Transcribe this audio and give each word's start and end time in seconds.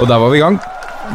Og 0.00 0.08
der 0.08 0.20
var 0.20 0.30
vi 0.32 0.38
i 0.38 0.42
gang. 0.42 0.56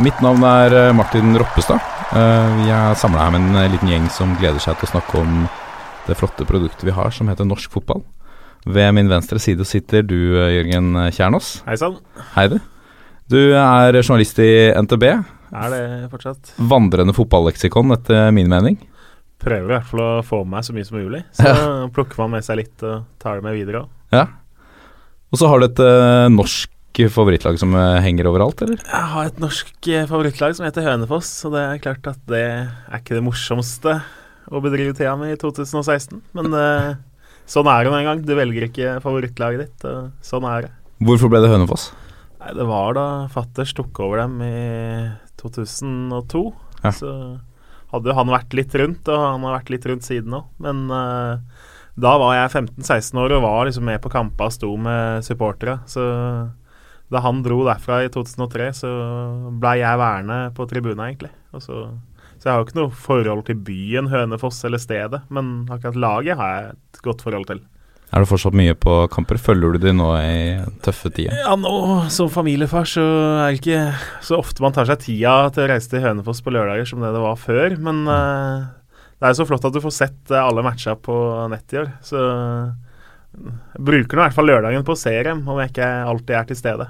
Mitt 0.04 0.20
navn 0.22 0.44
er 0.46 0.74
eh, 0.78 0.92
Martin 0.96 1.34
Roppestad. 1.40 1.82
Eh, 2.16 2.50
Vi 2.62 2.68
er 2.74 2.98
samla 3.00 3.24
her 3.26 3.34
med 3.34 3.48
en 3.48 3.58
eh, 3.64 3.70
liten 3.74 3.90
gjeng 3.90 4.06
som 4.14 4.36
gleder 4.40 4.62
seg 4.62 4.78
til 4.78 4.90
å 4.90 4.92
snakke 4.96 5.22
om 5.22 5.46
det 6.06 6.18
flotte 6.20 6.46
produktet 6.46 6.86
vi 6.86 6.94
har 6.94 7.10
som 7.16 7.30
heter 7.32 7.48
norsk 7.50 7.72
fotball. 7.74 8.04
Ved 8.66 8.92
min 8.98 9.10
venstre 9.10 9.40
side 9.42 9.66
sitter 9.66 10.06
du, 10.06 10.16
Jørgen 10.38 10.94
Kjernås. 11.14 11.60
Hei 11.68 11.78
sann. 11.82 11.98
Hei, 12.36 12.48
du. 12.50 12.58
Du 13.30 13.40
er 13.58 13.98
journalist 14.04 14.40
i 14.42 14.50
NTB. 14.86 15.06
Er 15.56 15.74
det 15.74 15.82
fortsatt? 16.14 16.54
Vandrende 16.58 17.14
fotballeksikon, 17.18 17.94
etter 17.98 18.30
min 18.34 18.50
mening. 18.50 18.78
Prøver 19.42 19.70
i 19.70 19.76
hvert 19.76 19.90
fall 19.90 20.02
å 20.02 20.12
få 20.26 20.44
med 20.44 20.56
meg 20.60 20.66
så 20.66 20.74
mye 20.78 20.88
som 20.88 20.98
mulig. 21.02 21.22
Så 21.38 21.54
plukker 21.94 22.22
man 22.24 22.34
med 22.38 22.46
seg 22.46 22.62
litt 22.62 22.86
og 22.86 23.06
tar 23.22 23.38
det 23.42 23.46
med 23.46 23.58
videre 23.58 23.84
òg. 23.86 23.92
Ja. 24.14 24.26
Og 25.34 25.42
så 25.42 25.50
har 25.50 25.62
du 25.62 25.68
et 25.70 25.84
norsk 26.34 26.70
favorittlag 27.12 27.58
som 27.62 27.74
eh, 27.78 28.02
henger 28.06 28.30
overalt, 28.30 28.62
eller? 28.66 28.80
Jeg 28.82 29.10
har 29.14 29.30
et 29.30 29.42
norsk 29.42 29.90
eh, 29.92 30.06
favorittlag 30.10 30.56
som 30.58 30.68
heter 30.68 30.86
Hønefoss, 30.86 31.32
og 31.48 31.56
det 31.56 31.64
er 31.66 31.82
klart 31.84 32.08
at 32.12 32.22
det 32.32 32.46
er 32.46 33.02
ikke 33.02 33.18
det 33.18 33.26
morsomste 33.26 33.98
å 34.52 34.62
bedrive 34.64 34.96
tida 34.96 35.16
med 35.20 35.34
i 35.34 35.40
2016. 35.42 36.22
Men 36.38 36.54
uh, 36.54 36.96
sånn 37.50 37.70
er 37.72 37.86
det 37.86 37.92
nå 37.92 38.00
engang. 38.00 38.24
Du 38.26 38.34
velger 38.38 38.68
ikke 38.68 38.98
favorittlaget 39.04 39.64
ditt, 39.64 39.88
og 39.90 40.26
sånn 40.26 40.48
er 40.50 40.68
det. 40.68 40.74
Hvorfor 41.06 41.32
ble 41.34 41.42
det 41.44 41.52
Hønefoss? 41.52 41.90
Nei, 42.42 42.54
det 42.58 42.68
var 42.70 42.98
da 42.98 43.08
fatters 43.34 43.74
tok 43.76 44.04
over 44.06 44.22
dem 44.22 44.38
i 44.46 44.56
2002. 45.42 46.44
Ja. 46.84 46.94
Så 46.94 47.14
hadde 47.94 48.12
jo 48.12 48.18
han 48.18 48.34
vært 48.34 48.54
litt 48.58 48.76
rundt, 48.78 49.10
og 49.10 49.24
han 49.24 49.48
har 49.48 49.58
vært 49.60 49.74
litt 49.74 49.88
rundt 49.90 50.06
siden 50.06 50.38
òg. 50.38 50.52
Men 50.62 50.86
uh, 50.94 51.42
da 51.96 52.14
var 52.20 52.36
jeg 52.38 52.54
15-16 52.68 53.24
år 53.24 53.38
og 53.38 53.46
var 53.46 53.66
liksom 53.68 53.88
med 53.88 54.02
på 54.04 54.12
kamper 54.14 54.50
og 54.52 54.56
sto 54.56 54.72
med 54.78 55.26
supportere. 55.26 55.80
Så 55.90 56.04
da 57.14 57.22
han 57.22 57.44
dro 57.46 57.62
derfra 57.68 58.02
i 58.06 58.10
2003, 58.14 58.72
så 58.80 58.92
blei 59.62 59.78
jeg 59.82 60.02
værende 60.02 60.40
på 60.58 60.66
tribunen, 60.70 61.04
egentlig. 61.06 61.32
Og 61.54 61.62
så, 61.62 61.84
så 62.40 62.48
jeg 62.48 62.52
har 62.52 62.62
jo 62.62 62.68
ikke 62.68 62.80
noe 62.80 62.98
forhold 63.06 63.46
til 63.50 63.62
byen 63.68 64.10
Hønefoss 64.12 64.64
eller 64.66 64.82
stedet, 64.82 65.22
men 65.30 65.70
akkurat 65.70 66.00
laget 66.02 66.40
har 66.40 66.54
jeg 66.56 66.76
et 66.76 67.02
godt 67.06 67.26
forhold 67.26 67.50
til. 67.52 67.62
Er 68.14 68.24
du 68.24 68.30
fortsatt 68.30 68.56
mye 68.56 68.76
på 68.78 68.94
kamper? 69.12 69.40
Følger 69.42 69.76
du 69.76 69.82
de 69.88 69.92
nå 69.96 70.08
i 70.22 70.38
tøffe 70.86 71.10
tider? 71.12 71.36
Ja, 71.42 71.56
nå 71.60 72.06
som 72.14 72.30
familiefar 72.32 72.88
så 72.88 73.04
er 73.04 73.50
det 73.50 73.60
ikke 73.60 73.82
så 74.24 74.40
ofte 74.40 74.64
man 74.64 74.76
tar 74.76 74.88
seg 74.88 75.02
tida 75.04 75.34
til 75.52 75.66
å 75.66 75.70
reise 75.74 75.92
til 75.92 76.04
Hønefoss 76.06 76.40
på 76.46 76.54
lørdager 76.54 76.88
som 76.88 77.04
det 77.04 77.12
det 77.16 77.24
var 77.24 77.42
før. 77.42 77.76
Men 77.82 78.06
eh, 78.08 78.68
det 79.20 79.26
er 79.26 79.34
jo 79.34 79.42
så 79.42 79.48
flott 79.50 79.68
at 79.68 79.76
du 79.76 79.82
får 79.84 79.96
sett 79.98 80.32
eh, 80.32 80.40
alle 80.40 80.64
matcha 80.64 80.96
på 80.96 81.18
nett 81.52 81.76
i 81.76 81.82
år. 81.82 81.92
Så 82.06 82.22
bruker 83.78 84.18
nå 84.18 84.24
i 84.24 84.26
hvert 84.28 84.38
fall 84.38 84.50
lørdagen 84.50 84.86
på 84.88 84.96
å 84.96 85.00
se 85.00 85.14
dem, 85.28 85.44
om 85.50 85.60
jeg 85.62 85.74
ikke 85.74 85.90
alltid 86.12 86.38
er 86.40 86.48
til 86.50 86.60
stede. 86.60 86.88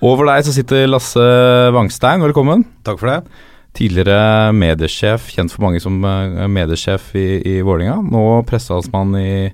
Over 0.00 0.30
deg 0.30 0.46
så 0.46 0.54
sitter 0.56 0.88
Lasse 0.88 1.24
Wangstein, 1.76 2.22
velkommen. 2.24 2.64
Takk 2.86 3.00
for 3.02 3.12
det. 3.12 3.46
Tidligere 3.76 4.50
mediesjef, 4.56 5.28
kjent 5.30 5.52
for 5.52 5.66
mange 5.66 5.82
som 5.82 6.00
eh, 6.02 6.46
mediesjef 6.50 7.12
i, 7.20 7.26
i 7.46 7.58
Vålinga. 7.62 8.00
Nå 8.02 8.24
pressehalsmann 8.48 9.14
i, 9.20 9.52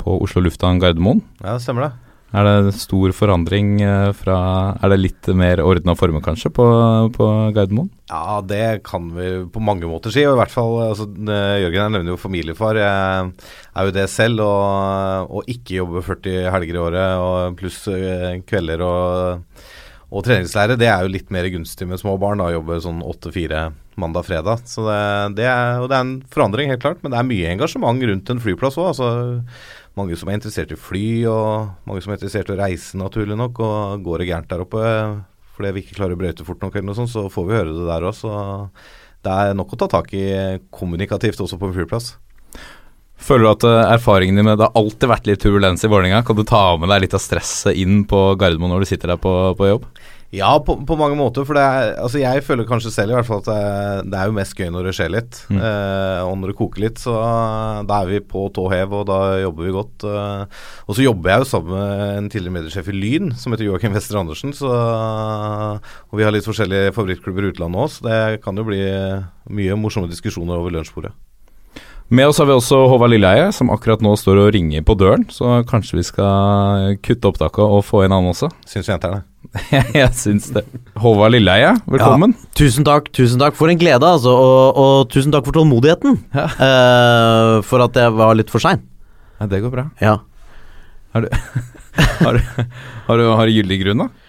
på 0.00 0.14
Oslo 0.24 0.44
lufthavn 0.46 0.80
Gardermoen. 0.80 1.20
Ja, 1.42 1.56
det 1.56 1.66
stemmer 1.66 1.88
det. 1.88 1.92
Er 2.32 2.46
det 2.48 2.76
stor 2.80 3.12
forandring 3.12 3.74
eh, 3.84 4.10
fra 4.16 4.36
Er 4.80 4.94
det 4.94 5.00
litt 5.02 5.28
mer 5.36 5.60
ordna 5.60 5.92
former, 5.98 6.22
kanskje, 6.24 6.48
på, 6.56 6.64
på 7.12 7.26
Gardermoen? 7.52 7.90
Ja, 8.08 8.40
det 8.40 8.82
kan 8.88 9.10
vi 9.12 9.28
på 9.52 9.60
mange 9.60 9.88
måter 9.88 10.12
si. 10.12 10.24
og 10.24 10.38
I 10.38 10.40
hvert 10.40 10.54
fall, 10.54 10.78
altså, 10.86 11.08
eh, 11.28 11.60
Jørgen 11.66 11.84
her 11.84 11.92
nevner 11.92 12.14
jo 12.14 12.20
familiefar. 12.20 12.80
Jeg 12.80 13.28
er 13.76 13.88
jo 13.88 13.94
det 13.98 14.08
selv. 14.12 14.40
Og, 14.46 15.36
og 15.36 15.52
ikke 15.52 15.82
jobbe 15.82 16.04
40 16.08 16.48
helger 16.56 16.78
i 16.78 16.82
året 16.86 17.60
pluss 17.60 17.84
eh, 17.92 18.40
kvelder 18.48 18.84
og, 18.86 19.62
og 20.08 20.24
treningslære. 20.24 20.80
Det 20.80 20.88
er 20.88 21.04
jo 21.04 21.12
litt 21.12 21.32
mer 21.34 21.50
gunstig 21.52 21.88
med 21.90 22.00
små 22.00 22.16
barn. 22.20 22.40
da, 22.40 22.48
Jobbe 22.56 22.80
sånn 22.80 23.04
8-4 23.04 23.66
mandag-fredag. 24.00 24.64
Så 24.72 24.88
det, 24.88 24.98
det, 25.42 25.48
er, 25.52 25.84
det 25.84 25.98
er 25.98 26.06
en 26.06 26.16
forandring, 26.32 26.72
helt 26.72 26.84
klart. 26.84 27.04
Men 27.04 27.12
det 27.12 27.20
er 27.20 27.28
mye 27.28 27.52
engasjement 27.52 28.08
rundt 28.08 28.32
en 28.32 28.40
flyplass 28.40 28.80
òg. 28.80 28.94
Altså, 28.94 29.12
mange 29.98 30.16
som 30.18 30.30
er 30.30 30.38
interessert 30.38 30.72
i 30.72 30.78
fly, 30.78 31.06
og 31.30 31.86
mange 31.88 32.02
som 32.04 32.12
er 32.12 32.18
interessert 32.18 32.50
i 32.50 32.54
å 32.54 32.58
reise, 32.60 32.98
naturlig 33.00 33.36
nok. 33.38 33.60
Og 33.62 34.06
går 34.06 34.22
det 34.22 34.32
gærent 34.32 34.50
der 34.52 34.64
oppe 34.64 34.86
fordi 35.52 35.74
vi 35.76 35.82
ikke 35.84 35.98
klarer 35.98 36.16
å 36.16 36.18
brøyte 36.18 36.46
fort 36.46 36.62
nok, 36.64 36.74
eller 36.74 36.88
noe 36.88 36.96
sånt, 36.96 37.12
så 37.12 37.26
får 37.30 37.44
vi 37.44 37.56
høre 37.58 37.74
det 37.76 37.84
der 37.84 38.06
òg. 38.08 38.14
Så 38.16 38.30
det 39.22 39.32
er 39.32 39.56
nok 39.58 39.74
å 39.74 39.78
ta 39.82 39.88
tak 39.92 40.08
i 40.16 40.24
kommunikativt 40.72 41.42
også 41.44 41.58
på 41.60 41.68
en 41.68 41.76
flyplass. 41.76 42.14
Føler 43.22 43.44
du 43.44 43.50
at 43.52 43.66
eh, 43.68 43.92
erfaringen 43.94 44.40
din 44.40 44.48
med 44.48 44.58
Det 44.58 44.66
har 44.66 44.80
alltid 44.80 45.10
vært 45.12 45.28
litt 45.28 45.42
turbulens 45.44 45.84
i 45.84 45.90
Vålerenga. 45.92 46.24
Kan 46.26 46.38
du 46.38 46.42
ta 46.48 46.64
med 46.80 46.90
deg 46.90 47.04
litt 47.04 47.14
av 47.14 47.22
stresset 47.22 47.78
inn 47.78 48.02
på 48.08 48.32
Gardermoen 48.40 48.74
når 48.74 48.82
du 48.82 48.90
sitter 48.90 49.12
der 49.12 49.20
på, 49.22 49.34
på 49.58 49.68
jobb? 49.68 49.86
Ja, 50.32 50.54
på, 50.64 50.78
på 50.88 50.96
mange 50.96 51.16
måter. 51.18 51.44
For 51.44 51.56
det 51.56 51.62
er, 51.62 51.90
altså 52.00 52.20
jeg 52.22 52.40
føler 52.46 52.64
kanskje 52.68 52.92
selv 52.94 53.12
i 53.12 53.16
hvert 53.18 53.28
fall 53.28 53.42
at 53.42 53.48
det, 53.50 54.12
det 54.14 54.16
er 54.16 54.30
jo 54.30 54.36
mest 54.38 54.56
gøy 54.56 54.70
når 54.72 54.86
det 54.88 54.94
skjer 54.96 55.10
litt. 55.12 55.40
Mm. 55.52 55.58
Eh, 55.60 56.20
og 56.24 56.38
når 56.40 56.52
det 56.52 56.56
koker 56.56 56.84
litt, 56.86 57.00
så 57.02 57.16
da 57.88 57.98
er 57.98 58.08
vi 58.08 58.20
på 58.24 58.46
tå 58.56 58.64
hev, 58.72 58.94
og 58.96 59.04
da 59.10 59.18
jobber 59.42 59.68
vi 59.68 59.74
godt. 59.76 60.06
Eh, 60.08 60.62
og 60.88 60.96
så 60.96 61.04
jobber 61.04 61.34
jeg 61.34 61.42
jo 61.42 61.48
sammen 61.50 61.74
med 61.76 62.04
en 62.16 62.30
tidligere 62.32 62.56
mediesjef 62.56 62.88
i 62.88 62.96
Lyn, 62.96 63.34
som 63.36 63.52
heter 63.52 63.68
Joakim 63.68 63.92
Wester 63.92 64.22
Andersen. 64.22 64.54
Så, 64.56 64.70
og 64.72 66.16
vi 66.16 66.24
har 66.24 66.32
litt 66.32 66.48
forskjellige 66.48 66.94
favorittklubber 66.96 67.44
i 67.44 67.52
utlandet 67.52 67.82
òg, 67.84 67.92
så 67.92 68.06
det 68.08 68.22
kan 68.46 68.56
jo 68.56 68.64
bli 68.70 68.80
mye 69.52 69.76
morsomme 69.76 70.08
diskusjoner 70.08 70.56
over 70.56 70.72
lunsjbordet. 70.72 71.12
Med 72.12 72.28
oss 72.28 72.40
har 72.40 72.48
vi 72.48 72.56
også 72.56 72.80
Håvard 72.88 73.12
Lilleheie, 73.12 73.50
som 73.56 73.72
akkurat 73.72 74.00
nå 74.04 74.14
står 74.20 74.40
og 74.46 74.50
ringer 74.56 74.84
på 74.84 74.96
døren. 75.00 75.28
Så 75.32 75.60
kanskje 75.68 76.00
vi 76.00 76.06
skal 76.08 76.96
kutte 77.04 77.28
opptaket 77.28 77.64
og 77.64 77.84
få 77.88 78.04
inn 78.04 78.16
han 78.16 78.32
også. 78.32 78.52
Syns 78.68 78.88
jenterne. 78.92 79.22
Jeg 79.98 80.08
syns 80.16 80.48
det. 80.54 80.62
Håvard 81.00 81.34
Lilleheie, 81.34 81.74
velkommen. 81.90 82.34
Tusen 82.56 82.86
takk, 82.86 83.10
tusen 83.14 83.40
takk. 83.42 83.56
For 83.58 83.72
en 83.72 83.80
glede, 83.80 84.06
altså. 84.06 84.32
Og, 84.32 84.80
og 84.80 85.10
tusen 85.12 85.34
takk 85.34 85.46
for 85.48 85.56
tålmodigheten. 85.56 86.18
Ja. 86.36 86.46
Uh, 86.56 87.56
for 87.66 87.84
at 87.84 87.98
jeg 87.98 88.14
var 88.16 88.36
litt 88.38 88.52
for 88.52 88.64
sein. 88.64 88.82
Ja, 89.40 89.48
det 89.50 89.62
går 89.64 89.74
bra. 89.74 89.86
Ja. 90.02 90.18
Har 91.12 91.26
du, 91.26 91.28
har 92.24 92.38
du, 92.38 92.68
har 93.08 93.20
du, 93.20 93.26
har 93.36 93.48
du 93.50 93.56
gyldig 93.58 93.82
grunn, 93.84 94.06
da? 94.06 94.21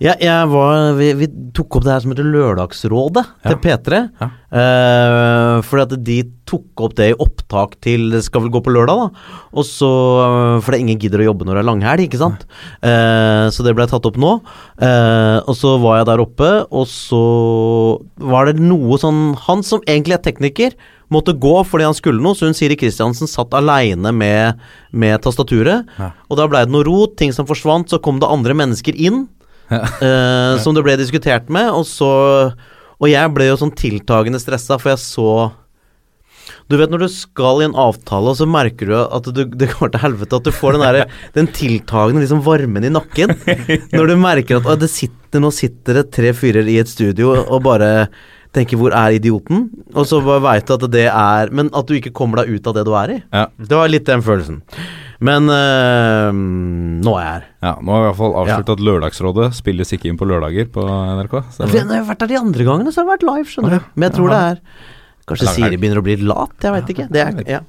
Ja, 0.00 0.14
jeg 0.16 0.48
var, 0.48 0.94
vi, 0.96 1.10
vi 1.12 1.26
tok 1.52 1.76
opp 1.76 1.84
det 1.84 1.90
her 1.92 2.00
som 2.00 2.12
heter 2.14 2.24
Lørdagsrådet 2.24 3.20
Ja. 3.44 3.50
til 3.50 3.58
P3. 3.60 3.98
Ja. 4.20 4.28
Eh, 4.50 5.56
fordi 5.66 5.82
at 5.84 5.92
de 6.06 6.14
tok 6.48 6.82
opp 6.86 6.94
det 6.98 7.10
i 7.12 7.16
opptak 7.20 7.76
til 7.84 8.08
Det 8.10 8.22
skal 8.24 8.42
vel 8.42 8.50
gå 8.54 8.62
på 8.64 8.72
lørdag, 8.74 8.96
da. 8.96 9.34
Og 9.54 9.66
så 9.68 9.90
Fordi 10.64 10.80
ingen 10.82 10.98
gidder 10.98 11.20
å 11.22 11.28
jobbe 11.28 11.44
når 11.46 11.58
det 11.58 11.62
er 11.62 11.68
langhelg, 11.68 12.04
ikke 12.08 12.18
sant. 12.22 12.46
Eh, 12.82 13.46
så 13.52 13.62
det 13.66 13.74
ble 13.76 13.86
tatt 13.90 14.08
opp 14.08 14.16
nå. 14.16 14.32
Eh, 14.80 15.38
og 15.44 15.52
så 15.58 15.74
var 15.82 15.98
jeg 16.00 16.08
der 16.08 16.22
oppe, 16.24 16.48
og 16.72 16.88
så 16.88 17.20
var 18.24 18.48
det 18.48 18.56
noe 18.60 18.96
sånn 19.00 19.34
Han 19.46 19.62
som 19.66 19.82
egentlig 19.86 20.16
er 20.16 20.24
tekniker, 20.24 20.72
måtte 21.12 21.34
gå 21.36 21.58
fordi 21.66 21.84
han 21.84 21.96
skulle 21.98 22.22
noe, 22.22 22.36
så 22.38 22.46
hun 22.48 22.54
Siri 22.56 22.76
Kristiansen 22.78 23.28
satt 23.28 23.52
aleine 23.58 24.12
med, 24.14 24.56
med 24.92 25.20
tastaturet. 25.24 25.84
Ja. 25.98 26.12
Og 26.30 26.38
da 26.40 26.46
blei 26.48 26.64
det 26.64 26.72
noe 26.72 26.86
rot, 26.86 27.16
ting 27.20 27.34
som 27.36 27.44
forsvant, 27.48 27.90
så 27.90 28.00
kom 28.00 28.20
det 28.22 28.30
andre 28.30 28.54
mennesker 28.56 28.96
inn 28.96 29.26
eh, 30.06 30.58
som 30.62 30.76
det 30.76 30.84
ble 30.86 30.98
diskutert 31.00 31.50
med, 31.52 31.70
og 31.70 31.86
så 31.88 32.10
Og 33.00 33.08
jeg 33.08 33.32
ble 33.32 33.46
jo 33.48 33.58
sånn 33.60 33.74
tiltagende 33.76 34.40
stressa, 34.42 34.76
for 34.80 34.92
jeg 34.92 35.00
så 35.02 35.28
Du 36.70 36.76
vet 36.78 36.90
når 36.92 37.04
du 37.04 37.08
skal 37.12 37.62
i 37.62 37.68
en 37.68 37.78
avtale, 37.78 38.32
og 38.32 38.38
så 38.38 38.48
merker 38.50 38.90
du 38.90 38.96
at 39.00 39.30
du, 39.30 39.44
det 39.44 39.70
går 39.76 39.94
til 39.94 40.04
helvete, 40.04 40.36
at 40.36 40.46
du 40.46 40.52
får 40.54 40.76
den 40.76 40.84
der, 40.86 41.14
den 41.38 41.48
tiltagende 41.54 42.22
liksom 42.24 42.42
varmen 42.46 42.86
i 42.86 42.92
nakken. 42.92 43.34
Når 43.94 44.12
du 44.12 44.18
merker 44.20 44.60
at 44.60 44.82
det 44.82 44.90
sitter, 44.92 45.42
nå 45.42 45.50
sitter 45.54 46.00
det 46.00 46.10
tre 46.14 46.34
fyrer 46.36 46.68
i 46.70 46.78
et 46.82 46.90
studio 46.90 47.34
og 47.40 47.64
bare 47.66 48.08
tenker 48.54 48.78
'hvor 48.78 48.94
er 48.94 49.18
idioten?' 49.18 49.68
Og 49.94 50.06
så 50.06 50.20
bare 50.24 50.42
veit 50.42 50.66
du 50.66 50.74
at 50.74 50.90
det 50.90 51.06
er 51.06 51.50
Men 51.50 51.70
at 51.72 51.86
du 51.86 51.94
ikke 51.94 52.12
kommer 52.14 52.42
deg 52.42 52.56
ut 52.56 52.66
av 52.66 52.74
det 52.74 52.84
du 52.84 52.92
er 52.94 53.10
i. 53.10 53.22
Ja. 53.32 53.46
Det 53.58 53.76
var 53.76 53.88
litt 53.88 54.06
den 54.06 54.22
følelsen. 54.22 54.62
Men 55.20 55.50
øh, 55.52 56.30
nå 57.04 57.12
er 57.18 57.24
jeg 57.24 57.32
her. 57.34 57.42
Ja, 57.60 57.72
Nå 57.84 57.92
har 57.92 57.98
vi 58.00 58.06
i 58.06 58.08
hvert 58.10 58.20
fall 58.22 58.36
avslørt 58.40 58.70
at 58.72 58.84
Lørdagsrådet 58.86 59.50
spilles 59.58 59.92
ikke 59.92 60.08
inn 60.08 60.16
på 60.20 60.28
lørdager 60.28 60.70
på 60.72 60.84
NRK. 60.86 61.34
Når 61.60 61.74
jeg 61.76 61.90
har 61.90 62.06
vært 62.08 62.22
der 62.24 62.30
de 62.32 62.38
andre 62.40 62.66
gangene, 62.70 62.94
så 62.94 63.02
har 63.02 63.10
det 63.10 63.12
vært 63.18 63.26
live, 63.28 63.50
skjønner 63.50 63.76
du. 63.76 63.90
Men 63.96 64.08
jeg 64.08 64.16
tror 64.16 64.32
det 64.32 64.40
er 64.46 64.62
Kanskje. 65.30 65.52
Siri 65.54 65.76
begynner 65.78 66.00
å 66.00 66.02
bli 66.02 66.16
lat, 66.24 66.56
jeg 66.64 66.72
veit 66.74 66.88
ikke. 66.94 67.04
Det 67.12 67.20
er, 67.22 67.36
ja. 67.46 67.60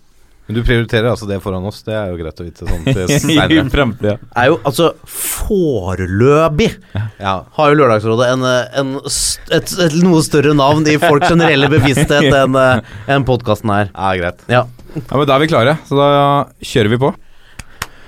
Men 0.48 0.58
du 0.58 0.62
prioriterer 0.66 1.12
altså 1.12 1.28
det 1.30 1.38
foran 1.44 1.64
oss, 1.70 1.84
det 1.86 1.94
er 1.94 2.10
jo 2.10 2.18
greit 2.18 2.40
å 2.42 2.46
vite 2.48 2.66
sånn 2.66 2.88
til 2.88 3.12
I 3.14 3.20
senere. 3.22 4.16
er 4.34 4.48
jo 4.50 4.56
altså 4.66 4.88
foreløpig 5.06 6.70
Ja. 7.20 7.36
har 7.60 7.70
jo 7.72 7.78
Lørdagsrådet 7.78 8.30
en, 8.34 8.48
en, 8.82 8.94
et, 9.54 9.74
et 9.86 9.98
noe 10.02 10.24
større 10.26 10.56
navn 10.58 10.88
i 10.90 10.98
folks 11.04 11.30
generelle 11.30 11.70
bevissthet 11.72 12.32
enn 12.42 12.58
en 12.58 13.28
podkasten 13.28 13.72
her. 13.76 13.92
ja, 13.94 14.14
greit. 14.24 14.42
Ja. 14.52 14.66
Ja, 14.96 15.04
men 15.16 15.28
Da 15.30 15.38
er 15.38 15.44
vi 15.46 15.52
klare, 15.52 15.78
så 15.88 15.96
da 16.00 16.10
kjører 16.66 16.92
vi 16.96 17.00
på. 17.06 17.14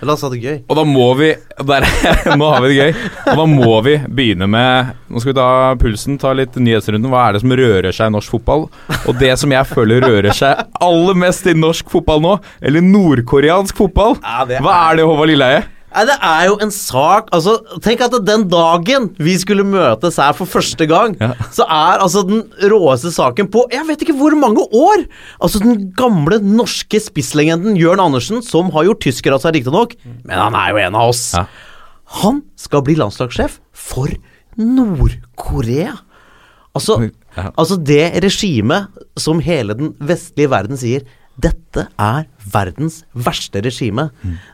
La 0.04 0.16
oss 0.18 0.24
ha 0.26 0.30
det 0.34 0.42
gøy. 0.44 0.58
Og 0.68 0.78
da 0.80 0.84
må 0.88 1.06
vi 1.20 1.30
der, 1.70 1.86
Nå 2.40 2.50
har 2.52 2.64
vi 2.64 2.72
det 2.74 2.78
gøy. 2.80 3.04
Og 3.32 3.40
da 3.40 3.46
må 3.50 3.76
vi 3.86 3.98
begynne 4.08 4.48
med 4.52 4.94
Nå 5.14 5.22
skal 5.22 5.32
vi 5.34 5.38
ta 5.38 5.48
pulsen, 5.80 6.18
ta 6.22 6.34
litt 6.36 6.56
nyhetsrunden. 6.58 7.10
Hva 7.12 7.28
er 7.28 7.38
det 7.38 7.44
som 7.44 7.54
rører 7.60 7.96
seg 7.96 8.10
i 8.10 8.16
norsk 8.16 8.34
fotball? 8.38 8.66
Og 9.08 9.20
det 9.22 9.34
som 9.42 9.54
jeg 9.54 9.70
føler 9.70 10.04
rører 10.04 10.34
seg 10.36 10.64
aller 10.84 11.20
mest 11.26 11.48
i 11.48 11.56
norsk 11.58 11.92
fotball 11.94 12.24
nå, 12.24 12.34
eller 12.66 12.84
nordkoreansk 12.84 13.78
fotball, 13.78 14.18
hva 14.20 14.76
er 14.90 15.00
det, 15.00 15.06
Håvard 15.08 15.30
Lilleheie? 15.32 15.64
Nei, 15.94 16.04
det 16.10 16.16
er 16.26 16.46
jo 16.50 16.56
en 16.66 16.72
sak 16.74 17.28
Altså, 17.36 17.54
Tenk 17.86 18.02
at 18.02 18.16
den 18.26 18.48
dagen 18.50 19.10
vi 19.22 19.36
skulle 19.38 19.66
møtes 19.68 20.18
her 20.18 20.34
for 20.38 20.50
første 20.50 20.88
gang, 20.90 21.14
så 21.54 21.68
er 21.70 22.02
altså 22.02 22.24
den 22.28 22.42
råeste 22.72 23.12
saken 23.14 23.50
på 23.54 23.68
Jeg 23.74 23.86
vet 23.88 24.02
ikke 24.06 24.16
hvor 24.18 24.34
mange 24.40 24.66
år! 24.74 25.06
Altså 25.44 25.62
den 25.64 25.92
gamle 25.98 26.40
norske 26.42 26.98
spisslegenden 27.04 27.78
Jørn 27.78 28.02
Andersen, 28.02 28.42
som 28.46 28.72
har 28.74 28.88
gjort 28.90 29.04
tysker 29.06 29.36
av 29.36 29.44
seg, 29.44 29.60
riktignok, 29.60 29.94
men 30.26 30.34
han 30.40 30.58
er 30.58 30.74
jo 30.74 30.82
en 30.88 30.98
av 30.98 31.14
oss. 31.14 31.24
Ja. 31.38 31.46
Han 32.24 32.42
skal 32.60 32.84
bli 32.86 32.98
landslagssjef 33.00 33.60
for 33.74 34.10
Nord-Korea. 34.58 35.94
Altså, 36.76 37.12
Ja. 37.38 37.50
altså 37.58 37.78
det 37.82 38.22
regimet 38.24 38.88
som 39.18 39.40
hele 39.42 39.74
den 39.78 39.94
vestlige 40.00 40.50
verden 40.50 40.78
sier 40.78 41.02
dette 41.42 41.88
er 41.98 42.28
verdens 42.54 43.00
verste 43.16 43.62
regime. 43.66 44.10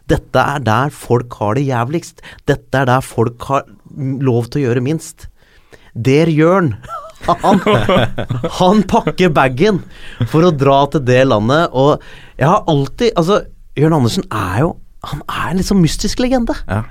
Dette 0.08 0.40
er 0.40 0.62
der 0.64 0.94
folk 0.96 1.34
har 1.42 1.58
det 1.60 1.66
jævligst. 1.68 2.22
Dette 2.48 2.81
er 2.81 2.88
der 2.88 3.02
folk 3.04 3.44
har 3.50 3.66
mm, 3.68 4.20
lov 4.24 4.48
til 4.48 4.62
å 4.62 4.66
gjøre 4.70 4.84
minst. 4.86 5.28
Der 5.94 6.30
Jørn 6.31 6.76
han, 7.28 7.60
han 8.62 8.84
pakker 8.88 9.31
bagen 9.36 9.81
for 10.31 10.48
å 10.48 10.54
dra 10.56 10.86
til 10.94 11.04
det 11.04 11.26
landet, 11.28 11.68
og 11.76 12.00
jeg 12.40 12.48
har 12.48 12.64
alltid 12.72 13.12
Altså, 13.20 13.42
Jørn 13.76 13.98
Andersen 13.98 14.24
er 14.31 14.62
jo 14.64 14.70
Han 15.12 15.26
er 15.28 15.50
en 15.50 15.60
litt 15.60 15.68
sånn 15.68 15.81
mystisk 15.84 16.22
legende 16.24 16.56
Ja. 16.70 16.84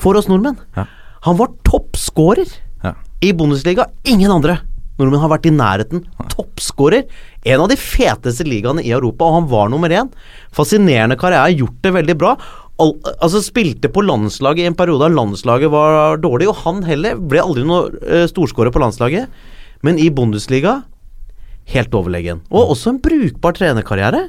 for 0.00 0.16
oss 0.16 0.26
nordmenn. 0.28 0.56
Ja. 0.76 0.86
Han 1.28 1.36
var 1.36 1.52
toppskårer 1.68 2.48
Ja. 2.84 2.94
i 3.20 3.32
Bundesliga. 3.32 3.86
Ingen 4.04 4.30
andre 4.32 4.58
nordmenn 4.98 5.22
har 5.22 5.32
vært 5.32 5.48
i 5.48 5.54
nærheten. 5.54 6.04
Toppskårer. 6.32 7.08
En 7.44 7.64
av 7.64 7.70
de 7.70 7.78
feteste 7.78 8.46
ligaene 8.46 8.84
i 8.84 8.92
Europa, 8.94 9.26
og 9.26 9.38
han 9.38 9.48
var 9.50 9.72
nummer 9.72 9.92
én. 9.92 10.12
Fascinerende 10.54 11.18
karriere, 11.20 11.56
gjort 11.58 11.80
det 11.84 11.94
veldig 11.98 12.16
bra. 12.20 12.36
Al 12.82 12.96
altså 13.22 13.38
Spilte 13.44 13.90
på 13.92 14.02
landslaget 14.02 14.64
i 14.64 14.70
en 14.70 14.78
periode 14.78 15.06
da 15.06 15.14
landslaget 15.14 15.70
var 15.70 16.18
dårlig, 16.22 16.48
og 16.50 16.62
han 16.64 16.82
heller 16.86 17.20
ble 17.20 17.42
aldri 17.42 17.66
noe 17.66 17.90
uh, 18.02 18.24
storskårer 18.30 18.74
på 18.74 18.82
landslaget. 18.82 19.30
Men 19.86 20.00
i 20.00 20.08
Bundesliga 20.14 20.80
helt 21.72 21.94
overlegen. 21.96 22.42
Og 22.52 22.74
også 22.74 22.94
en 22.94 23.02
brukbar 23.04 23.54
trenerkarriere. 23.56 24.26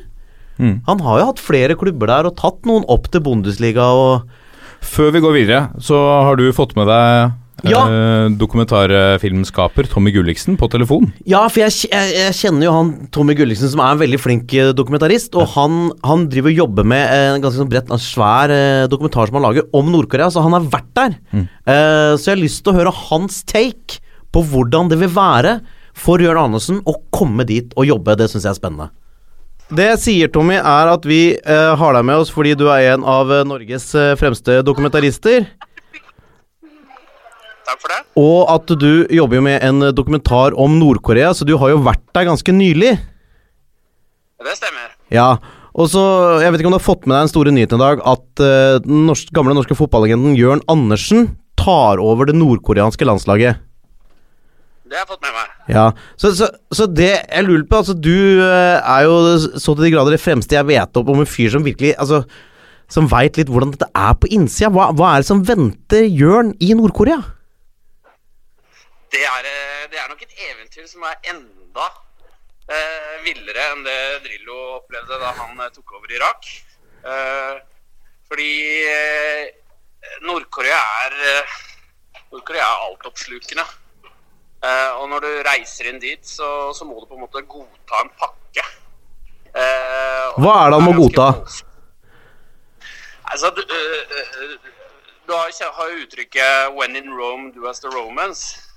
Mm. 0.58 0.82
Han 0.88 1.02
har 1.04 1.20
jo 1.20 1.30
hatt 1.32 1.42
flere 1.44 1.76
klubber 1.80 2.12
der 2.12 2.30
og 2.30 2.38
tatt 2.40 2.62
noen 2.68 2.86
opp 2.92 3.10
til 3.12 3.24
Bundesliga 3.26 3.92
og 3.92 4.42
Før 4.86 5.10
vi 5.16 5.20
går 5.24 5.34
videre, 5.34 5.60
så 5.82 5.98
har 6.28 6.38
du 6.38 6.46
fått 6.54 6.76
med 6.78 6.86
deg 6.86 7.32
Ja. 7.72 7.84
eh, 7.90 8.26
dokumentarfilmskaper 8.42 9.90
Tommy 9.92 10.12
Gulliksen 10.16 10.58
på 10.60 10.70
telefon. 10.72 11.12
Ja, 11.28 11.44
for 11.50 11.64
jeg, 11.64 11.76
jeg, 11.92 12.14
jeg 12.16 12.36
kjenner 12.40 12.68
jo 12.68 12.74
han 12.76 12.92
Tommy 13.16 13.36
Gulliksen, 13.38 13.72
som 13.72 13.84
er 13.84 13.96
en 13.96 14.02
veldig 14.02 14.20
flink 14.22 14.54
eh, 14.58 14.74
dokumentarist. 14.78 15.36
Og 15.40 15.48
han, 15.56 15.88
han 16.06 16.28
driver 16.32 16.54
og 16.54 16.62
jobber 16.64 16.90
med 16.96 17.06
en 17.06 17.44
ganske 17.44 17.62
sånn 17.62 17.72
bredt, 17.72 17.92
en 17.94 18.02
svær 18.02 18.54
eh, 18.54 18.86
dokumentar 18.92 19.30
som 19.32 19.40
han 19.40 19.48
lager 19.50 19.70
om 19.76 19.90
Nord-Korea. 19.94 20.30
Så 20.34 20.44
han 20.46 20.58
har 20.58 20.68
vært 20.74 20.92
der. 20.98 21.18
Eh, 21.36 22.12
så 22.18 22.30
jeg 22.30 22.36
har 22.36 22.44
lyst 22.44 22.64
til 22.66 22.74
å 22.74 22.80
høre 22.82 22.94
hans 23.08 23.42
take 23.48 24.02
på 24.36 24.44
hvordan 24.52 24.92
det 24.92 25.00
vil 25.00 25.14
være 25.16 25.60
for 25.96 26.20
Jørn 26.20 26.50
Andersen 26.50 26.82
å 26.84 26.98
komme 27.16 27.46
dit 27.48 27.72
og 27.80 27.88
jobbe. 27.88 28.18
Det 28.20 28.28
syns 28.32 28.44
jeg 28.44 28.56
er 28.56 28.60
spennende. 28.60 28.92
Det 29.66 29.86
jeg 29.88 30.02
sier, 30.04 30.30
Tommy, 30.30 30.60
er 30.60 30.90
at 30.92 31.06
vi 31.10 31.34
eh, 31.34 31.72
har 31.80 31.96
deg 31.98 32.04
med 32.06 32.22
oss 32.22 32.30
fordi 32.30 32.52
du 32.58 32.68
er 32.70 32.92
en 32.92 33.06
av 33.10 33.32
eh, 33.34 33.46
Norges 33.50 33.88
eh, 33.98 34.12
fremste 34.20 34.60
dokumentarister. 34.62 35.48
Takk 37.76 37.84
for 37.84 37.92
det. 37.92 38.00
Og 38.22 38.40
at 38.54 38.72
du 38.80 38.92
jobber 39.12 39.42
jo 39.42 39.44
med 39.44 39.64
en 39.68 39.90
dokumentar 39.92 40.56
om 40.56 40.80
Nord-Korea, 40.80 41.34
så 41.36 41.44
du 41.44 41.58
har 41.60 41.74
jo 41.74 41.84
vært 41.84 42.04
der 42.16 42.30
ganske 42.30 42.56
nylig. 42.56 42.94
Det 44.46 44.54
stemmer. 44.56 44.94
Ja, 45.12 45.36
og 45.76 45.90
så, 45.92 46.02
Jeg 46.40 46.54
vet 46.54 46.62
ikke 46.62 46.70
om 46.70 46.76
du 46.76 46.80
har 46.80 46.86
fått 46.86 47.04
med 47.04 47.18
deg 47.18 47.26
den 47.26 47.34
store 47.34 47.52
nyheten 47.52 47.82
i 47.82 47.84
dag, 47.84 48.02
at 48.08 48.44
uh, 48.44 48.80
den 48.80 49.04
norsk, 49.10 49.34
gamle 49.36 49.56
norske 49.58 49.76
fotballegenden 49.76 50.38
Jørn 50.40 50.64
Andersen 50.72 51.36
tar 51.60 52.00
over 52.00 52.30
det 52.30 52.38
nordkoreanske 52.38 53.08
landslaget. 53.08 53.60
Det 54.86 54.96
har 54.96 55.04
jeg 55.04 55.12
fått 55.12 55.26
med 55.26 55.36
meg. 55.36 55.52
Ja, 55.76 55.86
Så, 56.16 56.32
så, 56.38 56.48
så 56.72 56.86
det 56.86 57.10
jeg 57.10 57.46
lurer 57.48 57.64
på 57.68 57.80
Altså, 57.82 57.96
du 57.98 58.40
uh, 58.40 58.80
er 58.80 59.08
jo 59.08 59.16
så 59.58 59.74
til 59.74 59.88
de 59.88 59.96
grader 59.96 60.16
det 60.16 60.22
fremste 60.22 60.56
jeg 60.56 60.70
vet 60.70 61.00
opp 61.02 61.10
om 61.12 61.24
en 61.24 61.28
fyr 61.28 61.50
som 61.56 61.66
virkelig 61.66 61.96
Altså, 61.98 62.22
som 62.88 63.10
veit 63.10 63.40
litt 63.40 63.50
hvordan 63.50 63.74
dette 63.74 63.90
er 63.98 64.14
på 64.14 64.30
innsida. 64.32 64.70
Hva, 64.72 64.92
hva 64.94 65.16
er 65.16 65.24
det 65.24 65.28
som 65.28 65.42
venter 65.44 66.06
Jørn 66.06 66.54
i 66.62 66.72
Nord-Korea? 66.78 67.18
Det 69.16 69.24
er, 69.24 69.46
eh, 69.48 69.84
det 69.92 70.00
er 70.00 70.10
nok 70.12 70.24
et 70.26 70.34
eventyr 70.50 70.88
som 70.92 71.06
er 71.08 71.30
enda 71.32 71.86
eh, 72.68 73.14
villere 73.24 73.68
enn 73.72 73.86
det 73.86 74.00
Drillo 74.26 74.58
opplevde 74.82 75.20
da 75.22 75.30
han 75.38 75.62
eh, 75.64 75.70
tok 75.72 75.94
over 75.96 76.12
Irak. 76.12 76.50
Eh, 77.00 77.62
fordi 78.28 78.50
eh, 78.92 79.54
Nord-Korea 80.26 80.82
er 81.06 81.16
eh, 81.30 81.56
Nord-Korea 82.34 82.66
er 82.66 82.84
altoppslukende. 82.90 83.64
Eh, 84.66 84.92
og 85.00 85.08
når 85.14 85.24
du 85.24 85.32
reiser 85.48 85.94
inn 85.94 86.04
dit, 86.04 86.28
så, 86.28 86.74
så 86.76 86.84
må 86.84 87.00
du 87.00 87.08
på 87.08 87.16
en 87.16 87.24
måte 87.24 87.46
godta 87.48 88.04
en 88.04 88.12
pakke. 88.20 88.68
Eh, 89.56 90.36
Hva 90.44 90.60
er 90.66 90.76
det 90.76 90.82
han 90.82 90.88
må 90.90 90.98
godta? 91.00 91.32
Altså, 93.32 93.56
du, 93.56 93.64
du 93.64 95.34
har, 95.40 95.56
har 95.80 95.92
jo 95.96 96.04
uttrykket 96.04 96.76
'when 96.76 97.00
in 97.00 97.14
Rome, 97.16 97.54
do 97.56 97.70
as 97.72 97.80
the 97.80 97.96
Romans'. 97.96 98.75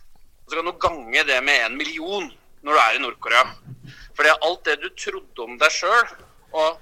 Og 0.48 0.54
så 0.54 0.62
kan 0.62 0.64
du 0.64 0.78
gange 0.80 1.22
det 1.28 1.42
med 1.44 1.60
en 1.60 1.74
million 1.76 2.24
når 2.64 2.72
du 2.72 2.80
er 2.80 2.94
i 2.96 3.00
Nord-Korea. 3.02 3.42
For 4.16 4.24
alt 4.32 4.62
det 4.64 4.78
du 4.80 4.88
trodde 4.96 5.44
om 5.44 5.58
deg 5.60 5.74
sjøl, 5.74 6.06
og 6.56 6.78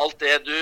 alt 0.00 0.20
det 0.24 0.38
du 0.48 0.56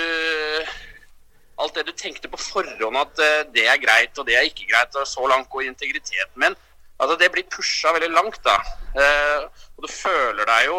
Alt 1.59 1.75
det 1.75 1.89
du 1.89 1.93
tenkte 1.99 2.29
på 2.31 2.39
forhånd 2.39 2.99
at 3.01 3.19
eh, 3.19 3.47
det 3.51 3.65
er 3.67 3.81
greit 3.83 4.19
og 4.21 4.29
det 4.29 4.37
er 4.39 4.45
ikke 4.47 4.69
greit, 4.71 4.95
og 4.95 5.07
så 5.11 5.25
langt 5.27 5.49
går 5.51 5.65
integriteten 5.67 6.39
min. 6.39 6.55
Altså 7.03 7.17
Det 7.19 7.33
blir 7.35 7.49
pusha 7.51 7.91
veldig 7.97 8.13
langt, 8.15 8.39
da. 8.45 8.55
Eh, 8.95 9.65
og 9.75 9.83
du 9.83 9.91
føler 9.91 10.47
deg 10.47 10.69
jo 10.69 10.77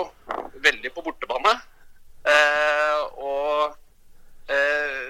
veldig 0.63 0.93
på 0.95 1.03
bortebane. 1.03 1.51
Eh, 2.23 3.01
og 3.19 3.75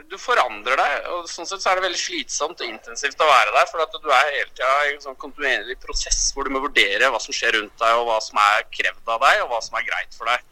du 0.10 0.18
forandrer 0.20 0.76
deg. 0.76 1.06
og 1.14 1.28
Sånn 1.32 1.48
sett 1.48 1.64
så 1.64 1.72
er 1.72 1.80
det 1.80 1.86
veldig 1.86 2.00
slitsomt 2.02 2.60
og 2.60 2.68
intensivt 2.68 3.22
å 3.24 3.28
være 3.30 3.54
der. 3.56 3.68
For 3.72 3.84
at 3.84 3.94
du 3.96 4.10
er 4.12 4.32
hele 4.36 4.50
tida 4.52 4.72
i 4.90 4.94
en 4.98 5.04
sånn 5.04 5.20
kontinuerlig 5.22 5.78
prosess 5.80 6.34
hvor 6.36 6.44
du 6.48 6.52
må 6.52 6.60
vurdere 6.64 7.08
hva 7.14 7.22
som 7.24 7.36
skjer 7.36 7.56
rundt 7.56 7.76
deg, 7.80 8.00
og 8.00 8.10
hva 8.10 8.20
som 8.24 8.42
er 8.44 8.66
krevd 8.74 9.14
av 9.16 9.24
deg, 9.24 9.44
og 9.46 9.54
hva 9.54 9.62
som 9.64 9.80
er 9.80 9.88
greit 9.88 10.18
for 10.18 10.32
deg. 10.32 10.44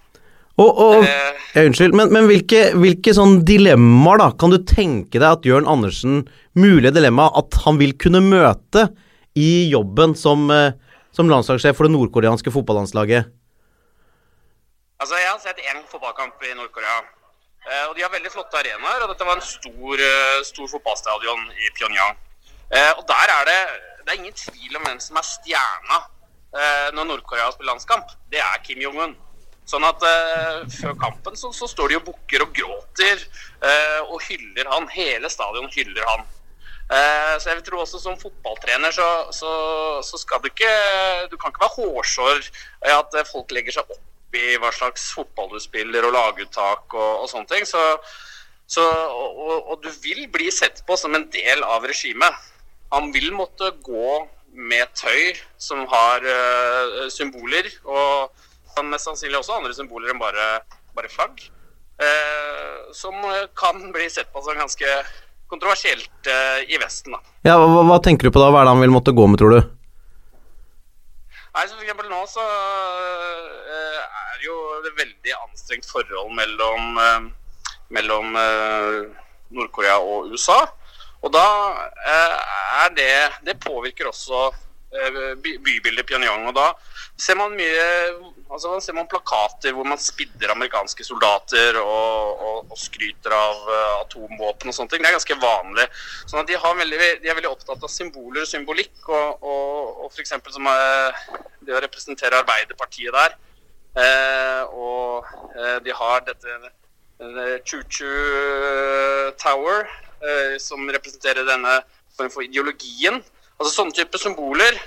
Og, 0.57 0.71
og 0.71 1.03
Eh, 1.05 1.41
ja, 1.53 1.65
Unnskyld, 1.67 1.93
men, 1.93 2.09
men 2.15 2.25
hvilke, 2.29 2.61
hvilke 2.73 3.13
sånn 3.13 3.43
dilemmaer 3.45 4.23
da 4.23 4.31
kan 4.41 4.53
du 4.53 4.57
tenke 4.65 5.19
deg 5.19 5.27
at 5.29 5.45
Jørn 5.45 5.67
Andersen 5.69 6.23
Mulige 6.57 6.95
dilemma, 6.95 7.27
at 7.37 7.53
han 7.67 7.77
vil 7.77 7.93
kunne 8.01 8.23
møte 8.25 8.87
i 9.37 9.67
jobben 9.69 10.15
som, 10.17 10.47
eh, 10.49 10.71
som 11.13 11.29
landslagssjef 11.29 11.77
for 11.77 11.85
det 11.85 11.93
nordkoreanske 11.93 12.49
fotballandslaget? 12.55 13.29
Altså, 14.97 15.13
Jeg 15.13 15.29
har 15.29 15.37
sett 15.43 15.61
én 15.61 15.83
fotballkamp 15.91 16.41
i 16.41 16.55
Nord-Korea. 16.57 17.03
Eh, 17.67 17.85
og 17.89 17.95
De 17.95 18.03
har 18.03 18.11
veldig 18.13 18.31
flotte 18.31 18.59
arenaer. 18.61 19.03
og 19.03 19.11
Dette 19.11 19.27
var 19.27 19.37
en 19.37 19.43
stor, 19.43 19.99
eh, 19.99 20.43
stor 20.47 20.67
fotballstadion 20.73 21.51
i 21.51 21.71
Pyongyang. 21.75 22.15
Eh, 22.71 22.91
og 22.97 23.07
Der 23.07 23.27
er 23.39 23.45
det 23.45 23.61
det 24.07 24.13
er 24.13 24.19
ingen 24.23 24.33
tvil 24.33 24.77
om 24.77 24.83
hvem 24.83 24.99
som 24.99 25.17
er 25.17 25.21
stjerna 25.21 25.97
når 26.93 27.03
Nord-Korea 27.03 27.51
spiller 27.51 27.73
landskamp. 27.73 28.07
Det 28.31 28.39
er 28.39 28.63
Kim 28.63 28.79
Jong-un. 28.79 29.17
Sånn 29.67 29.83
at 29.83 29.99
Før 30.79 30.95
kampen 30.95 31.35
så, 31.35 31.51
så 31.51 31.67
står 31.67 31.89
de 31.89 31.97
og 31.97 32.05
bukker 32.05 32.41
og 32.41 32.53
gråter 32.55 33.19
og 34.07 34.21
hyller 34.21 34.71
han. 34.71 34.87
Hele 34.87 35.29
stadion 35.29 35.67
hyller 35.75 36.07
han. 36.07 36.23
Så 37.39 37.49
jeg 37.51 37.65
tror 37.65 37.81
også 37.81 37.99
som 37.99 38.15
fotballtrener 38.17 38.91
så, 38.91 39.27
så, 39.31 39.51
så 40.01 40.17
skal 40.17 40.39
du 40.39 40.47
ikke 40.47 40.71
Du 41.27 41.35
kan 41.35 41.51
ikke 41.51 41.67
være 41.67 41.75
hårsår 41.75 42.39
i 42.87 42.95
at 42.95 43.27
folk 43.27 43.51
legger 43.51 43.75
seg 43.75 43.91
opp 43.91 44.06
i 44.35 44.57
hva 44.59 44.71
slags 44.75 45.11
fotball 45.15 45.49
du 45.53 45.59
spiller 45.63 46.03
og 46.07 46.13
laguttak 46.15 46.93
og, 46.93 47.23
og 47.23 47.29
sånne 47.31 47.47
ting. 47.51 47.63
Så, 47.69 47.79
så, 48.67 48.83
og, 48.83 49.71
og- 49.71 49.83
du 49.83 49.89
vil 50.03 50.25
bli 50.33 50.49
sett 50.51 50.83
på 50.87 50.97
som 50.99 51.15
en 51.15 51.29
del 51.31 51.63
av 51.63 51.85
regimet. 51.87 52.33
Han 52.91 53.11
vil 53.15 53.31
måtte 53.35 53.71
gå 53.83 54.27
med 54.57 54.87
tøy 54.97 55.35
som 55.59 55.85
har 55.91 56.23
uh, 56.23 57.07
symboler, 57.13 57.67
og 57.85 58.31
mest 58.87 59.05
sannsynlig 59.07 59.39
også 59.39 59.55
andre 59.57 59.73
symboler 59.73 60.11
enn 60.13 60.19
bare, 60.21 60.47
bare 60.95 61.09
flagg. 61.09 61.39
eh, 61.99 62.91
som 62.93 63.15
kan 63.57 63.91
bli 63.91 64.05
sett 64.09 64.29
på 64.33 64.41
som 64.45 64.53
ganske 64.59 64.85
kontroversielt 65.49 66.27
eh, 66.29 66.59
i 66.69 66.77
Vesten. 66.77 67.15
da. 67.15 67.19
Ja, 67.47 67.55
hva, 67.57 67.81
hva 67.89 67.97
tenker 68.05 68.27
du 68.27 68.31
på 68.35 68.39
da? 68.43 68.51
Hva 68.53 68.61
er 68.61 68.67
det 68.69 68.73
han 68.75 68.83
vil 68.85 68.93
måtte 68.93 69.15
gå 69.17 69.25
med, 69.27 69.39
tror 69.41 69.55
du? 69.55 69.59
Nei, 71.57 71.63
så 71.65 71.73
for 71.73 71.81
eksempel 71.87 72.09
nå 72.11 72.19
så 72.29 72.43
eh, 72.45 73.97
er 74.03 74.16
jo 74.47 74.57
det 74.85 74.95
veldig 74.97 75.33
anstrengt 75.41 75.87
forhold 75.89 76.33
mellom, 76.37 76.99
eh, 77.03 77.25
mellom 77.95 78.37
eh, 78.39 79.01
Nord-Korea 79.55 79.97
og 80.03 80.31
USA. 80.33 80.61
Og 81.25 81.33
da 81.33 81.47
eh, 82.05 82.39
er 82.85 82.89
det 82.93 83.13
Det 83.45 83.59
påvirker 83.63 84.09
også 84.11 84.49
bybildet 85.43 86.07
Pyongyang. 86.07 86.45
Og 86.47 86.53
da 86.55 86.71
ser 87.19 87.35
man 87.35 87.55
mye 87.57 87.87
altså 88.47 88.69
Man 88.71 88.81
ser 88.81 88.95
man 88.95 89.09
plakater 89.11 89.73
hvor 89.75 89.83
man 89.83 89.99
spidder 89.99 90.53
amerikanske 90.53 91.03
soldater 91.03 91.75
og, 91.81 92.39
og, 92.39 92.71
og 92.71 92.79
skryter 92.79 93.33
av 93.35 93.65
atomvåpen 94.05 94.71
og 94.71 94.77
sånne 94.77 94.93
ting. 94.93 95.03
Det 95.03 95.09
er 95.09 95.17
ganske 95.17 95.39
vanlig. 95.41 95.87
Sånn 96.23 96.39
at 96.39 96.47
de, 96.47 96.55
veldig, 96.55 97.01
de, 97.19 97.27
er 97.27 97.35
veldig 97.35 97.51
opptatt 97.51 97.83
av 97.83 97.91
symboler 97.91 98.45
og 98.45 98.47
symbolikk, 98.47 98.95
og, 99.09 99.43
og, 99.43 100.05
og 100.05 100.15
f.eks. 100.15 100.31
som 100.55 100.71
det 101.67 101.75
å 101.75 101.83
representere 101.83 102.39
Arbeiderpartiet 102.39 103.11
der. 103.11 103.35
Uh, 103.97 104.63
og 104.77 105.25
de 105.83 105.93
har 105.97 106.21
dette 106.27 106.57
Choo-Choo 107.65 109.31
Tower, 109.41 109.87
som 110.61 110.85
representerer 110.93 111.47
denne 111.47 111.79
form 112.17 112.29
for 112.33 112.45
ideologien. 112.45 113.17
Altså 113.57 113.71
Sånne 113.73 113.95
type 113.97 114.21
symboler 114.21 114.77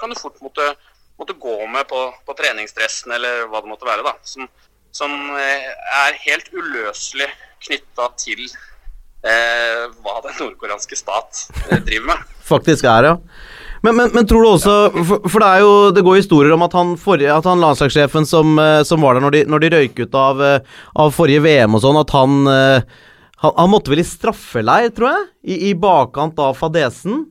kan 0.00 0.12
du 0.12 0.16
fort 0.16 0.40
måtte 0.40 0.70
måtte 1.18 1.32
gå 1.32 1.66
med 1.66 1.88
på, 1.88 2.00
på 2.26 2.36
treningsdressen 2.36 3.12
eller 3.16 3.46
hva 3.50 3.62
det 3.62 3.72
måtte 3.72 3.88
være. 3.88 4.04
da, 4.06 4.14
Som, 4.26 4.48
som 4.94 5.12
eh, 5.36 5.68
er 6.04 6.20
helt 6.26 6.50
uløselig 6.52 7.28
knytta 7.66 8.10
til 8.20 8.42
eh, 8.46 9.86
hva 10.02 10.18
den 10.26 10.36
nordkoreanske 10.40 10.98
stat 10.98 11.46
eh, 11.70 11.80
driver 11.80 12.12
med. 12.12 12.34
Faktisk 12.46 12.88
er, 12.90 13.06
det, 13.06 13.14
ja. 13.14 13.65
Men, 13.86 13.94
men, 13.94 14.10
men, 14.16 14.26
tror 14.26 14.42
du 14.42 14.48
også 14.50 14.72
For, 14.96 15.28
for 15.30 15.44
det, 15.44 15.50
jo, 15.62 15.72
det 15.94 16.02
går 16.02 16.18
historier 16.18 16.54
om 16.56 16.64
at 16.66 16.74
han, 16.74 16.96
forrige, 16.98 17.30
at 17.30 17.46
han 17.46 17.62
landslagssjefen 17.62 18.26
som, 18.26 18.56
eh, 18.58 18.80
som, 18.88 19.04
var 19.04 19.14
der 19.14 19.22
når 19.22 19.36
de, 19.36 19.44
når 19.52 19.62
de 19.62 19.72
røyk 19.76 20.02
ut 20.02 20.18
av, 20.18 20.42
av, 20.42 21.14
forrige 21.14 21.44
VM 21.46 21.78
og 21.78 21.84
sånn, 21.84 22.00
at 22.00 22.14
han, 22.16 22.50
han, 22.50 23.54
han 23.60 23.70
måtte 23.70 23.92
vel 23.92 24.02
i 24.02 24.08
straffeleir, 24.08 24.90
tror 24.96 25.12
jeg? 25.12 25.24
I, 25.54 25.60
i 25.70 25.72
bakkant 25.78 26.42
av 26.42 26.58
fadesen? 26.58 27.24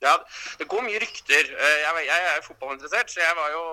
Ja, 0.00 0.14
det 0.58 0.64
går 0.64 0.80
mye 0.84 1.00
rykter. 1.00 1.44
Eh, 1.44 1.78
jeg, 1.82 2.04
jeg 2.08 2.28
er 2.32 2.44
fotballinteressert, 2.46 3.10
så 3.12 3.20
jeg 3.20 3.36
var 3.36 3.50
jo 3.52 3.64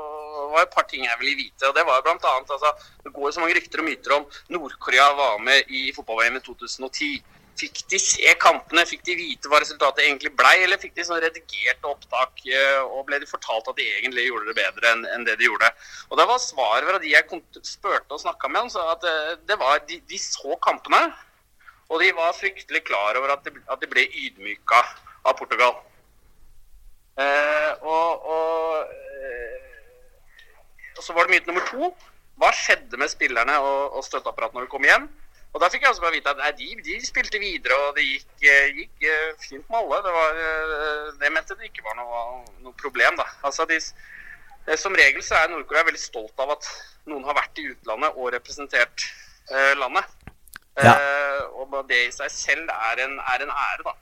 var 0.51 0.65
et 0.65 0.73
par 0.73 0.87
ting 0.89 1.05
jeg 1.05 1.19
ville 1.21 1.37
vite. 1.39 1.69
og 1.69 1.75
Det 1.75 1.85
var 1.87 2.03
blant 2.03 2.27
annet, 2.27 2.51
altså, 2.51 2.73
det 3.05 3.13
går 3.15 3.31
så 3.31 3.43
mange 3.43 3.55
rykter 3.55 3.83
og 3.83 3.87
myter 3.87 4.15
om 4.17 4.25
Nord-Korea 4.55 5.07
var 5.15 5.39
med 5.43 5.71
i 5.71 5.87
fotball-VM 5.95 6.39
i 6.39 6.43
2010. 6.43 7.11
Fikk 7.57 7.79
de 7.89 7.97
se 7.97 8.33
kampene? 8.37 8.83
Fikk 8.85 9.01
de 9.07 9.15
vite 9.17 9.49
hva 9.49 9.57
resultatet 9.63 10.03
egentlig 10.05 10.29
blei? 10.37 10.59
Eller 10.61 10.77
fikk 10.81 10.93
de 10.97 11.05
sånn 11.07 11.21
redigerte 11.23 11.89
opptak 11.89 12.43
eh, 12.45 12.83
og 12.85 13.07
ble 13.07 13.17
de 13.23 13.29
fortalt 13.29 13.69
at 13.71 13.79
de 13.79 13.87
egentlig 13.95 14.27
gjorde 14.27 14.51
det 14.51 14.57
bedre 14.59 14.91
enn, 14.91 15.01
enn 15.15 15.25
det 15.25 15.39
de 15.39 15.47
gjorde? 15.49 15.71
Og 16.11 16.21
Det 16.21 16.27
var 16.29 16.43
svaret 16.43 16.89
fra 16.89 17.01
de 17.01 17.15
jeg 17.15 17.41
spurte 17.65 18.13
og 18.13 18.21
snakka 18.21 18.51
med, 18.53 18.69
så 18.73 18.85
at 18.93 19.07
eh, 19.09 19.33
det 19.49 19.57
var, 19.57 19.81
de, 19.89 19.97
de, 20.05 20.21
så 20.21 20.59
kampene. 20.61 21.01
Og 21.89 22.03
de 22.03 22.11
var 22.13 22.37
fryktelig 22.37 22.83
klar 22.85 23.17
over 23.17 23.33
at 23.33 23.45
de, 23.47 23.55
at 23.71 23.81
de 23.81 23.89
ble 23.89 24.05
ydmyka 24.05 24.83
av 25.25 25.37
Portugal. 25.39 25.79
Eh, 27.17 27.71
og, 27.81 28.27
og, 28.29 28.91
eh, 28.93 29.55
og, 30.93 31.01
så 31.01 31.15
var 31.17 31.25
det 31.25 31.33
myte 31.33 31.49
nummer 31.49 31.65
to. 31.71 31.89
Hva 32.37 32.51
skjedde 32.53 32.99
med 33.01 33.09
spillerne 33.09 33.55
og, 33.65 33.97
og 33.97 34.05
støtteapparatet 34.05 34.59
når 34.59 34.67
vi 34.67 34.75
kom 34.75 34.85
hjem? 34.85 35.07
Og 35.55 35.61
Da 35.63 35.69
fikk 35.73 35.85
jeg 35.85 35.89
også 35.89 36.03
bare 36.03 36.17
vite 36.17 36.29
at 36.29 36.41
nei, 36.41 36.51
de, 36.57 36.67
de, 36.85 36.97
spilte 37.05 37.39
videre, 37.41 37.77
og 37.87 37.95
det 37.97 38.05
gikk, 38.05 38.27
eh, 38.45 38.81
gikk 38.81 39.07
fint 39.41 39.63
med 39.65 39.79
alle. 39.79 40.01
Det, 40.05 40.13
var, 40.17 40.43
det, 41.21 41.31
mente 41.33 41.57
det 41.57 41.71
ikke 41.71 41.85
var 41.87 41.97
noe, 41.97 42.43
noe 42.65 42.75
problem. 42.77 43.17
da. 43.17 43.25
Altså, 43.47 43.65
de, 43.69 43.79
som 44.77 44.95
regel 44.97 45.23
så 45.23 45.39
er 45.39 45.51
Nord-Korea 45.53 45.87
veldig 45.87 46.01
stolt 46.01 46.43
av 46.43 46.57
at 46.57 46.67
noen 47.07 47.23
har 47.27 47.37
vært 47.37 47.61
i 47.61 47.69
utlandet 47.71 48.17
og 48.19 48.33
representert 48.35 49.07
eh, 49.51 49.73
landet. 49.79 50.09
Ja. 50.77 50.93
Eh, 50.93 51.39
og 51.57 51.79
det 51.89 52.03
i 52.09 52.11
seg 52.13 52.33
selv 52.33 52.73
er 52.91 53.05
en, 53.07 53.17
er 53.17 53.45
en 53.45 53.53
ære, 53.53 53.85
da. 53.87 53.95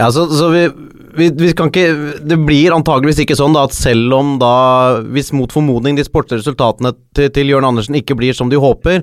Ja, 0.00 0.06
så, 0.08 0.24
så 0.32 0.48
vi, 0.48 0.62
vi, 1.18 1.26
vi, 1.36 1.50
kan 1.52 1.68
ikke 1.68 2.22
Det 2.24 2.38
blir 2.46 2.72
antageligvis 2.72 3.18
ikke 3.26 3.36
sånn 3.36 3.52
da 3.52 3.66
at 3.68 3.74
selv 3.76 4.14
om 4.16 4.30
da 4.40 4.54
Hvis 5.04 5.34
mot 5.36 5.52
formodning 5.52 5.98
de 5.98 6.06
sportslige 6.06 6.40
resultatene 6.40 6.94
til, 7.12 7.28
til 7.36 7.52
Jørn 7.52 7.68
Andersen 7.68 7.98
ikke 7.98 8.16
blir 8.16 8.32
som 8.32 8.48
de 8.48 8.56
håper, 8.56 9.02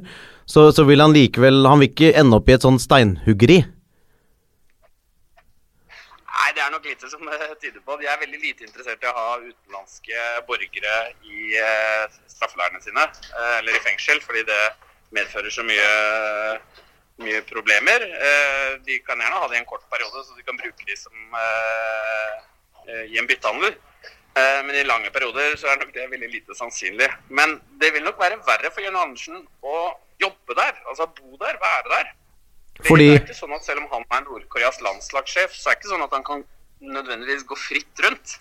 så, 0.50 0.70
så, 0.74 0.86
vil 0.90 1.04
han 1.04 1.14
likevel 1.14 1.62
Han 1.70 1.84
vil 1.84 1.92
ikke 1.92 2.16
ende 2.18 2.40
opp 2.40 2.50
i 2.50 2.56
et 2.56 2.66
sånn 2.66 2.82
steinhuggeri? 2.82 3.60
Nei, 6.40 6.50
det 6.58 6.64
er 6.66 6.74
nok 6.74 6.86
lite 6.90 7.10
som 7.12 7.22
tyder 7.62 7.82
på 7.86 7.98
De 8.02 8.10
er 8.10 8.22
veldig 8.26 8.42
lite 8.42 8.66
interessert 8.66 9.04
i 9.04 9.10
å 9.12 9.16
ha 9.16 9.30
utenlandske 9.44 10.28
borgere 10.50 10.98
i 11.22 11.56
straffeleirene 12.32 12.82
sine, 12.82 13.06
eh, 13.06 13.56
eller 13.60 13.76
i 13.76 13.84
fengsel, 13.86 14.22
fordi 14.24 14.46
det 14.48 14.62
medfører 15.14 15.52
så 15.54 15.66
mye 15.68 15.90
mye 17.24 17.42
problemer. 17.48 18.06
Eh, 18.28 18.72
de 18.86 19.00
kan 19.06 19.20
gjerne 19.20 19.42
ha 19.42 19.48
det 19.48 19.58
i 19.58 19.62
en 19.62 19.70
kort 19.70 19.86
periode, 19.92 20.24
så 20.26 20.36
de 20.38 20.46
kan 20.48 20.60
bruke 20.60 20.88
de 20.88 20.98
som 20.98 21.40
eh, 21.44 22.36
eh, 22.88 23.06
i 23.14 23.20
en 23.20 23.30
byttehandel. 23.30 23.76
Men 24.40 24.72
i 24.78 24.86
lange 24.88 25.10
perioder 25.12 25.58
så 25.60 25.68
er 25.68 25.80
nok 25.82 25.90
det 25.92 26.06
veldig 26.08 26.28
lite 26.32 26.56
sannsynlig. 26.56 27.10
Men 27.28 27.58
det 27.82 27.90
vil 27.92 28.06
nok 28.06 28.22
være 28.22 28.38
verre 28.48 28.70
for 28.72 28.86
Jørn 28.86 28.96
Andersen 28.96 29.42
å 29.68 29.80
jobbe 30.22 30.58
der, 30.58 30.76
altså 30.90 31.08
bo 31.18 31.40
der, 31.42 31.58
være 31.64 31.96
der. 31.96 32.12
Fordi... 32.88 33.08
Det 33.10 33.16
er 33.18 33.26
ikke 33.26 33.40
sånn 33.40 33.56
at 33.56 33.66
Selv 33.68 33.84
om 33.84 33.90
han 33.92 34.06
er 34.16 34.28
Nord-Koreas 34.28 34.80
landslagssjef, 34.84 35.56
så 35.56 35.70
er 35.70 35.76
det 35.76 35.82
ikke 35.82 35.92
sånn 35.94 36.06
at 36.06 36.16
han 36.16 36.28
kan 36.28 36.46
nødvendigvis 36.80 37.44
gå 37.48 37.58
fritt 37.60 38.06
rundt. 38.06 38.38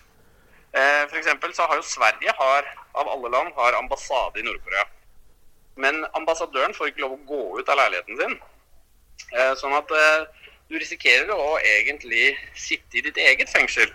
For 0.71 1.17
eksempel 1.19 1.51
så 1.57 1.65
har 1.67 1.79
jo 1.79 1.83
Sverige, 1.83 2.31
har, 2.37 2.67
av 3.01 3.09
alle 3.09 3.31
land, 3.33 3.51
har 3.57 3.75
ambassade 3.79 4.39
i 4.39 4.45
Nord-Korea. 4.45 4.85
Men 5.79 6.03
ambassadøren 6.17 6.75
får 6.75 6.91
ikke 6.91 7.03
lov 7.05 7.15
å 7.15 7.25
gå 7.27 7.41
ut 7.59 7.71
av 7.71 7.79
leiligheten 7.79 8.19
sin. 8.19 8.35
Eh, 9.31 9.53
sånn 9.59 9.75
at 9.77 9.91
eh, 9.95 10.45
du 10.71 10.77
risikerer 10.79 11.31
å 11.33 11.57
egentlig 11.59 12.33
sitte 12.57 12.99
i 12.99 13.03
ditt 13.05 13.19
eget 13.21 13.51
fengsel. 13.51 13.91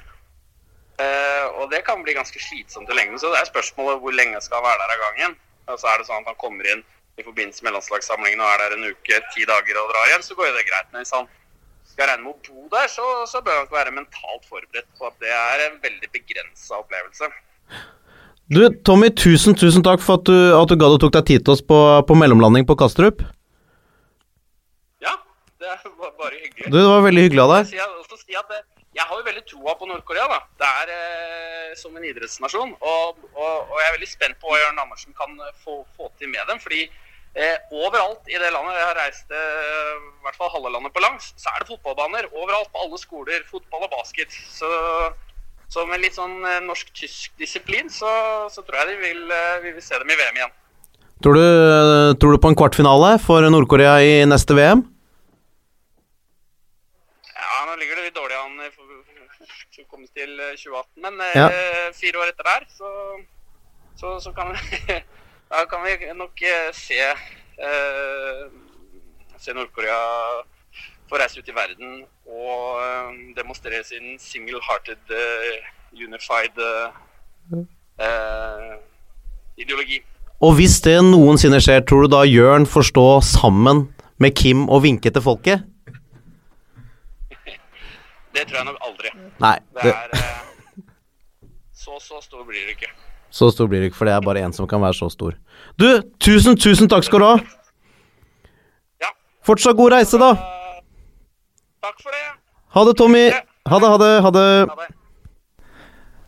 Eh, 1.02 1.46
og 1.58 1.68
det 1.72 1.82
kan 1.86 2.02
bli 2.06 2.14
ganske 2.16 2.40
slitsomt 2.40 2.90
i 2.90 2.96
lengden. 2.96 3.20
Så 3.20 3.32
det 3.32 3.42
er 3.42 3.50
spørsmålet 3.50 4.00
hvor 4.02 4.16
lenge 4.16 4.40
skal 4.44 4.60
han 4.60 4.68
være 4.70 4.80
der 4.82 4.94
av 4.96 5.04
gangen. 5.04 5.36
Altså 5.68 5.90
er 5.90 6.00
det 6.00 6.08
sånn 6.08 6.24
at 6.24 6.32
han 6.32 6.40
kommer 6.40 6.70
inn 6.72 6.84
i 7.20 7.22
forbindelse 7.22 7.64
med 7.64 7.74
landslagssamlingen 7.76 8.42
og 8.42 8.50
er 8.50 8.62
der 8.64 8.76
en 8.76 8.86
uke, 8.90 9.18
ti 9.34 9.46
dager 9.46 9.80
og 9.80 9.90
drar 9.92 10.12
hjem, 10.12 10.24
så 10.26 10.36
går 10.38 10.50
jo 10.50 10.54
det 10.56 10.68
greit. 10.68 10.88
Men 10.92 11.04
hvis 11.04 11.14
han 11.14 11.28
skal 11.94 12.10
regne 12.10 12.26
med 12.26 12.34
å 12.34 12.38
bo 12.48 12.68
der, 12.72 12.88
så, 12.90 13.06
så 13.30 13.42
bør 13.44 13.60
han 13.60 13.70
være 13.72 13.94
mentalt 13.94 14.48
forberedt 14.50 14.88
på 14.98 15.06
at 15.10 15.18
det 15.22 15.30
er 15.30 15.66
en 15.68 15.78
veldig 15.84 16.10
begrensa 16.16 16.80
opplevelse. 16.80 17.30
Du, 18.52 18.60
Tommy, 18.84 19.08
tusen, 19.16 19.56
tusen 19.56 19.84
takk 19.86 20.02
for 20.04 20.20
at 20.20 20.26
du, 20.28 20.36
at 20.58 20.68
du 20.68 20.76
gadd 20.76 20.98
å 20.98 21.00
tok 21.00 21.14
deg 21.14 21.30
tid 21.30 21.46
til 21.46 21.54
oss 21.54 21.62
på, 21.64 21.78
på 22.04 22.18
mellomlanding 22.18 22.66
på 22.68 22.76
Kastrup. 22.76 23.22
Ja, 25.00 25.14
Det 25.62 25.78
var 25.86 26.12
bare 26.18 26.36
hyggelig. 26.36 26.68
Du, 26.68 26.76
det 26.76 26.88
var 26.90 27.06
veldig 27.06 27.24
hyggelig 27.28 27.44
av 27.46 27.54
deg. 27.54 27.76
Jeg, 27.78 28.18
si 28.24 28.36
at 28.36 28.52
jeg 28.94 29.06
har 29.08 29.18
jo 29.18 29.26
veldig 29.26 29.44
troa 29.48 29.74
på 29.78 29.88
Nord-Korea. 29.90 30.26
da. 30.30 30.42
Det 30.60 30.68
er 30.82 30.92
eh, 30.98 31.72
som 31.78 31.96
en 31.96 32.04
idrettsnasjon. 32.04 32.76
Og, 32.78 33.24
og, 33.32 33.54
og, 33.64 33.74
jeg 33.80 33.88
er 33.88 33.96
veldig 33.96 34.10
spent 34.10 34.38
på 34.42 34.52
hva 34.52 34.60
Jørn 34.60 34.82
Andersen 34.84 35.16
kan 35.18 35.34
eh, 35.40 35.56
få, 35.64 35.80
få 35.96 36.10
til 36.20 36.30
med 36.30 36.44
dem. 36.50 36.60
fordi 36.62 36.84
eh, 36.84 37.03
overalt 37.74 38.28
i 38.30 38.38
det 38.38 38.50
landet 38.54 38.76
jeg 38.78 38.86
har 38.86 38.98
reist 39.00 39.32
eh, 39.34 39.94
i 39.98 40.26
hvert 40.26 40.36
fall 40.38 40.52
halve 40.52 40.70
landet 40.70 40.94
på 40.94 41.02
langs, 41.02 41.32
så 41.40 41.50
er 41.50 41.62
det 41.62 41.70
fotballbaner. 41.72 42.28
Overalt 42.30 42.70
på 42.70 42.82
alle 42.84 42.98
skoler. 43.00 43.42
Fotball 43.50 43.86
og 43.88 43.94
basket. 43.96 44.30
Så, 44.54 44.70
så 45.72 45.86
med 45.90 46.04
litt 46.04 46.14
sånn 46.14 46.36
eh, 46.46 46.62
norsk-tysk 46.64 47.34
disiplin, 47.40 47.90
så, 47.90 48.10
så, 48.54 48.62
tror 48.62 48.82
jeg 48.82 48.92
de 48.92 49.00
vil, 49.02 49.24
eh, 49.34 49.62
vi 49.66 49.74
vil 49.74 49.84
se 49.84 49.98
dem 49.98 50.14
i 50.14 50.18
VM 50.20 50.38
igjen. 50.40 50.54
Tror 51.24 51.38
du, 51.38 51.46
tror 52.20 52.34
du 52.34 52.42
på 52.42 52.50
en 52.52 52.58
kvartfinale 52.58 53.14
for 53.22 53.46
Nord-Korea 53.50 53.96
i 54.04 54.14
neste 54.28 54.54
VM? 54.58 54.82
Ja, 57.32 57.60
nå 57.66 57.76
ligger 57.80 57.98
det 57.98 58.10
litt 58.10 58.18
dårlig 58.18 58.38
an 58.38 58.58
for 58.74 58.84
å 58.84 59.86
komme 59.90 60.06
til 60.14 60.38
2018. 60.38 60.86
Eh, 60.86 61.02
Men 61.02 61.22
eh, 61.26 61.36
ja. 61.38 61.48
fire 61.98 62.22
år 62.22 62.30
etter 62.30 62.46
der, 62.50 62.66
så, 62.70 62.90
så, 63.98 64.16
så 64.22 64.34
kan, 64.36 64.54
vi, 64.58 65.00
da 65.54 65.64
kan 65.70 65.84
vi 65.84 66.12
nok 66.18 66.42
eh, 66.42 66.70
se, 66.74 67.00
eh, 67.68 68.42
se 69.38 69.54
Nord-Korea 69.54 70.00
få 71.08 71.20
reise 71.20 71.38
ut 71.40 71.48
i 71.48 71.54
verden 71.54 72.04
og 72.26 72.80
eh, 72.82 73.10
demonstrere 73.36 73.84
sin 73.84 74.18
single-hearted, 74.18 75.02
uh, 75.10 75.56
unified 76.06 76.58
uh, 76.58 76.90
ideologi. 79.56 80.00
Og 80.40 80.56
hvis 80.58 80.80
det 80.84 80.96
noensinne 81.04 81.60
skjer, 81.62 81.84
tror 81.86 82.04
du 82.04 82.08
da 82.16 82.24
Jørn 82.26 82.66
får 82.66 82.88
stå 82.90 83.06
sammen 83.24 83.86
med 84.18 84.34
Kim 84.36 84.66
og 84.68 84.82
vinke 84.84 85.10
til 85.14 85.22
folket? 85.22 85.62
Det 88.34 88.48
tror 88.48 88.56
jeg 88.58 88.66
nok 88.66 88.80
aldri. 88.88 89.14
Nei. 89.40 89.56
Det 89.82 89.92
er 89.92 90.16
eh, 90.18 90.30
Så, 91.72 92.00
så 92.00 92.18
stor 92.24 92.42
blir 92.48 92.64
det 92.64 92.74
ikke. 92.74 92.90
Så 93.34 93.50
stor 93.50 93.66
blir 93.70 93.82
det 93.82 93.90
ikke, 93.90 93.98
for 93.98 94.10
det 94.10 94.14
er 94.14 94.24
bare 94.24 94.44
én 94.46 94.54
som 94.54 94.68
kan 94.70 94.82
være 94.84 94.94
så 94.94 95.10
stor. 95.10 95.34
Du, 95.80 95.88
tusen, 96.22 96.54
tusen 96.54 96.90
takk 96.90 97.06
skal 97.06 97.22
du 97.22 97.26
ha! 97.26 97.36
Ja. 99.02 99.10
Fortsatt 99.46 99.78
god 99.78 99.96
reise, 99.96 100.20
da. 100.22 100.34
Takk 101.82 101.98
for 101.98 102.14
det. 102.14 102.26
Ha 102.76 102.84
det, 102.86 102.98
Tommy. 103.00 103.24
Ha 103.70 103.80
det, 103.82 103.88
ha 103.90 103.98
det. 103.98 104.12
Ha 104.22 104.30
det. 104.38 104.50
Ha 104.70 104.78
det. 104.84 104.92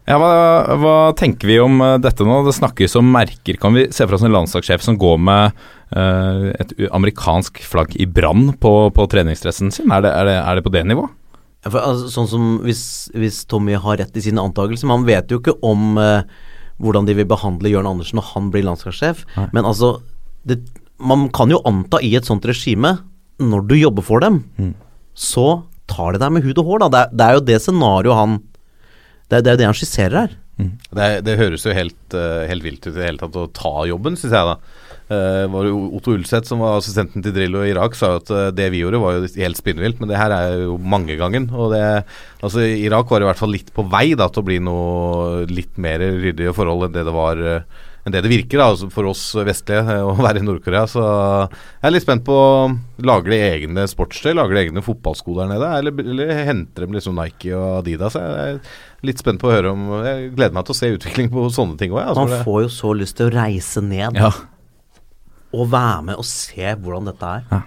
Ja, 0.07 0.21
hva, 0.23 0.31
hva, 0.79 0.95
tenker 1.19 1.51
vi 1.51 1.57
om 1.59 1.81
uh, 1.83 1.97
dette 1.99 2.23
nå? 2.27 2.39
Det 2.47 2.55
snakkes 2.55 2.95
om 3.01 3.09
merker. 3.11 3.59
Kan 3.59 3.75
vi 3.75 3.89
se 3.91 4.05
for 4.05 4.15
oss 4.15 4.25
en 4.27 4.35
landslagssjef 4.35 4.85
som 4.85 4.99
går 5.03 5.17
med 5.19 5.57
uh, 5.97 6.51
et 6.55 6.75
amerikansk 6.95 7.59
flagg 7.67 7.97
i 7.99 8.07
brann 8.07 8.53
på, 8.63 8.75
på 8.95 9.07
treningsdressen 9.11 9.75
sin? 9.75 9.91
Er 9.91 10.07
det, 10.07 10.13
er, 10.15 10.31
det, 10.31 10.37
er 10.39 10.59
det, 10.59 10.67
på 10.67 10.75
det 10.75 10.85
nivået? 10.87 11.11
For, 11.67 11.81
altså, 11.81 12.13
sånn 12.15 12.31
som 12.31 12.53
hvis, 12.63 12.85
hvis, 13.19 13.41
Tommy 13.51 13.75
har 13.75 13.99
rett 13.99 14.15
i 14.15 14.23
sine 14.23 14.39
antakelser 14.39 14.87
Man 14.87 15.03
vet 15.09 15.33
jo 15.33 15.41
ikke 15.41 15.57
om 15.67 15.99
uh, 15.99 16.23
hvordan 16.83 17.07
de 17.09 17.15
vil 17.17 17.25
behandle 17.29 17.71
Jørn 17.73 17.87
Andersen 17.89 18.19
når 18.21 18.27
han 18.35 18.51
blir 18.53 18.65
landslagssjef. 18.67 19.25
Nei. 19.37 19.47
Men 19.57 19.65
altså 19.65 20.01
det, 20.47 20.61
Man 20.99 21.29
kan 21.29 21.51
jo 21.53 21.59
anta 21.69 21.99
i 22.01 22.15
et 22.17 22.25
sånt 22.25 22.45
regime, 22.49 22.95
når 23.39 23.67
du 23.69 23.75
jobber 23.77 24.03
for 24.03 24.21
dem, 24.21 24.45
Mm. 24.59 24.75
så 25.15 25.63
tar 25.87 26.13
de 26.13 26.19
deg 26.19 26.33
med 26.33 26.43
hud 26.45 26.59
og 26.59 26.65
hår, 26.65 26.79
da. 26.81 26.89
Det 26.89 27.01
er, 27.01 27.11
det 27.17 27.27
er 27.27 27.35
jo 27.35 27.41
det 27.51 27.59
scenarioet 27.63 28.17
han 28.17 28.43
det 29.29 29.37
er, 29.39 29.43
det 29.43 29.51
er 29.51 29.55
jo 29.55 29.59
det 29.61 29.67
han 29.67 29.75
skisserer 29.75 30.17
her. 30.21 30.37
Det, 30.57 31.07
det 31.27 31.37
høres 31.37 31.67
jo 31.67 31.75
helt, 31.77 32.01
eh, 32.17 32.47
helt 32.49 32.65
vilt 32.65 32.85
ut 32.87 32.95
i 32.95 32.97
det 32.97 33.09
hele 33.11 33.21
tatt 33.21 33.37
å 33.37 33.49
ta 33.53 33.85
jobben, 33.89 34.17
syns 34.17 34.33
jeg 34.33 34.53
da. 34.53 34.59
Uh, 35.07 35.45
var 35.53 35.69
Otto 35.71 36.17
Ulseth, 36.17 36.49
som 36.51 36.65
var 36.65 36.81
assistenten 36.81 37.23
til 37.23 37.31
Drillo 37.31 37.61
i 37.63 37.69
Irak, 37.71 37.95
sa 37.95 38.09
jo 38.11 38.23
at 38.25 38.31
uh, 38.35 38.49
det 38.51 38.65
vi 38.75 38.81
gjorde 38.81 38.99
var 38.99 39.15
jo 39.15 39.29
helt 39.39 39.61
spinnvilt, 39.61 40.01
men 40.01 40.11
det 40.11 40.19
her 40.19 40.35
er 40.35 40.65
jo 40.65 40.79
mangegangen. 40.83 41.47
Og 41.55 41.77
altså 41.77 42.65
Irak 42.67 43.13
var 43.13 43.23
i 43.23 43.29
hvert 43.29 43.39
fall 43.39 43.55
litt 43.55 43.71
på 43.77 43.85
vei 43.93 44.17
da 44.19 44.27
til 44.33 44.43
å 44.43 44.49
bli 44.49 44.59
noe 44.67 45.45
litt 45.47 45.79
mer 45.79 46.03
ryddige 46.03 46.57
forhold 46.57 46.89
enn 46.89 46.97
det 46.97 47.07
det 47.07 47.15
var 47.15 47.39
eh, 47.39 47.85
enn 48.07 48.15
det 48.15 48.21
det 48.23 48.31
virker 48.31 48.61
da, 48.63 48.69
altså 48.71 48.87
for 48.95 49.09
oss 49.11 49.23
vestlige 49.35 49.81
eh, 49.97 50.03
å 50.07 50.13
være 50.15 50.39
i 50.39 50.47
Nord-Korea. 50.47 50.85
Så 50.87 51.03
jeg 51.03 51.89
er 51.89 51.95
litt 51.97 52.05
spent 52.07 52.23
på 52.27 52.37
Lager 53.07 53.33
de 53.35 53.41
egne 53.49 53.87
sportstøy? 53.91 54.31
Lager 54.39 54.55
de 54.55 54.63
egne 54.63 54.83
fotballsko 54.87 55.35
der 55.41 55.51
nede? 55.51 55.71
Eller, 55.81 55.97
eller 56.07 56.31
henter 56.47 56.87
de 56.87 56.97
liksom 57.01 57.19
Nike 57.19 57.51
og 57.59 57.81
Adidas? 57.81 58.15
Jeg 58.15 58.55
er 58.55 59.07
litt 59.11 59.21
spent 59.23 59.43
på 59.43 59.51
å 59.51 59.55
høre 59.57 59.73
om 59.75 59.89
Jeg 60.07 60.31
gleder 60.37 60.55
meg 60.57 60.69
til 60.69 60.77
å 60.77 60.79
se 60.79 60.93
utvikling 60.95 61.33
på 61.35 61.49
sånne 61.55 61.75
ting 61.83 61.95
òg. 61.97 62.05
Altså, 62.05 62.29
Man 62.31 62.47
får 62.47 62.61
jo 62.69 62.71
så 62.79 62.93
lyst 63.03 63.19
til 63.19 63.29
å 63.29 63.35
reise 63.37 63.83
ned 63.85 64.23
Ja. 64.23 64.31
og 65.57 65.71
være 65.73 66.03
med 66.13 66.21
og 66.23 66.27
se 66.31 66.73
hvordan 66.79 67.11
dette 67.11 67.35
er. 67.41 67.67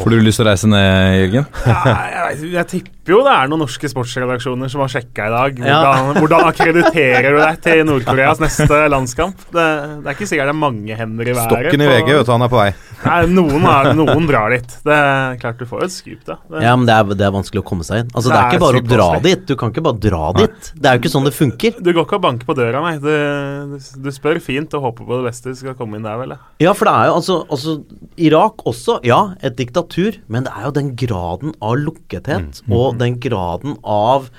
Får 0.00 0.14
du 0.14 0.20
lyst 0.22 0.38
til 0.40 0.46
å 0.46 0.50
reise 0.52 0.68
ned, 0.70 1.18
Jørgen? 1.18 1.46
Ja, 1.66 2.30
jeg, 2.30 2.52
jeg 2.54 2.68
tipper 3.10 3.16
jo 3.18 3.24
det 3.26 3.32
er 3.34 3.50
noen 3.50 3.62
norske 3.64 3.90
sportsredaksjoner 3.90 4.70
som 4.70 4.80
har 4.84 4.90
sjekka 4.92 5.26
i 5.26 5.32
dag. 5.34 5.58
Ja. 5.66 5.78
Hvordan, 5.80 6.20
hvordan 6.22 6.46
akkrediterer 6.50 7.34
du 7.34 7.40
deg 7.40 7.60
til 7.64 7.82
Nord-Koreas 7.88 8.40
neste 8.44 8.78
landskamp? 8.92 9.36
Det, 9.50 9.66
det 10.04 10.06
er 10.10 10.16
ikke 10.16 10.28
sikkert 10.30 10.50
det 10.50 10.54
er 10.54 10.60
mange 10.60 10.96
hender 10.98 11.30
i 11.30 11.34
været. 11.34 11.50
Stokken 11.50 11.82
i 11.84 11.88
på- 11.90 11.96
VG, 11.96 12.12
vet 12.20 12.26
du, 12.26 12.32
han 12.32 12.46
er 12.46 12.52
på 12.52 12.60
vei. 12.60 12.70
Nei, 13.00 13.18
noen, 13.32 13.64
er, 13.64 13.90
noen 14.00 14.26
drar 14.28 14.54
dit. 14.54 14.74
Det 14.86 14.96
er 14.96 15.38
klart 15.40 15.60
du 15.60 15.66
får 15.68 15.86
et 15.88 15.94
skup, 15.94 16.22
da. 16.28 16.38
Det, 16.50 16.62
Ja, 16.66 16.74
men 16.76 16.86
det 16.88 16.94
er, 16.96 17.12
det 17.16 17.26
er 17.26 17.34
vanskelig 17.34 17.62
å 17.62 17.66
komme 17.70 17.86
seg 17.86 18.04
inn. 18.04 18.10
Altså, 18.14 18.28
det 18.30 18.36
Det 18.36 18.40
er 18.40 18.54
ikke 18.54 18.64
bare 18.66 18.82
å 18.82 18.86
dra 18.94 19.08
dit. 19.24 19.44
Du 19.48 19.54
kan 19.60 19.72
ikke 19.74 19.84
bare 19.88 20.00
dra 20.06 20.22
dit. 20.38 20.70
Det 20.76 20.90
er 20.90 20.96
jo 20.98 21.02
ikke 21.02 21.12
sånn 21.16 21.26
det 21.28 21.34
funker. 21.36 21.78
Du 21.80 21.90
går 21.96 22.04
ikke 22.06 22.18
og 22.20 22.24
banker 22.28 22.48
på 22.50 22.56
døra, 22.58 22.82
nei. 22.84 22.94
Du, 23.00 23.78
du 24.04 24.10
spør 24.14 24.40
fint 24.44 24.76
og 24.78 24.84
håper 24.88 25.08
på 25.08 25.20
det 25.20 25.30
beste. 25.30 25.54
Du 25.54 25.60
skal 25.62 25.76
komme 25.78 25.98
inn 25.98 26.06
der, 26.06 26.18
vel. 26.20 26.36
ja. 26.36 26.40
Ja, 26.70 26.74
for 26.76 26.86
det 26.90 26.92
er 27.00 27.08
jo 27.10 27.14
altså, 27.18 27.36
altså 27.50 27.76
Irak 28.20 28.62
også, 28.68 28.98
ja, 29.08 29.20
et 29.42 29.56
diktatur, 29.58 30.20
men 30.30 30.44
det 30.46 30.52
er 30.54 30.68
jo 30.68 30.74
den 30.76 30.92
graden 31.00 31.54
av 31.64 31.78
lukkethet 31.80 32.60
og 32.68 32.99
den 33.02 33.18
graden 33.22 33.78
av 33.82 34.30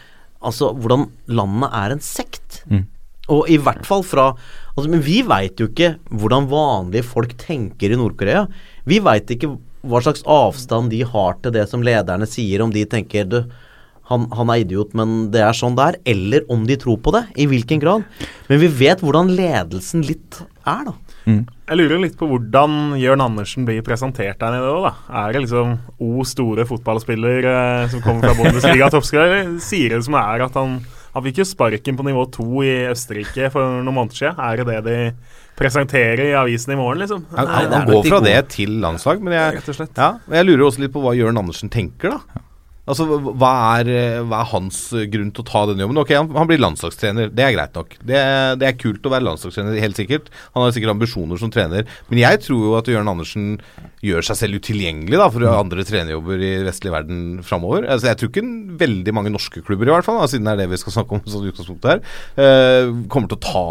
Altså 0.42 0.72
hvordan 0.74 1.04
landet 1.30 1.74
er 1.78 1.94
en 1.94 2.00
sekt. 2.02 2.64
Mm. 2.66 2.88
Og 3.30 3.50
i 3.52 3.60
hvert 3.62 3.86
fall 3.86 4.02
fra 4.02 4.32
altså, 4.34 4.88
Men 4.90 5.04
vi 5.06 5.20
veit 5.22 5.60
jo 5.62 5.68
ikke 5.70 5.96
hvordan 6.10 6.50
vanlige 6.50 7.06
folk 7.06 7.36
tenker 7.42 7.94
i 7.94 8.00
Nord-Korea. 8.00 8.48
Vi 8.90 8.98
veit 9.06 9.30
ikke 9.30 9.52
hva 9.86 10.02
slags 10.02 10.26
avstand 10.30 10.92
de 10.94 11.04
har 11.08 11.38
til 11.42 11.54
det 11.56 11.68
som 11.70 11.86
lederne 11.86 12.28
sier, 12.30 12.62
om 12.62 12.74
de 12.74 12.84
tenker 12.90 13.30
du, 13.30 13.40
han, 14.12 14.28
han 14.36 14.52
er 14.54 14.62
idiot, 14.62 14.92
men 14.98 15.32
det 15.34 15.42
er 15.46 15.58
sånn 15.58 15.78
det 15.78 15.88
er. 15.88 16.00
Eller 16.14 16.46
om 16.54 16.66
de 16.70 16.78
tror 16.82 17.00
på 17.02 17.14
det. 17.16 17.24
I 17.42 17.48
hvilken 17.50 17.82
grad. 17.82 18.06
Men 18.50 18.62
vi 18.62 18.70
vet 18.82 19.02
hvordan 19.02 19.32
ledelsen 19.38 20.06
litt 20.06 20.42
er, 20.66 20.90
da. 20.90 20.98
Jeg 21.26 21.78
lurer 21.78 22.00
litt 22.02 22.16
på 22.20 22.28
hvordan 22.28 22.96
Jørn 23.00 23.22
Andersen 23.22 23.66
blir 23.68 23.84
presentert 23.86 24.40
der 24.42 24.56
nede 24.56 24.72
òg, 24.72 24.88
da. 24.88 24.94
Er 25.22 25.36
det 25.36 25.44
liksom 25.46 25.76
O 26.02 26.24
store 26.28 26.66
fotballspiller 26.68 27.46
eh, 27.52 27.86
som 27.94 28.02
kommer 28.02 28.26
fra 28.26 28.34
Bundesliga 28.40 28.90
toppskårer, 28.94 29.36
eller 29.44 29.60
sier 29.64 29.94
det 29.96 30.02
som 30.08 30.18
det 30.18 30.24
er 30.26 30.46
at 30.48 30.58
han 30.58 30.80
Han 31.14 31.24
fikk 31.26 31.42
jo 31.42 31.46
sparken 31.46 31.98
på 32.00 32.06
nivå 32.08 32.22
to 32.32 32.62
i 32.64 32.88
Østerrike 32.88 33.50
for 33.52 33.60
noen 33.84 33.92
måneder 33.94 34.16
siden. 34.16 34.38
Er 34.40 34.62
det 34.62 34.68
det 34.70 34.78
de 34.86 35.00
presenterer 35.60 36.22
i 36.30 36.38
avisen 36.40 36.72
i 36.72 36.78
morgen, 36.80 37.02
liksom? 37.04 37.26
Han, 37.36 37.48
han, 37.52 37.74
han 37.74 37.90
går 37.90 38.06
fra 38.08 38.20
det 38.24 38.38
til 38.54 38.78
landslag, 38.80 39.20
men 39.20 39.36
jeg, 39.36 39.58
Rett 39.58 39.68
og 39.74 39.76
slett. 39.76 39.92
ja, 40.00 40.14
jeg 40.32 40.48
lurer 40.48 40.64
også 40.70 40.80
litt 40.86 40.94
på 40.96 41.04
hva 41.04 41.12
Jørn 41.18 41.38
Andersen 41.42 41.70
tenker, 41.70 42.16
da. 42.16 42.46
Altså, 42.90 43.06
hva 43.06 43.52
er, 43.78 43.90
hva 44.26 44.40
er 44.42 44.50
hans 44.56 44.78
grunn 45.14 45.30
til 45.30 45.44
å 45.44 45.48
ta 45.48 45.60
denne 45.70 45.84
jobben? 45.86 46.00
Ok, 46.02 46.16
han, 46.18 46.32
han 46.34 46.48
blir 46.50 46.62
landslagstrener, 46.62 47.30
det 47.30 47.44
er 47.46 47.54
greit 47.54 47.78
nok. 47.78 47.94
Det, 48.02 48.22
det 48.58 48.68
er 48.68 48.80
kult 48.82 49.06
å 49.06 49.12
være 49.14 49.28
landslagstrener, 49.28 49.78
helt 49.84 50.00
sikkert. 50.00 50.32
Han 50.56 50.66
har 50.66 50.74
sikkert 50.74 50.96
ambisjoner 50.96 51.38
som 51.38 51.54
trener. 51.54 51.86
Men 52.10 52.24
jeg 52.24 52.42
tror 52.48 52.66
jo 52.66 52.74
at 52.80 52.90
Jørn 52.90 53.12
Andersen 53.12 53.54
gjør 54.02 54.26
seg 54.26 54.40
selv 54.40 54.58
utilgjengelig 54.64 55.22
da, 55.22 55.30
for 55.30 55.46
andre 55.52 55.86
trenerjobber 55.86 56.42
i 56.42 56.52
vestlig 56.66 56.96
verden 56.96 57.22
framover. 57.46 57.86
Altså, 57.86 58.10
jeg 58.10 58.18
tror 58.18 58.34
ikke 58.34 58.46
veldig 58.82 59.16
mange 59.16 59.36
norske 59.38 59.62
klubber, 59.62 59.86
i 59.86 59.94
hvert 59.94 60.10
fall, 60.10 60.18
da, 60.24 60.32
siden 60.34 60.50
det 60.50 60.58
er 60.58 60.64
det 60.64 60.72
vi 60.74 60.82
skal 60.82 60.98
snakke 60.98 61.20
om, 61.20 61.24
sånn 61.30 61.48
utgangspunkt 61.54 61.90
her, 61.92 62.02
uh, 62.42 62.90
kommer 63.14 63.30
til 63.30 63.38
å 63.38 63.46
ta 63.46 63.66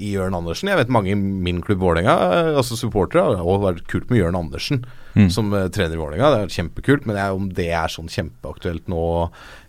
i 0.00 0.16
Jørn 0.16 0.40
Andersen. 0.40 0.72
Jeg 0.72 0.80
vet 0.80 0.96
mange 0.96 1.12
i 1.12 1.20
min 1.20 1.60
klubb 1.64 1.84
Vålerenga, 1.84 2.16
uh, 2.16 2.52
altså 2.62 2.80
supportere, 2.80 3.36
har 3.44 3.64
vært 3.68 3.84
kult 3.92 4.08
med 4.08 4.24
Jørn 4.24 4.40
Andersen 4.40 4.86
som 5.30 5.52
eh, 5.54 5.68
trener 5.72 5.94
i 5.94 6.00
Vålerenga. 6.00 6.30
Det 6.32 6.42
er 6.42 6.54
kjempekult, 6.58 7.06
men 7.06 7.16
det 7.16 7.22
er, 7.22 7.38
om 7.38 7.48
det 7.54 7.68
er 7.70 7.92
sånn 7.92 8.10
kjempeaktuelt 8.10 8.90
nå 8.90 9.04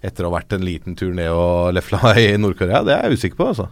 etter 0.05 0.25
å 0.25 0.31
ha 0.31 0.37
vært 0.39 0.57
en 0.57 0.65
liten 0.65 0.97
tur 0.97 1.13
ned 1.15 1.31
og 1.31 1.73
lefla 1.77 2.15
i 2.23 2.27
Nord-Korea, 2.41 2.83
det 2.85 2.95
er 2.97 3.07
jeg 3.09 3.21
usikker 3.21 3.41
på, 3.41 3.49
altså. 3.53 3.69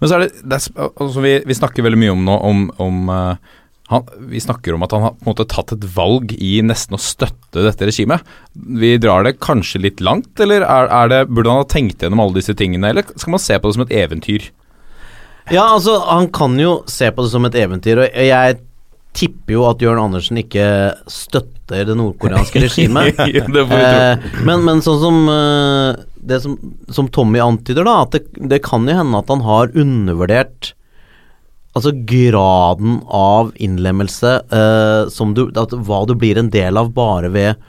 Men 0.00 0.10
så 0.10 0.16
er 0.16 0.24
det, 0.24 0.30
det 0.44 0.58
er, 0.60 0.88
altså 0.92 1.24
vi, 1.24 1.36
vi 1.48 1.58
snakker 1.58 1.86
veldig 1.86 2.00
mye 2.00 2.14
om 2.14 2.24
nå 2.26 2.34
om, 2.46 2.66
om 2.84 2.98
uh, 3.10 3.54
han, 3.90 4.04
Vi 4.30 4.40
snakker 4.40 4.76
om 4.76 4.84
at 4.86 4.92
han 4.94 5.02
har 5.04 5.14
på 5.16 5.24
en 5.24 5.30
måte 5.32 5.46
tatt 5.50 5.74
et 5.74 5.86
valg 5.96 6.32
i 6.36 6.52
nesten 6.64 6.96
å 6.96 7.00
støtte 7.00 7.64
dette 7.66 7.88
regimet. 7.88 8.24
Vi 8.54 8.94
drar 9.02 9.26
det 9.26 9.38
kanskje 9.44 9.82
litt 9.84 10.04
langt, 10.04 10.32
eller 10.40 10.64
er, 10.64 10.88
er 10.88 11.10
det, 11.12 11.22
burde 11.32 11.52
han 11.52 11.64
ha 11.64 11.68
tenkt 11.68 12.04
gjennom 12.04 12.22
alle 12.24 12.38
disse 12.38 12.56
tingene, 12.56 12.92
eller 12.92 13.08
skal 13.16 13.36
man 13.36 13.42
se 13.44 13.58
på 13.58 13.68
det 13.68 13.76
som 13.76 13.84
et 13.84 13.96
eventyr? 14.04 14.48
Ja, 15.52 15.66
altså, 15.66 15.98
han 16.08 16.30
kan 16.32 16.56
jo 16.60 16.78
se 16.88 17.10
på 17.12 17.24
det 17.24 17.32
som 17.34 17.44
et 17.44 17.58
eventyr, 17.60 18.00
og 18.06 18.24
jeg 18.24 18.60
tipper 19.14 19.56
jo 19.56 19.66
at 19.68 19.82
Jørn 19.82 20.00
Andersen 20.06 20.40
ikke 20.40 20.66
støtter 21.10 21.86
det 21.88 21.96
nordkoreanske 21.98 22.62
regimet. 22.66 23.18
det. 23.56 23.64
Eh, 23.64 24.30
men, 24.46 24.64
men 24.66 24.82
sånn 24.84 25.00
som 25.02 25.20
eh, 25.32 26.04
det 26.24 26.40
som, 26.44 26.56
som 26.88 27.10
Tommy 27.12 27.42
antyder, 27.42 27.86
da, 27.86 28.00
at 28.04 28.16
det, 28.16 28.24
det 28.50 28.62
kan 28.64 28.88
jo 28.88 28.96
hende 28.96 29.20
at 29.20 29.30
han 29.32 29.44
har 29.46 29.74
undervurdert 29.74 30.74
Altså 31.74 31.90
graden 32.06 33.00
av 33.10 33.48
innlemmelse 33.58 34.34
eh, 34.46 35.08
som 35.10 35.32
du 35.34 35.48
at, 35.58 35.72
Hva 35.74 36.04
du 36.06 36.12
blir 36.14 36.38
en 36.38 36.50
del 36.54 36.78
av 36.78 36.92
bare 36.94 37.32
ved 37.34 37.64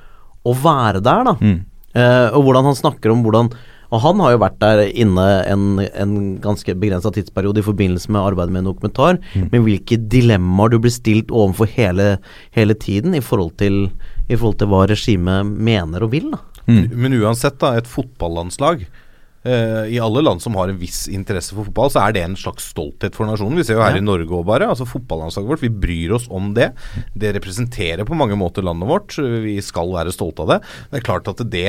å 0.46 0.54
være 0.54 1.02
der, 1.02 1.24
da. 1.26 1.34
Mm. 1.42 1.56
Eh, 1.98 2.28
og 2.38 2.46
hvordan 2.46 2.68
han 2.70 2.78
snakker 2.78 3.10
om 3.10 3.24
hvordan 3.26 3.50
Og 3.96 4.02
han 4.04 4.20
har 4.20 4.34
jo 4.36 4.42
vært 4.44 4.58
der 4.60 4.82
inne 4.92 5.26
en, 5.48 5.64
en 5.88 6.16
ganske 6.44 6.76
begrensa 6.82 7.14
tidsperiode 7.16 7.62
i 7.64 7.66
forbindelse 7.66 8.12
med 8.12 8.26
arbeidet 8.34 8.52
med 8.56 8.66
en 8.66 8.70
dokumentar, 8.74 9.22
men 9.38 9.64
hvilke 9.64 9.98
dilemmaer 10.12 10.74
du 10.76 10.80
blir 10.84 10.92
stilt 10.94 11.32
overfor 11.32 11.70
hele, 11.78 12.18
hele 12.58 12.76
tiden 12.76 13.16
i 13.16 13.24
forhold, 13.24 13.56
til, 13.62 13.86
i 14.28 14.36
forhold 14.36 14.60
til 14.60 14.72
hva 14.74 14.84
regimet 14.92 15.48
mener 15.56 16.04
og 16.04 16.12
vil. 16.12 16.28
da. 16.36 16.42
Mm. 16.68 16.84
Men 16.98 17.16
uansett, 17.22 17.60
da, 17.62 17.76
et 17.78 17.86
fotballandslag 17.88 18.88
eh, 19.46 19.84
I 19.94 20.00
alle 20.02 20.24
land 20.26 20.42
som 20.42 20.56
har 20.58 20.72
en 20.72 20.80
viss 20.82 21.04
interesse 21.14 21.54
for 21.54 21.68
fotball, 21.70 21.92
så 21.94 22.02
er 22.02 22.16
det 22.16 22.24
en 22.26 22.38
slags 22.40 22.72
stolthet 22.74 23.14
for 23.16 23.30
nasjonen. 23.30 23.60
Vi 23.62 23.68
ser 23.68 23.78
jo 23.78 23.84
her 23.86 23.94
Ja. 23.94 24.02
i 24.02 24.06
Norge 24.06 24.26
òg, 24.34 24.42
bare. 24.50 24.68
Altså 24.74 24.88
Fotballandslaget 24.90 25.52
vårt, 25.54 25.62
vi 25.62 25.70
bryr 25.70 26.16
oss 26.18 26.26
om 26.34 26.56
det. 26.58 26.72
Det 27.14 27.36
representerer 27.38 28.04
på 28.10 28.18
mange 28.18 28.36
måter 28.40 28.66
landet 28.66 28.90
vårt. 28.90 29.14
Vi 29.46 29.60
skal 29.62 29.94
være 29.94 30.12
stolte 30.16 30.42
av 30.42 30.56
det. 30.56 30.60
Det 30.90 31.00
er 31.04 31.06
klart 31.12 31.30
at 31.30 31.46
det 31.54 31.68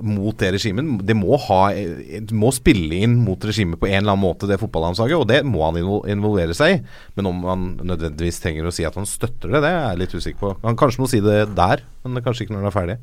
mot 0.00 0.36
det 0.40 0.52
regimet. 0.54 1.02
Det 1.04 1.14
må, 1.16 1.36
ha, 1.48 1.60
det 1.72 2.36
må 2.36 2.48
spille 2.54 3.02
inn 3.04 3.18
mot 3.26 3.42
regimet 3.44 3.80
på 3.80 3.90
en 3.90 3.98
eller 3.98 4.14
annen 4.14 4.24
måte, 4.24 4.48
det 4.48 4.60
fotballandslaget, 4.62 5.18
og 5.18 5.28
det 5.28 5.42
må 5.44 5.64
han 5.66 5.78
involvere 5.78 6.56
seg 6.56 6.76
i. 6.76 6.78
Men 7.18 7.28
om 7.28 7.42
han 7.44 7.66
nødvendigvis 7.82 8.40
trenger 8.42 8.68
å 8.68 8.74
si 8.74 8.86
at 8.88 8.96
han 8.98 9.08
støtter 9.08 9.52
det, 9.52 9.62
det 9.64 9.72
er 9.72 9.82
jeg 9.82 10.00
litt 10.02 10.14
usikker 10.16 10.40
på. 10.40 10.52
Han 10.64 10.78
kanskje 10.80 11.04
må 11.04 11.10
si 11.12 11.20
det 11.24 11.40
der, 11.58 11.84
men 12.06 12.24
kanskje 12.24 12.46
ikke 12.46 12.56
når 12.56 12.64
han 12.64 12.70
er 12.70 12.76
ferdig. 12.78 12.98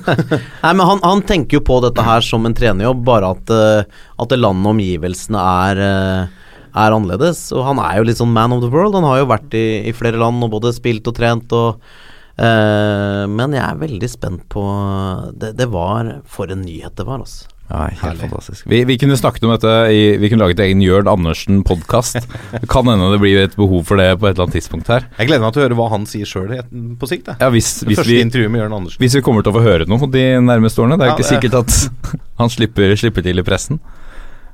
Nei, 0.64 0.72
men 0.72 0.86
han, 0.88 1.02
han 1.04 1.24
tenker 1.28 1.60
jo 1.60 1.66
på 1.68 1.80
dette 1.84 2.06
her 2.06 2.24
som 2.24 2.48
en 2.48 2.56
trenerjobb, 2.56 3.02
bare 3.06 3.34
at, 3.36 3.52
eh, 3.52 4.06
at 4.24 4.38
landet 4.38 4.70
og 4.70 4.72
omgivelsene 4.72 5.42
er, 5.66 5.82
eh, 5.88 6.54
er 6.72 6.96
annerledes. 6.96 7.44
Og 7.52 7.66
han 7.68 7.82
er 7.84 8.00
jo 8.00 8.08
litt 8.08 8.22
sånn 8.22 8.32
man 8.32 8.56
of 8.56 8.64
the 8.64 8.72
world. 8.72 8.96
Han 8.96 9.10
har 9.10 9.20
jo 9.20 9.28
vært 9.34 9.58
i, 9.58 9.66
i 9.84 9.92
flere 9.96 10.20
land 10.22 10.40
og 10.48 10.56
både 10.56 10.72
spilt 10.72 11.12
og 11.12 11.18
trent 11.20 11.52
og 11.58 11.84
Men 12.36 13.52
jeg 13.56 13.62
er 13.62 13.80
veldig 13.80 14.08
spent 14.10 14.44
på 14.52 14.62
det, 15.38 15.52
det 15.58 15.66
var 15.72 16.08
For 16.32 16.50
en 16.52 16.62
nyhet 16.64 16.94
det 16.96 17.04
var, 17.08 17.20
altså. 17.24 17.48
Ja, 17.72 17.86
helt 17.88 18.00
Herlig. 18.02 18.20
fantastisk. 18.26 18.66
Vi, 18.68 18.82
vi 18.84 18.96
kunne 19.00 19.16
snakket 19.16 19.44
om 19.46 19.52
dette 19.54 19.70
i, 19.94 20.00
Vi 20.20 20.28
kunne 20.28 20.42
laget 20.44 20.60
egen 20.60 20.82
Jørn 20.84 21.08
Andersen-podkast. 21.08 22.18
Kan 22.68 22.90
hende 22.90 23.06
det 23.14 23.20
blir 23.22 23.38
et 23.46 23.54
behov 23.56 23.86
for 23.88 23.96
det 23.96 24.10
på 24.20 24.26
et 24.28 24.34
eller 24.34 24.44
annet 24.44 24.58
tidspunkt 24.58 24.90
her. 24.92 25.06
Jeg 25.16 25.30
gleder 25.30 25.44
meg 25.46 25.54
til 25.54 25.62
å 25.62 25.64
høre 25.64 25.78
hva 25.78 25.86
han 25.94 26.04
sier 26.10 26.28
sjøl 26.28 26.52
på 27.00 27.08
sikt. 27.08 27.30
Ja, 27.40 27.48
hvis, 27.54 27.70
Det 27.80 27.88
hvis, 27.88 28.02
første 28.02 28.12
vi, 28.12 28.20
intervjuet 28.26 28.52
med 28.52 28.60
Jørn 28.64 28.76
Andersen. 28.76 29.00
hvis 29.00 29.16
vi 29.16 29.24
kommer 29.24 29.46
til 29.46 29.54
å 29.54 29.56
få 29.56 29.64
høre 29.64 29.88
noe 29.88 30.10
de 30.12 30.26
nærmeste 30.44 30.84
årene. 30.84 30.98
Det 31.00 31.06
er 31.06 31.12
jo 31.12 31.14
Ja, 31.14 31.18
ikke 31.22 31.30
sikkert 31.32 31.58
at 31.62 31.72
han 32.42 32.52
slipper, 32.52 32.92
slipper 33.00 33.24
til 33.24 33.40
i 33.40 33.46
pressen. 33.46 33.80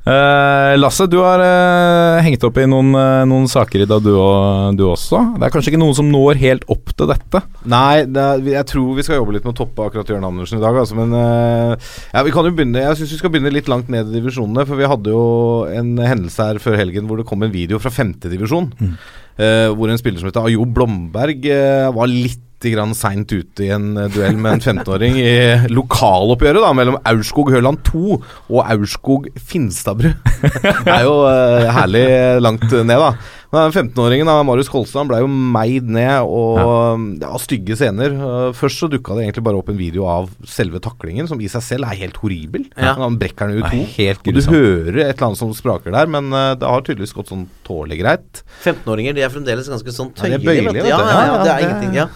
Eh, 0.09 0.75
Lasse, 0.79 1.05
du 1.11 1.19
har 1.21 1.43
eh, 1.45 2.23
hengt 2.25 2.45
opp 2.47 2.57
i 2.57 2.65
noen, 2.71 2.95
eh, 2.97 3.25
noen 3.29 3.45
saker 3.51 3.83
i 3.85 3.89
dag, 3.89 4.01
du, 4.01 4.15
og, 4.17 4.77
du 4.79 4.87
også. 4.89 5.21
Det 5.37 5.45
er 5.45 5.53
kanskje 5.53 5.75
ikke 5.75 5.81
noen 5.83 5.97
som 5.99 6.09
når 6.09 6.41
helt 6.41 6.65
opp 6.73 6.95
til 6.97 7.11
dette? 7.11 7.43
Nei, 7.69 8.07
det 8.09 8.25
er, 8.25 8.47
jeg 8.55 8.71
tror 8.71 8.97
vi 8.97 9.05
skal 9.05 9.21
jobbe 9.21 9.37
litt 9.37 9.45
med 9.45 9.53
å 9.53 9.59
toppe 9.61 9.85
akkurat 9.85 10.09
Jørn 10.09 10.25
Andersen 10.31 10.63
i 10.63 10.65
dag. 10.65 10.81
Altså, 10.81 10.97
men 10.97 11.13
ja, 11.13 12.25
vi 12.25 12.33
kan 12.33 12.47
jo 12.47 12.55
begynne 12.55 12.81
Jeg 12.87 12.97
syns 12.99 13.13
vi 13.13 13.21
skal 13.21 13.33
begynne 13.35 13.53
litt 13.53 13.69
langt 13.69 13.93
ned 13.93 14.09
i 14.09 14.17
divisjonene. 14.17 14.65
For 14.69 14.81
vi 14.81 14.89
hadde 14.89 15.13
jo 15.13 15.23
en 15.69 15.95
hendelse 16.01 16.51
her 16.53 16.63
før 16.63 16.79
helgen 16.81 17.09
hvor 17.09 17.21
det 17.21 17.29
kom 17.29 17.45
en 17.45 17.53
video 17.53 17.81
fra 17.83 17.93
femtedivisjon. 17.93 18.73
Mm. 18.81 18.99
Uh, 19.39 19.69
hvor 19.77 19.87
en 19.87 20.01
spiller 20.01 20.19
som 20.19 20.27
heter 20.27 20.49
Ayo 20.49 20.65
Blomberg 20.67 21.45
uh, 21.47 21.93
var 21.95 22.09
litt 22.11 22.48
grann 22.67 22.95
seint 22.99 23.31
ute 23.31 23.67
i 23.67 23.71
en 23.75 23.93
uh, 23.97 24.09
duell 24.11 24.39
med 24.41 24.59
en 24.59 24.81
15-åring 24.81 25.19
i 25.23 25.33
lokaloppgjøret 25.71 26.65
da 26.65 26.75
mellom 26.77 26.99
Aurskog 27.07 27.53
Høland 27.55 27.83
2 27.87 28.19
og 28.19 28.61
Aurskog 28.65 29.31
Finstadbru. 29.39 30.11
det 30.43 30.95
er 30.95 31.05
jo 31.07 31.19
herlig 31.79 32.07
langt 32.43 32.67
ned, 32.73 32.97
da. 32.99 33.13
15-åringen 33.49 34.29
Marius 34.45 34.69
Kolstad 34.69 35.09
ble 35.09 35.23
jo 35.23 35.29
meid 35.29 35.87
ned 35.89 36.21
og 36.29 36.59
ja. 36.61 36.99
ja 37.23 37.39
stygge 37.41 37.79
scener. 37.81 38.13
Først 38.57 38.83
så 38.83 38.91
dukka 38.93 39.17
det 39.17 39.25
egentlig 39.25 39.45
bare 39.47 39.61
opp 39.63 39.71
en 39.73 39.79
video 39.79 40.05
av 40.11 40.29
selve 40.45 40.83
taklingen, 40.85 41.29
som 41.31 41.41
i 41.41 41.49
seg 41.49 41.65
selv 41.65 41.89
er 41.89 41.97
helt 42.03 42.21
horribel. 42.21 42.69
Ja. 42.77 42.93
Han 43.01 43.17
brekker 43.21 43.49
den 43.49 43.63
ut 43.63 43.71
to. 43.73 43.81
Helt 43.97 44.21
og 44.29 44.37
du 44.37 44.43
hører 44.51 45.01
et 45.07 45.15
eller 45.15 45.31
annet 45.31 45.41
som 45.41 45.57
spraker 45.57 45.95
der, 45.97 46.11
men 46.13 46.29
eh, 46.29 46.55
det 46.61 46.69
har 46.69 46.85
tydeligvis 46.85 47.17
gått 47.17 47.33
sånn 47.33 47.49
tålelig 47.67 48.03
greit. 48.03 48.45
15-åringer 48.61 49.17
de 49.17 49.25
er 49.25 49.33
fremdeles 49.33 49.73
ganske 49.73 49.97
sånn 49.97 50.13
tøyelige. 50.19 50.45
Ja, 50.45 50.69
bøyelige, 50.69 50.89
ja, 50.93 50.99
ja, 51.01 51.21
ja, 51.33 51.45
det 51.45 51.55
er 51.55 51.69
ingenting. 51.69 52.01
ja 52.05 52.11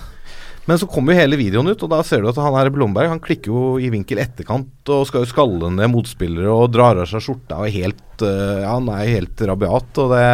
men 0.69 0.79
så 0.79 0.87
kommer 0.87 1.13
jo 1.13 1.19
hele 1.19 1.39
videoen 1.41 1.73
ut, 1.73 1.83
og 1.83 1.91
da 1.91 2.01
ser 2.07 2.23
du 2.23 2.29
at 2.31 2.39
han 2.39 2.55
her 2.55 2.71
Blomberg 2.71 3.11
Han 3.11 3.23
klikker 3.23 3.51
jo 3.51 3.63
i 3.83 3.89
vinkel 3.91 4.21
etterkant 4.23 4.91
og 4.95 5.07
skal 5.09 5.25
jo 5.25 5.31
skalle 5.33 5.71
ned 5.75 5.91
motspillere 5.91 6.51
og 6.55 6.71
drar 6.75 7.01
av 7.03 7.09
seg 7.11 7.25
skjorta 7.25 7.59
og 7.65 7.75
helt 7.75 8.23
uh, 8.23 8.63
Ja, 8.63 8.77
han 8.77 8.91
er 8.95 9.09
helt 9.11 9.43
rabiat, 9.51 9.91
og 9.99 10.13
det 10.15 10.27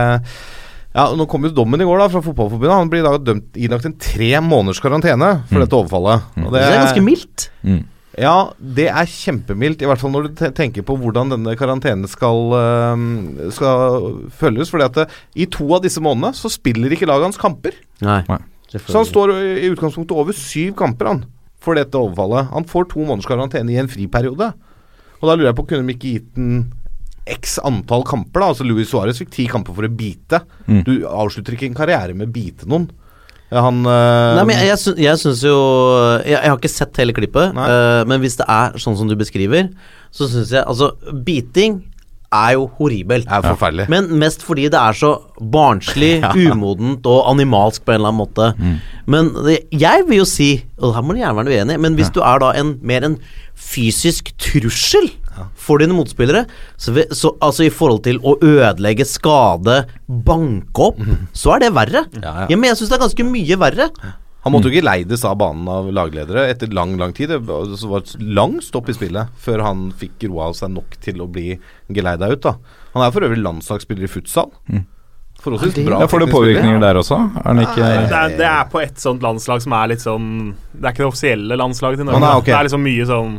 ja, 0.97 1.05
Nå 1.17 1.29
kom 1.31 1.47
jo 1.47 1.53
dommen 1.55 1.81
i 1.81 1.87
går 1.87 2.01
da 2.01 2.09
fra 2.11 2.23
Fotballforbundet. 2.25 2.75
Han 2.75 2.91
blir 2.91 3.05
da 3.05 3.13
dømt 3.21 3.57
ilagt 3.61 3.87
en 3.87 3.95
tre 4.03 4.33
måneders 4.43 4.81
karantene 4.83 5.29
for 5.47 5.61
mm. 5.61 5.63
dette 5.63 5.77
overfallet. 5.79 6.25
Mm. 6.35 6.47
Det, 6.49 6.55
det, 6.57 6.63
er 6.65 6.81
ganske 6.81 7.05
mildt. 7.05 7.45
Mm. 7.63 7.83
Ja, 8.19 8.35
det 8.59 8.89
er 8.89 9.13
kjempemildt. 9.13 9.85
I 9.85 9.91
hvert 9.91 10.03
fall 10.03 10.15
når 10.17 10.27
du 10.27 10.43
tenker 10.57 10.87
på 10.89 10.97
hvordan 10.99 11.31
denne 11.37 11.55
karantenen 11.61 12.11
skal, 12.11 12.41
uh, 12.57 13.53
skal 13.55 14.09
følges. 14.41 14.73
fordi 14.75 14.89
at 14.89 14.99
det, 14.99 15.07
i 15.39 15.47
to 15.55 15.69
av 15.77 15.85
disse 15.85 16.03
månedene 16.03 16.35
så 16.35 16.51
spiller 16.51 16.97
ikke 16.97 17.07
laget 17.07 17.31
hans 17.31 17.43
kamper. 17.45 17.79
Nei, 18.03 18.23
så 18.69 18.99
han 18.99 19.09
står 19.09 19.33
i 19.33 19.69
utgangspunktet 19.73 20.17
over 20.17 20.37
syv 20.37 20.75
kamper 20.77 21.09
han 21.09 21.23
for 21.63 21.79
dette 21.79 21.99
overfallet. 21.99 22.51
Han 22.53 22.67
får 22.69 22.91
to 22.93 23.05
måneders 23.05 23.29
karantene 23.29 23.73
i 23.73 23.79
en 23.81 23.91
friperiode. 23.91 24.53
Og 25.19 25.25
da 25.27 25.35
lurer 25.35 25.51
jeg 25.51 25.59
på, 25.59 25.67
kunne 25.71 25.89
de 25.89 25.97
ikke 25.97 26.13
gitt 26.19 26.29
den 26.37 26.69
x 27.29 27.59
antall 27.65 28.05
kamper. 28.09 28.43
da 28.43 28.53
Altså 28.53 28.67
Louis 28.67 28.89
Suárez 28.89 29.21
fikk 29.21 29.33
ti 29.35 29.49
kamper 29.51 29.77
for 29.77 29.89
å 29.89 29.93
bite. 29.93 30.43
Mm. 30.69 30.83
Du 30.87 30.95
avslutter 31.09 31.57
ikke 31.57 31.69
en 31.71 31.79
karriere 31.79 32.17
med 32.17 32.31
å 32.31 32.35
bite 32.35 32.69
noen. 32.71 32.89
Han 33.49 33.81
øh, 33.81 34.35
Nei, 34.37 34.45
men 34.45 34.59
Jeg, 34.59 34.75
jeg, 34.75 34.95
jeg 35.07 35.21
syns 35.23 35.43
jo 35.47 35.57
jeg, 36.21 36.35
jeg, 36.35 36.51
har 36.51 36.59
ikke 36.59 36.69
sett 36.69 36.99
hele 37.01 37.15
klippet, 37.17 37.57
øh, 37.57 38.03
men 38.05 38.21
hvis 38.21 38.37
det 38.37 38.45
er 38.53 38.77
sånn 38.77 38.99
som 38.99 39.09
du 39.09 39.15
beskriver, 39.17 39.71
så 40.13 40.29
syns 40.29 40.53
jeg 40.53 40.67
Altså, 40.69 40.91
biting 41.25 41.81
er 42.35 42.55
jo 42.59 42.67
horribelt. 42.79 43.29
Er 43.31 43.45
forferdelig. 43.45 43.87
Men 43.93 44.11
mest 44.21 44.43
fordi 44.45 44.67
det 44.73 44.79
er 44.81 44.97
så 44.97 45.15
barnslig, 45.39 46.19
ja. 46.25 46.33
umodent 46.35 47.07
og 47.09 47.31
animalsk 47.33 47.85
på 47.87 47.95
en 47.95 48.01
eller 48.01 48.13
annen 48.13 48.23
måte. 48.23 48.51
Mm. 48.59 48.75
Men 49.09 49.31
det, 49.47 49.61
jeg 49.73 50.05
vil 50.09 50.23
jo 50.23 50.29
si, 50.29 50.51
og 50.77 50.97
her 50.97 51.05
må 51.05 51.17
du 51.17 51.23
gjerne 51.23 51.41
være 51.41 51.57
uenig, 51.57 51.79
men 51.81 51.97
hvis 51.99 52.13
ja. 52.13 52.19
du 52.19 52.21
er 52.27 52.45
da 52.45 52.53
en 52.61 52.75
mer 52.85 53.07
en 53.09 53.17
fysisk 53.59 54.31
trussel 54.39 55.09
for 55.59 55.83
dine 55.83 55.95
motspillere. 55.95 56.45
Så, 56.81 56.95
vi, 56.97 57.05
så, 57.15 57.33
altså 57.45 57.67
i 57.67 57.73
forhold 57.75 58.03
til 58.07 58.21
å 58.27 58.37
ødelegge, 58.43 59.07
skade, 59.09 59.83
banke 60.07 60.89
opp, 60.91 60.99
mm. 60.99 61.29
så 61.37 61.57
er 61.57 61.67
det 61.67 61.75
verre. 61.77 62.07
Ja, 62.19 62.33
ja. 62.43 62.49
ja 62.53 62.59
men 62.59 62.73
jeg 62.73 62.81
syns 62.81 62.93
det 62.93 62.99
er 62.99 63.05
ganske 63.07 63.29
mye 63.29 63.61
verre. 63.61 63.91
Han 64.45 64.55
måtte 64.55 64.71
jo 64.71 64.77
ikke 64.77 64.87
leides 64.87 65.25
av 65.27 65.35
banen 65.41 65.67
av 65.69 65.89
lagledere 65.93 66.45
etter 66.49 66.71
lang 66.73 66.95
lang 67.01 67.15
tid. 67.17 67.33
Det 67.33 67.41
var 67.49 67.99
et 67.99 68.13
lang 68.23 68.61
stopp 68.65 68.89
i 68.89 68.95
spillet 68.97 69.33
før 69.43 69.65
han 69.67 69.89
fikk 69.99 70.29
roa 70.29 70.53
seg 70.57 70.71
nok 70.77 70.95
til 71.05 71.25
å 71.25 71.27
bli 71.31 71.57
geleida 71.91 72.31
ut. 72.31 72.45
da 72.47 72.55
Han 72.95 73.05
er 73.05 73.13
for 73.15 73.27
øvrig 73.27 73.43
landslagsspiller 73.43 74.07
i 74.07 74.13
futsal. 74.13 74.53
Mm. 74.71 74.87
Forholdsvis 75.43 75.85
bra. 75.87 76.01
Ja, 76.03 76.09
får 76.11 76.25
det 76.25 76.31
påvirkninger 76.33 76.81
der 76.83 76.99
også? 76.99 77.19
Er 77.45 77.61
ikke 77.63 77.77
det, 77.83 77.91
er, 77.91 78.33
det, 78.39 78.47
er, 78.47 78.65
på 78.71 78.81
et 78.83 78.99
sånt 78.99 79.23
landslag 79.23 79.63
som 79.63 79.75
er 79.79 79.93
litt 79.93 80.03
sånn 80.03 80.31
Det 80.73 80.83
er 80.83 80.95
ikke 80.97 81.05
det 81.05 81.11
offisielle 81.13 81.59
landslaget 81.61 82.01
til 82.01 82.09
Norge. 82.09 82.19
Ah, 82.19 82.27
nei, 82.27 82.41
okay. 82.41 82.51
Det 82.51 82.57
er 82.59 82.67
liksom 82.67 82.83
mye 82.87 83.07
sånn 83.07 83.37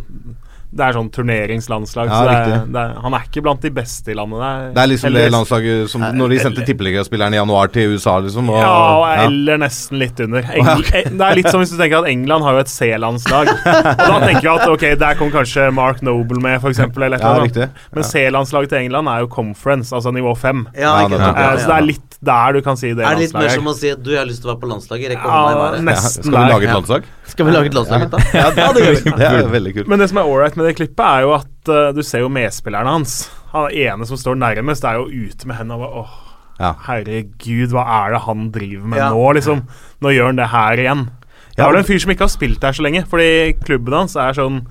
det 0.69 0.83
er 0.85 0.93
sånn 0.93 1.07
turneringslandslag. 1.09 2.11
Ja, 2.11 2.17
så 2.17 2.25
det 2.27 2.33
er, 2.37 2.65
det 2.69 2.81
er, 2.81 2.91
han 3.01 3.15
er 3.17 3.23
ikke 3.25 3.41
blant 3.41 3.63
de 3.65 3.71
beste 3.73 4.13
i 4.13 4.15
landet. 4.17 4.37
Der. 4.43 4.67
Det 4.75 4.81
er 4.83 4.89
liksom 4.91 5.09
eller, 5.09 5.25
det 5.25 5.33
landslaget 5.33 5.89
som 5.89 6.03
når 6.13 6.33
de 6.35 6.37
sendte 6.43 6.65
tippeligaspilleren 6.67 7.33
i 7.33 7.39
januar 7.39 7.71
til 7.73 7.95
USA, 7.95 8.19
liksom. 8.21 8.51
Og, 8.53 8.59
ja, 8.61 9.23
eller 9.25 9.57
ja. 9.57 9.61
nesten 9.65 9.97
litt 9.97 10.21
under. 10.21 10.45
Engl 10.53 10.85
det 10.85 11.25
er 11.25 11.39
litt 11.39 11.49
som 11.49 11.63
hvis 11.63 11.73
du 11.73 11.79
tenker 11.79 12.03
at 12.03 12.11
England 12.11 12.45
har 12.45 12.59
jo 12.59 12.61
et 12.61 12.73
C-landslag. 12.73 13.49
og 13.55 14.03
Da 14.03 14.19
tenker 14.27 14.45
jeg 14.45 14.53
at 14.53 14.75
ok, 14.75 14.85
der 15.01 15.17
kommer 15.17 15.39
kanskje 15.39 15.65
Mark 15.73 16.03
Noble 16.05 16.43
med, 16.43 16.59
f.eks. 16.61 16.83
Ja, 16.85 17.69
Men 17.97 18.09
C-landslaget 18.11 18.75
til 18.75 18.83
England 18.83 19.09
er 19.09 19.25
jo 19.25 19.31
conference, 19.33 19.89
altså 19.95 20.13
nivå 20.13 20.35
fem. 20.37 20.67
Ja, 20.77 20.99
uh, 21.09 21.17
så 21.57 21.65
det 21.65 21.79
er 21.79 21.87
litt 21.87 22.19
der 22.19 22.59
du 22.59 22.61
kan 22.61 22.77
si 22.77 22.91
det. 22.93 23.05
Er 23.07 23.17
det 23.17 23.29
litt 23.29 23.37
mer 23.37 23.49
som 23.55 23.69
å 23.71 23.73
si 23.77 23.89
at 23.95 24.01
du 24.05 24.13
har 24.13 24.27
lyst 24.29 24.43
til 24.43 24.51
å 24.51 24.53
være 24.53 24.61
på 24.61 24.69
landslaget? 24.69 25.17
Ja, 25.17 25.73
nesten 25.81 26.29
Skal 26.29 26.35
vi 26.35 26.53
lage 26.53 26.69
et 26.69 26.77
landslag? 26.77 27.09
Skal 27.29 27.47
vi 27.47 27.53
lage 27.53 27.69
et 27.69 27.77
landslag, 27.77 28.05
da? 28.11 28.21
Ja, 28.33 28.49
det, 28.75 28.87
det 29.05 29.27
er 29.29 29.51
veldig 29.57 29.73
kult. 29.77 29.89
Men 29.91 30.01
det 30.01 30.09
som 30.11 30.19
er 30.19 30.29
ålreit 30.29 30.58
med 30.59 30.69
det 30.69 30.77
klippet, 30.77 31.05
er 31.05 31.25
jo 31.25 31.35
at 31.37 31.71
uh, 31.71 31.91
du 31.95 32.01
ser 32.05 32.23
jo 32.23 32.31
medspillerne 32.33 32.97
hans. 32.99 33.21
Han 33.53 33.71
ene 33.73 34.07
som 34.09 34.19
står 34.19 34.37
nærmest, 34.39 34.85
er 34.85 34.99
jo 34.99 35.07
ute 35.09 35.49
med 35.49 35.57
hendene 35.57 35.79
og 35.79 36.03
åh, 36.03 36.17
ja. 36.59 36.73
herregud, 36.85 37.71
hva 37.73 37.85
er 38.03 38.13
det 38.13 38.21
han 38.27 38.49
driver 38.53 38.91
med 38.91 39.01
ja. 39.01 39.09
nå, 39.15 39.23
liksom? 39.39 39.63
Nå 40.03 40.13
gjør 40.13 40.31
han 40.31 40.41
det 40.41 40.51
her 40.53 40.83
igjen. 40.83 41.07
Det 41.55 41.65
er 41.65 41.73
vel 41.73 41.81
en 41.81 41.87
fyr 41.89 41.99
som 41.99 42.13
ikke 42.13 42.23
har 42.23 42.31
spilt 42.31 42.61
der 42.63 42.75
så 42.75 42.85
lenge, 42.85 43.03
fordi 43.09 43.29
klubben 43.65 43.97
hans 43.97 44.15
er 44.19 44.37
sånn 44.37 44.61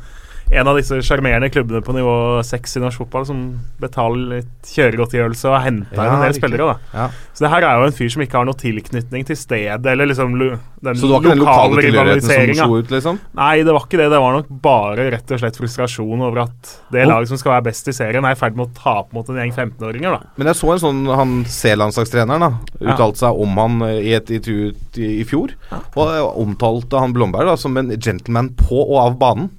en 0.51 0.69
av 0.71 0.79
disse 0.79 0.97
sjarmerende 1.05 1.51
klubbene 1.53 1.83
på 1.85 1.93
nivå 1.93 2.15
seks 2.47 2.79
i 2.79 2.83
norsk 2.83 3.03
fotball 3.03 3.27
som 3.29 3.41
betaler 3.83 4.39
litt 4.39 4.71
kjøregodtgjørelse 4.73 5.51
og 5.51 5.59
henter 5.65 6.01
ja, 6.01 6.15
en 6.15 6.25
del 6.25 6.37
spillere. 6.37 6.77
ja. 6.95 7.09
Så 7.37 7.45
det 7.45 7.51
her 7.53 7.67
er 7.69 7.83
jo 7.83 7.89
en 7.91 7.95
fyr 7.95 8.09
som 8.15 8.25
ikke 8.25 8.39
har 8.41 8.49
noe 8.49 8.59
tilknytning 8.59 9.27
til 9.29 9.37
stedet, 9.39 9.85
eller 9.93 10.09
liksom 10.09 10.33
den 10.39 10.97
Så 10.97 11.07
det 11.07 11.13
var 11.13 11.21
ikke 11.21 11.35
den 11.35 11.43
lokale 11.43 11.85
tilhørigheten 11.85 12.55
som 12.55 12.55
slo 12.63 12.79
ut, 12.81 12.95
liksom? 12.95 13.21
Nei, 13.39 13.53
det 13.67 13.75
var 13.77 13.85
ikke 13.85 14.01
det. 14.01 14.09
Det 14.11 14.23
var 14.25 14.39
nok 14.39 14.49
bare 14.65 15.07
rett 15.15 15.35
og 15.37 15.43
slett 15.43 15.61
frustrasjon 15.61 16.25
over 16.25 16.43
at 16.47 16.73
det 16.95 17.05
oh. 17.05 17.11
laget 17.13 17.33
som 17.33 17.41
skal 17.41 17.57
være 17.57 17.67
best 17.69 17.93
i 17.93 17.97
serien, 17.99 18.25
er 18.25 18.35
i 18.35 18.41
ferd 18.41 18.57
med 18.59 18.71
å 18.71 18.79
tape 18.79 19.15
mot 19.17 19.29
en 19.29 19.39
gjeng 19.43 19.55
15-åringer, 19.55 20.17
da. 20.17 20.33
Men 20.41 20.53
jeg 20.53 20.61
så 20.63 20.73
en 20.73 20.83
sånn 20.83 21.05
han 21.21 21.37
C-landslagstreneren 21.59 22.47
da 22.47 22.51
uttalte 22.95 23.23
seg 23.27 23.45
om 23.45 23.61
han 23.61 23.79
i 23.99 24.17
et 24.17 24.33
intervju 24.33 24.73
i, 24.73 25.13
i 25.21 25.29
fjor, 25.29 25.55
og 25.99 26.43
omtalte 26.43 27.05
han 27.05 27.15
Blomberg 27.17 27.53
da 27.53 27.59
som 27.61 27.77
en 27.79 27.93
gentleman 27.99 28.55
på 28.59 28.81
og 28.81 28.99
av 29.05 29.19
banen. 29.21 29.53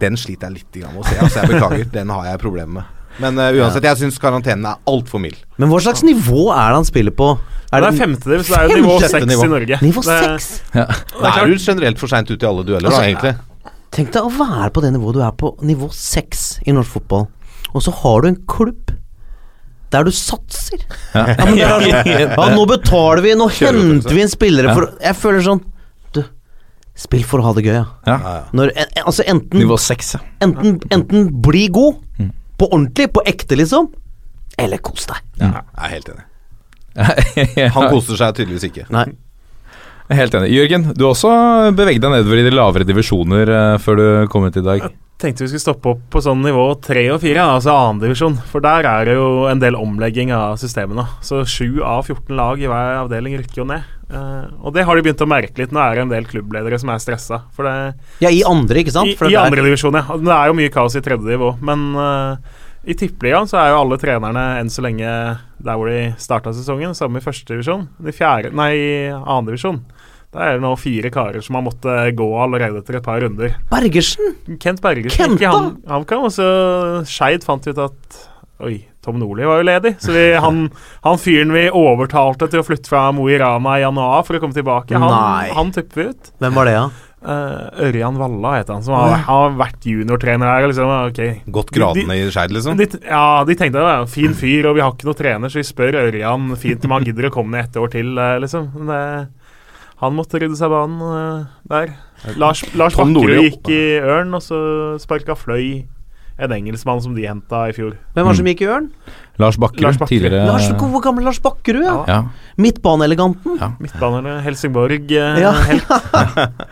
Den 0.00 0.18
sliter 0.18 0.50
jeg 0.50 0.60
litt 0.60 0.78
med 0.90 1.00
å 1.00 1.06
se. 1.06 1.16
Altså, 1.20 1.40
jeg 1.42 1.54
beklager. 1.54 1.88
Den 1.94 2.12
har 2.14 2.28
jeg 2.32 2.42
problemer 2.42 2.80
med. 2.80 2.92
Men 3.22 3.38
uh, 3.38 3.50
uansett, 3.54 3.84
jeg 3.86 4.00
syns 4.00 4.16
karantenen 4.18 4.66
er 4.66 4.80
altfor 4.90 5.22
mild. 5.22 5.38
Men 5.60 5.70
hva 5.70 5.78
slags 5.84 6.02
nivå 6.06 6.48
er 6.50 6.72
det 6.72 6.80
han 6.80 6.88
spiller 6.88 7.14
på? 7.14 7.28
Er 7.70 7.82
det, 7.82 7.86
det 7.86 7.92
er 7.92 8.00
femtedel, 8.00 8.42
så 8.46 8.54
det 8.54 8.58
er 8.58 8.72
jo 8.72 8.80
nivå 8.80 8.96
seks 9.02 9.44
i 9.44 9.50
Norge. 9.50 9.78
Nivå 9.82 10.02
seks? 10.06 10.48
Ja. 10.74 10.86
Da 11.14 11.32
er 11.40 11.50
du 11.50 11.54
generelt 11.62 12.02
for 12.02 12.10
seint 12.10 12.30
ute 12.30 12.42
i 12.42 12.48
alle 12.48 12.66
dueller, 12.66 12.90
altså, 12.90 13.00
da, 13.00 13.08
egentlig. 13.10 13.70
Tenk 13.94 14.10
deg 14.14 14.26
å 14.26 14.32
være 14.34 14.70
på 14.74 14.82
det 14.82 14.90
nivået 14.96 15.18
du 15.18 15.22
er 15.22 15.34
på, 15.38 15.52
nivå 15.62 15.88
seks 15.94 16.44
i 16.66 16.74
norsk 16.74 16.96
fotball, 16.98 17.28
og 17.70 17.86
så 17.86 17.94
har 18.02 18.22
du 18.24 18.30
en 18.32 18.40
klubb 18.50 18.94
der 19.94 20.06
du 20.06 20.10
satser. 20.14 20.82
Ja. 21.14 21.24
Ja, 21.54 21.70
sånn, 21.78 22.10
ja, 22.10 22.48
nå 22.50 22.64
betaler 22.66 23.22
vi, 23.22 23.36
nå 23.38 23.46
henter 23.60 24.10
vi 24.10 24.24
inn 24.24 24.32
spillere 24.32 24.74
for 24.74 24.90
Jeg 24.98 25.18
føler 25.20 25.44
sånn 25.46 25.62
Spill 26.94 27.24
for 27.26 27.42
å 27.42 27.48
ha 27.48 27.52
det 27.56 27.64
gøy, 27.66 27.74
ja. 27.74 27.86
ja. 28.06 28.34
Når, 28.54 28.70
en, 28.78 28.92
altså 29.02 29.24
enten 29.26 29.58
Nivå 29.58 29.78
6, 29.82 30.12
ja. 30.14 30.20
Enten, 30.46 30.76
enten 30.94 31.26
bli 31.42 31.66
god, 31.74 31.98
mm. 32.20 32.30
på 32.60 32.68
ordentlig, 32.70 33.08
på 33.16 33.24
ekte, 33.26 33.58
liksom, 33.58 33.90
eller 34.62 34.78
kos 34.84 35.08
deg. 35.10 35.24
Ja, 35.40 35.64
jeg 35.64 35.82
er 35.88 35.94
helt 35.96 36.12
enig. 36.14 36.26
Han 37.74 37.90
koser 37.90 38.20
seg 38.20 38.36
tydeligvis 38.38 38.68
ikke. 38.70 38.86
Nei. 38.94 39.08
Jeg 40.04 40.12
er 40.14 40.20
helt 40.20 40.34
enig. 40.38 40.52
Jørgen, 40.52 40.82
du 40.92 41.06
har 41.06 41.14
også 41.14 41.32
beveget 41.74 42.04
deg 42.04 42.12
nedover 42.12 42.42
i 42.42 42.44
de 42.44 42.52
lavere 42.52 42.86
divisjoner 42.86 43.50
uh, 43.50 43.78
før 43.80 43.98
du 43.98 44.06
kom 44.30 44.44
ut 44.46 44.58
i 44.60 44.62
dag. 44.62 44.84
Jeg 44.84 45.00
tenkte 45.22 45.46
vi 45.46 45.50
skulle 45.50 45.64
stoppe 45.64 45.94
opp 45.94 46.02
på 46.12 46.20
sånn 46.22 46.42
nivå 46.44 46.66
3 46.84 47.06
og 47.14 47.22
4, 47.22 47.46
altså 47.56 47.72
annendivisjon. 47.72 48.36
For 48.50 48.62
der 48.62 48.86
er 48.90 49.08
det 49.08 49.16
jo 49.16 49.48
en 49.48 49.62
del 49.62 49.78
omlegging 49.80 50.34
av 50.36 50.58
systemene. 50.60 51.06
Så 51.24 51.40
7 51.48 51.80
av 51.80 52.04
14 52.04 52.36
lag 52.36 52.60
i 52.60 52.68
hver 52.68 53.00
avdeling 53.00 53.38
rykker 53.40 53.64
jo 53.64 53.68
ned. 53.72 53.88
Uh, 54.14 54.52
og 54.62 54.74
det 54.76 54.84
har 54.86 54.96
de 54.96 55.04
begynt 55.04 55.24
å 55.24 55.30
merke 55.30 55.58
litt. 55.60 55.72
Nå 55.74 55.80
er 55.82 55.98
det 55.98 56.04
en 56.04 56.12
del 56.12 56.28
klubbledere 56.30 56.78
som 56.80 56.92
er 56.94 57.02
stressa. 57.02 57.42
ja, 58.22 58.30
i 58.30 58.44
andre, 58.46 58.84
ikke 58.84 58.94
sant? 58.94 59.10
I, 59.10 59.32
i 59.32 59.38
andre 59.40 59.64
divisjon, 59.66 59.98
ja. 59.98 60.18
Det 60.20 60.36
er 60.36 60.50
jo 60.50 60.58
mye 60.60 60.72
kaos 60.74 60.96
i 60.98 61.02
tredje 61.04 61.34
nivå. 61.34 61.54
Men 61.64 61.90
uh, 61.98 62.62
i 62.84 62.96
tippeligaen 62.98 63.48
så 63.50 63.60
er 63.62 63.72
jo 63.72 63.80
alle 63.82 63.98
trenerne 64.00 64.44
enn 64.60 64.72
så 64.72 64.84
lenge 64.84 65.08
der 65.64 65.78
hvor 65.80 65.90
de 65.90 66.12
starta 66.20 66.52
sesongen. 66.54 66.96
Samme 66.96 67.20
i 67.20 67.24
første 67.24 67.54
divisjon. 67.54 67.88
I 68.04 68.14
fjerde, 68.14 68.54
nei, 68.56 68.72
i 68.76 68.92
andre 69.12 69.54
divisjon. 69.54 69.82
Da 70.34 70.48
er 70.48 70.56
det 70.56 70.64
nå 70.64 70.72
fire 70.74 71.12
karer 71.14 71.44
som 71.46 71.54
har 71.54 71.62
måttet 71.62 72.16
gå 72.18 72.26
allerede 72.42 72.80
etter 72.82 72.98
et 72.98 73.06
par 73.06 73.22
runder. 73.22 73.54
Bergersen? 73.70 74.34
Kent 74.58 74.82
Bergersen. 74.82 75.36
Kent, 75.36 75.42
da? 75.42 75.52
Han, 75.54 75.68
han 75.86 76.06
kan 76.10 76.26
også 76.26 76.46
Skeid 77.06 77.46
fant 77.46 77.68
ut 77.70 77.78
at 77.78 78.22
Oi, 78.62 78.76
Tom 79.02 79.16
Nordli 79.18 79.46
var 79.48 79.58
jo 79.58 79.66
ledig, 79.66 79.96
så 79.98 80.12
vi, 80.14 80.28
han, 80.38 80.68
han 81.02 81.18
fyren 81.18 81.50
vi 81.50 81.64
overtalte 81.74 82.46
til 82.52 82.62
å 82.62 82.66
flytte 82.66 82.86
fra 82.92 83.08
Mo 83.14 83.26
i 83.26 83.38
Rana 83.40 83.80
i 83.80 83.82
januar 83.82 84.22
for 84.26 84.38
å 84.38 84.42
komme 84.44 84.54
tilbake, 84.54 84.94
han, 84.94 85.10
Nei. 85.10 85.48
han 85.56 85.72
tupper 85.74 86.00
vi 86.00 86.06
ut. 86.12 86.30
Hvem 86.38 86.60
var 86.60 86.70
det, 86.70 86.76
da? 86.78 87.10
Eh, 87.24 87.86
Ørjan 87.88 88.18
Valla 88.20 88.52
heter 88.58 88.76
han, 88.76 88.84
som 88.84 88.94
har, 88.98 89.16
har 89.24 89.54
vært 89.56 89.86
juniortrener 89.88 90.50
her. 90.50 90.66
Liksom, 90.68 90.90
okay. 91.08 91.38
Gått 91.56 91.72
gradene 91.72 92.18
i 92.20 92.26
Skeid, 92.28 92.52
liksom. 92.52 92.76
de, 92.78 92.86
ja, 93.08 93.42
de 93.48 93.56
tenkte 93.56 93.80
det 93.80 93.86
var 93.86 94.04
en 94.04 94.12
fin 94.12 94.36
fyr, 94.36 94.68
og 94.68 94.76
vi 94.76 94.84
har 94.84 94.92
ikke 94.92 95.08
noen 95.08 95.18
trener, 95.18 95.52
så 95.52 95.62
vi 95.62 95.66
spør 95.66 95.98
Ørjan 96.04 96.52
fint 96.60 96.84
om 96.84 96.94
han 96.94 97.08
gidder 97.08 97.30
å 97.30 97.32
komme 97.34 97.56
ned 97.56 97.72
et 97.72 97.80
år 97.80 97.90
til, 97.96 98.12
eh, 98.20 98.36
liksom. 98.44 98.68
Men 98.76 98.92
det, 98.92 99.02
han 100.04 100.14
måtte 100.14 100.38
rydde 100.42 100.58
seg 100.58 100.72
banen 100.74 101.00
uh, 101.00 101.50
der. 101.70 101.94
Lars, 102.40 102.64
Lars 102.76 102.96
Bakkerud 102.98 103.44
gikk 103.46 103.72
i 103.72 103.82
Ørn, 104.02 104.34
og 104.36 104.42
så 104.44 104.58
sparka 105.00 105.36
Fløy 105.38 105.86
en 106.38 106.50
engelskmann 106.52 107.00
som 107.02 107.14
de 107.14 107.26
henta 107.28 107.68
i 107.70 107.72
fjor. 107.76 107.92
Hvem 108.14 108.24
var 108.26 108.32
det 108.34 108.38
som 108.40 108.48
gikk 108.50 108.62
i 108.64 108.70
Ørn? 108.74 108.88
Lars 109.38 109.56
Bakkerud, 109.58 110.00
tidligere 110.08 110.46
Lars, 110.46 110.66
Hvor 110.78 111.02
gammel 111.02 111.24
Lars 111.26 111.38
Bakkerud, 111.42 111.84
ja. 111.84 111.94
Ja. 112.10 112.18
Midtbaneeleganten. 112.58 113.58
Midtbanerne 113.82 114.40
Helsingborg. 114.42 115.10
eh, 115.12 115.40
Ja. 115.40 115.52
helt. 115.52 115.86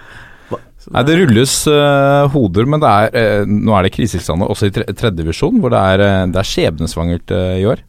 Nei, 0.93 1.03
Det 1.07 1.15
rulles 1.21 1.53
uh, 1.71 2.27
hoder, 2.35 2.67
men 2.67 2.83
det 2.83 2.89
er, 2.91 3.43
uh, 3.43 3.47
nå 3.47 3.71
er 3.79 3.87
det 3.87 3.93
krisetilstander 3.95 4.51
også 4.51 4.67
i 4.67 4.73
tre, 4.75 4.85
tredjedivisjon, 4.99 5.61
hvor 5.63 5.71
det 5.71 5.79
er, 5.79 6.03
uh, 6.03 6.25
det 6.35 6.41
er 6.43 6.49
skjebnesvangert 6.49 7.31
i 7.61 7.63
år. 7.71 7.85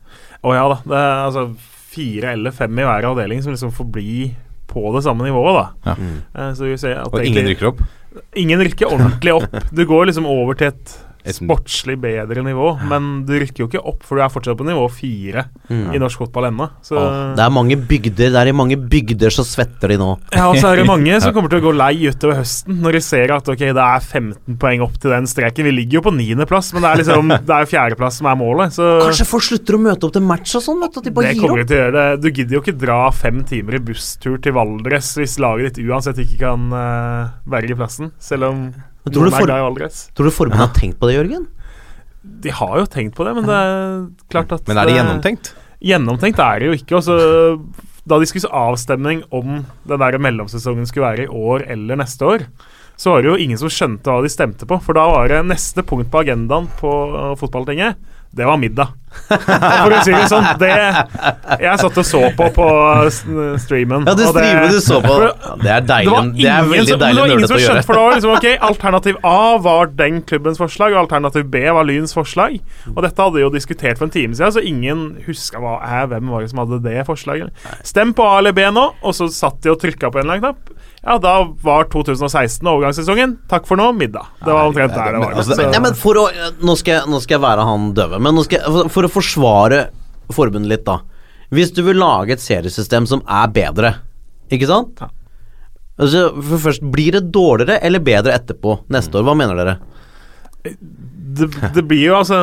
Å 0.46 0.54
ja 0.54 0.66
da. 0.70 0.78
Det 0.86 1.00
er 1.00 1.24
altså 1.26 1.46
fire 1.94 2.36
eller 2.38 2.54
fem 2.54 2.78
i 2.78 2.86
hver 2.86 3.08
avdeling 3.10 3.42
som 3.42 3.54
liksom 3.56 3.74
får 3.74 3.90
bli 3.98 4.14
på 4.70 4.86
det 4.96 5.04
samme 5.06 5.26
nivået, 5.26 5.58
da. 5.58 5.96
Ja. 5.96 6.52
Så 6.58 6.70
vi 6.70 6.78
ser 6.82 7.00
at 7.02 7.10
Og 7.10 7.18
egentlig- 7.20 7.34
ingen 7.44 7.50
rykker 7.52 7.68
opp. 7.72 7.82
Ingen 8.38 8.62
rykker 8.62 8.94
ordentlig 8.94 9.34
opp. 9.40 9.58
Du 9.74 9.84
går 9.90 10.06
liksom 10.10 10.26
over 10.30 10.54
til 10.58 10.68
Et- 10.68 10.96
sportslig 11.32 11.96
bedre 12.04 12.44
nivå, 12.44 12.74
men 12.90 13.24
du 13.28 13.34
rykker 13.40 13.64
jo 13.64 13.68
ikke 13.70 13.84
opp, 13.88 14.02
for 14.04 14.20
du 14.20 14.24
er 14.26 14.32
fortsatt 14.34 14.58
på 14.60 14.68
nivå 14.68 14.84
fire 14.92 15.46
i 15.72 16.02
norsk 16.02 16.26
fotball 16.26 16.50
ennå. 16.50 16.68
Det 16.84 17.44
er 17.44 17.54
mange 17.54 17.78
bygder 17.80 18.34
Det 18.34 18.40
er 18.40 18.50
i 18.52 18.56
mange 18.56 18.76
bygder 18.78 19.32
så 19.34 19.46
svetter 19.48 19.94
de 19.94 19.98
nå. 20.02 20.10
ja, 20.36 20.48
og 20.50 20.58
så 20.60 20.72
er 20.72 20.82
det 20.82 20.88
mange 20.90 21.16
som 21.24 21.34
kommer 21.36 21.52
til 21.52 21.62
å 21.62 21.66
gå 21.68 21.74
lei 21.78 21.94
utover 22.10 22.42
høsten, 22.42 22.82
når 22.84 22.98
de 22.98 23.02
ser 23.06 23.34
at 23.36 23.48
ok, 23.50 23.64
det 23.64 23.86
er 23.86 24.04
15 24.04 24.60
poeng 24.60 24.84
opp 24.86 25.00
til 25.02 25.14
den 25.16 25.30
streken. 25.30 25.68
Vi 25.70 25.76
ligger 25.78 26.00
jo 26.00 26.06
på 26.10 26.16
niendeplass, 26.16 26.74
men 26.76 26.86
det 26.86 26.92
er 26.92 27.04
liksom 27.04 27.34
Det 27.48 27.56
er 27.56 27.66
jo 27.66 27.72
fjerdeplass 27.72 28.20
som 28.22 28.30
er 28.30 28.40
målet. 28.40 28.76
Så 28.76 28.90
Kanskje 29.04 29.28
folk 29.30 29.48
slutter 29.48 29.78
å 29.78 29.82
møte 29.88 30.08
opp 30.08 30.16
til 30.16 30.26
match 30.28 30.56
og 30.60 30.66
sånn, 30.66 30.82
vet 30.84 30.96
du. 30.96 31.02
At 31.04 31.08
de 31.08 31.16
bare 31.16 31.32
det 31.32 31.40
gir 31.40 31.50
opp. 31.50 31.64
til 31.68 31.78
å 31.78 31.82
gjøre. 31.84 32.06
det 32.14 32.22
Du 32.24 32.30
gidder 32.30 32.58
jo 32.58 32.64
ikke 32.64 32.78
dra 32.86 33.00
fem 33.16 33.44
timer 33.48 33.80
i 33.80 33.84
busstur 33.92 34.40
til 34.44 34.56
Valdres 34.58 35.14
hvis 35.20 35.38
laget 35.42 35.74
ditt 35.74 35.88
uansett 35.88 36.20
ikke 36.24 36.40
kan 36.44 36.68
uh, 36.74 37.34
berge 37.50 37.78
plassen, 37.80 38.12
selv 38.22 38.50
om 38.52 38.66
Men 39.04 39.16
tror 39.16 39.28
du 39.28 39.36
for-. 39.36 39.88
Tror 40.16 40.30
du 40.30 40.34
forbundet 40.34 40.62
har 40.64 40.74
tenkt 40.76 41.00
på 41.00 41.10
det, 41.10 41.18
Jørgen? 41.18 41.48
De 42.24 42.54
har 42.56 42.78
jo 42.80 42.86
tenkt 42.88 43.18
på 43.18 43.26
det, 43.28 43.34
men 43.36 43.48
det 43.48 43.56
er 43.56 44.06
klart 44.32 44.54
at 44.56 44.70
Men 44.70 44.80
er 44.80 44.88
det 44.88 44.94
eh, 44.94 45.00
gjennomtenkt? 45.02 45.50
Gjennomtenkt 45.84 46.40
er 46.40 46.62
det 46.62 46.70
jo 46.70 46.78
ikke. 46.78 47.02
Også, 47.02 47.18
da 48.08 48.20
de 48.20 48.30
skulle 48.30 48.62
avstemning 48.64 49.26
om 49.36 49.66
den 49.90 50.06
der 50.06 50.20
mellomsesongen 50.24 50.88
skulle 50.88 51.10
være 51.10 51.26
i 51.28 51.34
år 51.52 51.68
eller 51.76 52.00
neste 52.00 52.30
år, 52.30 52.48
så 52.96 53.12
var 53.12 53.24
det 53.24 53.32
jo 53.34 53.42
ingen 53.44 53.60
som 53.60 53.72
skjønte 53.74 54.08
hva 54.08 54.24
de 54.24 54.32
stemte 54.32 54.68
på. 54.70 54.78
For 54.86 54.96
da 54.96 55.04
var 55.12 55.32
det 55.32 55.42
neste 55.50 55.84
punkt 55.84 56.12
på 56.14 56.24
agendaen 56.24 56.70
på 56.80 56.92
uh, 57.12 57.34
fotballtinget. 57.40 58.00
Det 58.34 58.46
var 58.50 58.58
middag. 58.58 58.88
For 59.30 59.94
å 59.94 60.00
si 60.02 60.10
det 60.14 60.24
sånn. 60.32 60.46
Det 60.58 60.70
Jeg 61.62 61.80
satt 61.82 61.98
og 62.02 62.08
så 62.08 62.22
på 62.34 62.48
på 62.56 62.66
streamen. 63.62 64.08
Ja, 64.08 64.16
og 64.16 64.32
streamet 64.34 64.74
du 64.74 64.80
så 64.82 64.98
på. 65.04 65.18
Det 65.62 65.70
er 65.70 65.86
deilig. 65.86 66.24
Det 66.40 66.50
er 66.50 66.70
veldig 66.72 66.98
deilig 67.04 67.48
som 67.48 67.58
å 67.58 67.62
gjøre. 67.62 67.84
for 67.86 67.94
det 67.94 68.02
var 68.02 68.18
liksom 68.18 68.34
ok, 68.40 68.48
Alternativ 68.70 69.20
A 69.30 69.38
var 69.62 69.94
den 70.00 70.22
klubbens 70.26 70.58
forslag, 70.62 70.96
og 70.96 71.04
alternativ 71.04 71.46
B 71.54 71.62
var 71.78 71.86
Lyns 71.88 72.16
forslag. 72.18 72.58
Og 72.96 73.02
dette 73.06 73.22
hadde 73.22 73.38
de 73.38 73.46
jo 73.46 73.54
diskutert 73.54 74.02
for 74.02 74.10
en 74.10 74.16
time 74.16 74.34
siden, 74.38 74.56
så 74.58 74.66
ingen 74.66 75.06
huska 75.28 75.62
hva 75.62 75.78
er, 75.86 76.10
hvem 76.12 76.34
var 76.34 76.42
det 76.44 76.50
som 76.54 76.64
hadde 76.64 76.82
det 76.86 77.06
forslaget. 77.10 77.54
Stem 77.86 78.16
på 78.18 78.26
A 78.26 78.40
eller 78.42 78.56
B 78.58 78.66
nå, 78.74 78.90
og 79.04 79.18
så 79.18 79.30
satt 79.34 79.62
de 79.62 79.74
og 79.74 79.82
trykka 79.84 80.10
på 80.10 80.22
en 80.24 80.26
eller 80.26 80.40
annen 80.42 80.48
knapp. 80.56 80.73
Ja, 81.04 81.18
da 81.20 81.34
var 81.62 81.84
2016 81.92 82.68
overgangssesongen. 82.68 83.34
Takk 83.52 83.66
for 83.68 83.76
nå, 83.80 83.90
middag. 83.98 84.30
Det 84.40 84.54
var 84.56 84.70
omtrent 84.70 84.94
der 84.96 85.12
det 85.12 85.20
var. 85.20 85.34
altså, 85.34 85.56
Så- 85.58 85.82
Nei, 85.82 85.92
for 86.00 86.16
å 86.16 86.28
Nå 86.64 86.78
skal 86.80 86.94
jeg, 86.94 87.10
nå 87.12 87.20
skal 87.22 87.36
jeg 87.40 87.44
være 87.44 87.66
han 87.68 87.90
døve, 87.94 88.20
men 88.22 88.36
nå 88.36 88.44
skal 88.46 88.60
jeg, 88.60 88.72
for, 88.72 88.90
for 88.90 89.04
å 89.04 89.12
forsvare 89.12 89.82
forbundet 90.32 90.70
litt, 90.72 90.86
da. 90.86 91.00
Hvis 91.52 91.74
du 91.76 91.84
vil 91.84 91.98
lage 92.00 92.32
et 92.32 92.40
seriesystem 92.40 93.06
som 93.06 93.22
er 93.28 93.48
bedre, 93.54 93.96
ikke 94.50 94.66
sant? 94.70 94.98
Ja. 95.04 95.10
Altså, 96.00 96.24
for 96.42 96.58
først, 96.72 96.82
Blir 96.90 97.12
det 97.12 97.32
dårligere 97.32 97.80
eller 97.84 98.00
bedre 98.00 98.34
etterpå 98.34 98.80
neste 98.90 99.20
år? 99.20 99.28
Hva 99.28 99.36
mener 99.38 99.56
dere? 99.60 99.76
Det, 101.40 101.48
det 101.76 101.84
blir 101.90 102.04
jo 102.10 102.16
altså 102.20 102.38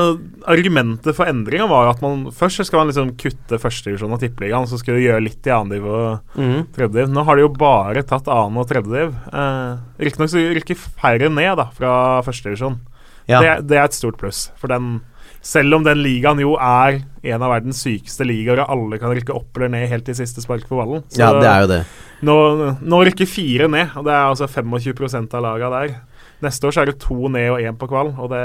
Argumentet 0.51 1.15
for 1.17 1.29
endringa 1.31 1.67
var 1.71 1.85
jo 1.87 1.91
at 1.95 2.01
man 2.05 2.23
først 2.35 2.65
skal 2.67 2.81
man 2.81 2.89
liksom 2.91 3.11
kutte 3.21 3.59
førstedivisjon 3.61 4.15
og 4.17 4.23
tippeligaen, 4.23 4.67
så 4.71 4.79
skal 4.81 4.97
du 4.97 5.05
gjøre 5.05 5.23
litt 5.27 5.47
i 5.47 5.53
annendiv 5.55 5.85
og 5.87 6.39
Mhm. 6.41 6.67
tredjediv. 6.77 7.11
Nå 7.13 7.25
har 7.29 7.37
de 7.37 7.45
jo 7.45 7.53
bare 7.61 8.03
tatt 8.03 8.29
annen 8.33 8.57
og 8.63 8.69
tredjediv. 8.71 9.13
Eh, 9.33 9.77
Riktignok 10.01 10.33
så 10.33 10.43
rykker 10.57 10.81
færre 10.81 11.29
ned 11.31 11.57
da 11.61 11.69
fra 11.77 11.93
førstedivisjon. 12.27 12.79
Ja. 13.29 13.41
Det, 13.45 13.69
det 13.69 13.77
er 13.79 13.85
et 13.85 13.93
stort 13.99 14.17
pluss. 14.19 14.49
For 14.59 14.67
den 14.73 15.01
selv 15.43 15.73
om 15.79 15.85
den 15.87 16.03
ligaen 16.03 16.41
jo 16.43 16.55
er 16.61 16.99
en 17.25 17.43
av 17.43 17.49
verdens 17.55 17.79
sykeste 17.85 18.27
ligaer, 18.29 18.61
og 18.61 18.69
alle 18.75 18.99
kan 19.01 19.13
rykke 19.17 19.33
opp 19.37 19.57
eller 19.57 19.71
ned 19.73 19.89
helt 19.89 20.05
til 20.05 20.15
siste 20.19 20.43
spark 20.45 20.67
på 20.69 20.77
ballen. 20.77 21.05
Så 21.09 21.23
ja, 21.23 21.31
det 21.41 21.49
er 21.49 21.61
jo 21.63 21.69
det. 21.71 21.79
nå, 22.29 22.35
nå 22.83 22.99
rykker 23.09 23.29
fire 23.29 23.69
ned, 23.73 23.95
og 23.97 24.05
det 24.05 24.13
er 24.13 24.27
altså 24.29 24.49
25% 24.51 25.33
av 25.39 25.43
laga 25.47 25.71
der. 25.73 25.95
Neste 26.45 26.67
år 26.69 26.73
så 26.77 26.83
er 26.85 26.91
det 26.93 26.99
to 27.03 27.29
ned 27.29 27.51
og 27.53 27.61
én 27.61 27.77
på 27.81 27.89
kvall, 27.91 28.15
og 28.17 28.31
det, 28.33 28.45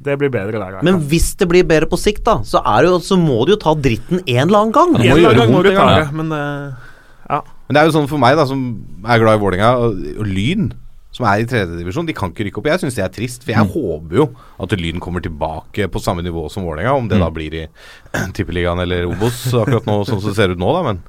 det 0.00 0.18
blir 0.20 0.30
bedre 0.30 0.60
der. 0.62 0.76
Men 0.86 1.00
hvis 1.10 1.32
det 1.40 1.48
blir 1.50 1.64
bedre 1.66 1.88
på 1.90 1.98
sikt, 1.98 2.22
da, 2.28 2.38
så, 2.46 2.62
er 2.62 2.84
det 2.86 2.92
jo, 2.92 3.00
så 3.02 3.18
må 3.18 3.40
du 3.48 3.54
jo 3.56 3.60
ta 3.60 3.74
dritten 3.74 4.22
en 4.24 4.44
eller 4.46 4.60
annen 4.64 4.76
gang. 4.76 4.94
Ja, 5.02 5.14
En 5.14 5.18
eller 5.18 5.32
annen 5.34 5.42
gang 5.42 5.56
må 5.56 5.64
du 5.66 5.72
ta 5.74 5.88
det, 5.98 6.12
men 6.20 6.30
eh, 6.36 6.86
ja. 7.30 7.40
Men 7.66 7.76
det 7.76 7.82
er 7.82 7.90
jo 7.90 7.96
sånn 7.98 8.08
for 8.10 8.18
meg, 8.22 8.36
da, 8.38 8.46
som 8.50 8.62
er 9.06 9.20
glad 9.22 9.38
i 9.38 9.42
Vålerenga, 9.42 9.72
og, 9.78 9.98
og 10.22 10.26
Lyn, 10.30 10.70
som 11.14 11.26
er 11.26 11.42
i 11.42 11.46
tredjedivisjon, 11.50 12.06
de 12.06 12.14
kan 12.14 12.30
ikke 12.30 12.46
rykke 12.46 12.60
opp. 12.62 12.68
Jeg 12.70 12.80
syns 12.84 12.96
det 12.98 13.02
er 13.04 13.12
trist, 13.14 13.42
for 13.46 13.50
jeg 13.54 13.66
håper 13.74 14.18
jo 14.20 14.26
at 14.62 14.74
Lyn 14.78 15.02
kommer 15.02 15.22
tilbake 15.24 15.88
på 15.90 16.02
samme 16.02 16.22
nivå 16.26 16.44
som 16.50 16.62
Vålerenga, 16.66 16.94
om 16.98 17.08
det 17.10 17.18
da 17.22 17.30
blir 17.34 17.56
i 17.58 17.64
Tippeligaen 18.36 18.78
eller 18.86 19.06
Obos 19.10 19.42
akkurat 19.50 19.86
nå, 19.90 19.98
sånn 20.06 20.22
som 20.22 20.30
det 20.30 20.36
ser 20.38 20.54
ut 20.54 20.62
nå, 20.62 20.70
da, 20.78 20.84
men 20.92 21.02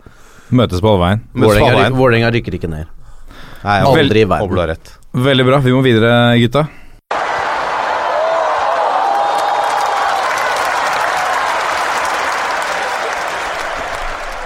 Møtes 0.52 0.82
på 0.84 0.90
all 0.92 1.00
veien 1.06 1.22
Vålerenga 2.02 2.34
rykker- 2.34 2.58
ikke 2.58 2.70
ned. 2.74 2.90
Nei, 3.62 3.78
Aldri 3.86 4.26
i 4.26 4.28
verden. 4.28 4.50
Veldig 5.12 5.44
bra. 5.44 5.58
Vi 5.60 5.74
må 5.76 5.82
videre, 5.84 6.38
gutta. 6.40 6.68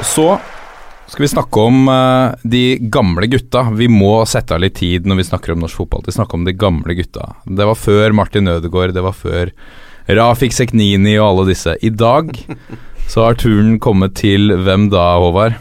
Så 0.01 0.39
skal 1.05 1.21
vi 1.21 1.29
snakke 1.29 1.61
om 1.61 1.89
uh, 1.91 2.33
de 2.41 2.79
gamle 2.81 3.27
gutta. 3.29 3.67
Vi 3.77 3.85
må 3.91 4.23
sette 4.25 4.55
av 4.55 4.63
litt 4.63 4.77
tid 4.79 5.05
når 5.05 5.19
vi 5.19 5.27
snakker 5.27 5.53
om 5.53 5.61
norsk 5.61 5.83
fotball 5.83 6.05
Vi 6.07 6.15
snakker 6.15 6.39
om 6.39 6.47
de 6.47 6.55
gamle 6.57 6.95
gutta. 6.97 7.29
Det 7.45 7.67
var 7.69 7.77
før 7.77 8.15
Martin 8.17 8.49
Ødegaard, 8.49 8.95
det 8.95 9.05
var 9.05 9.13
før 9.13 9.53
Rafik 10.09 10.53
Seknini 10.53 11.13
og 11.19 11.27
alle 11.27 11.47
disse. 11.51 11.77
I 11.85 11.93
dag 11.93 12.33
så 13.11 13.27
har 13.27 13.37
turen 13.37 13.77
kommet 13.77 14.17
til 14.17 14.49
hvem 14.65 14.89
da, 14.89 15.11
Håvard? 15.21 15.59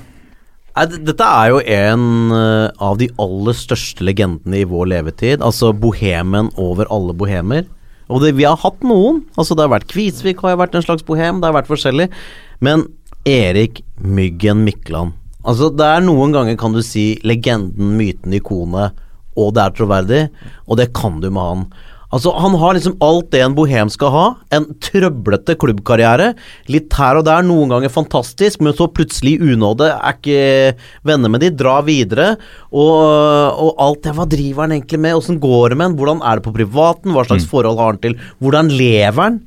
Dette 0.75 1.23
er 1.23 1.53
jo 1.53 1.61
en 1.63 2.33
eh, 2.35 2.71
av 2.83 2.99
de 2.99 3.07
aller 3.23 3.55
største 3.55 4.03
legendene 4.03 4.65
i 4.65 4.67
vår 4.67 4.89
levetid. 4.91 5.45
Altså 5.45 5.71
bohemen 5.71 6.51
over 6.59 6.91
alle 6.91 7.15
bohemer. 7.15 7.69
Og 8.11 8.25
det, 8.25 8.35
vi 8.35 8.47
har 8.49 8.59
hatt 8.61 8.83
noen. 8.83 9.23
Altså 9.39 9.55
Det 9.55 9.65
har 9.65 9.75
vært 9.77 9.89
Kvisvik, 9.93 10.43
har 10.43 10.59
vært 10.59 10.75
en 10.75 10.85
slags 10.85 11.07
bohem. 11.07 11.39
Det 11.39 11.49
har 11.49 11.57
vært 11.57 11.71
forskjellig. 11.71 12.09
Men 12.65 12.89
Erik 13.25 13.81
Myggen 14.05 14.67
Mykland 14.67 15.15
Altså 15.45 15.71
Det 15.73 15.87
er 15.87 16.03
noen 16.05 16.33
ganger, 16.35 16.57
kan 16.61 16.75
du 16.75 16.81
si, 16.85 17.19
legenden, 17.25 17.95
myten, 17.99 18.33
ikonet, 18.33 18.97
og 19.37 19.51
det 19.55 19.63
er 19.63 19.75
troverdig. 19.77 20.23
Og 20.67 20.79
det 20.81 20.89
kan 20.97 21.21
du 21.21 21.29
med 21.29 21.43
han. 21.43 21.65
Altså 22.15 22.31
Han 22.39 22.55
har 22.61 22.77
liksom 22.77 22.95
alt 23.03 23.33
det 23.35 23.41
en 23.43 23.57
bohem 23.57 23.91
skal 23.91 24.13
ha. 24.15 24.25
En 24.55 24.69
trøblete 24.83 25.57
klubbkarriere. 25.59 26.31
Litt 26.71 26.95
her 26.95 27.19
og 27.19 27.27
der, 27.27 27.43
noen 27.47 27.73
ganger 27.73 27.91
fantastisk, 27.91 28.63
men 28.63 28.77
så 28.77 28.87
plutselig 28.87 29.41
unåde. 29.43 29.89
Er 29.91 30.15
ikke 30.15 30.45
venner 31.07 31.33
med 31.33 31.43
de, 31.43 31.51
dra 31.59 31.81
videre. 31.87 32.35
Og, 32.71 33.03
og 33.67 33.83
alt 33.83 34.05
det, 34.07 34.15
hva 34.15 34.29
driver 34.31 34.67
han 34.67 34.77
egentlig 34.77 35.03
med? 35.03 35.19
Åssen 35.19 35.43
går 35.43 35.75
det 35.75 35.81
med 35.81 35.91
han? 35.91 35.99
Hvordan 35.99 36.23
er 36.23 36.39
det 36.39 36.47
på 36.47 36.55
privaten? 36.55 37.17
Hva 37.17 37.27
slags 37.27 37.49
forhold 37.51 37.83
har 37.83 37.97
han 37.97 38.03
til 38.05 38.19
Hvordan 38.39 38.71
lever 38.71 39.21
han? 39.21 39.43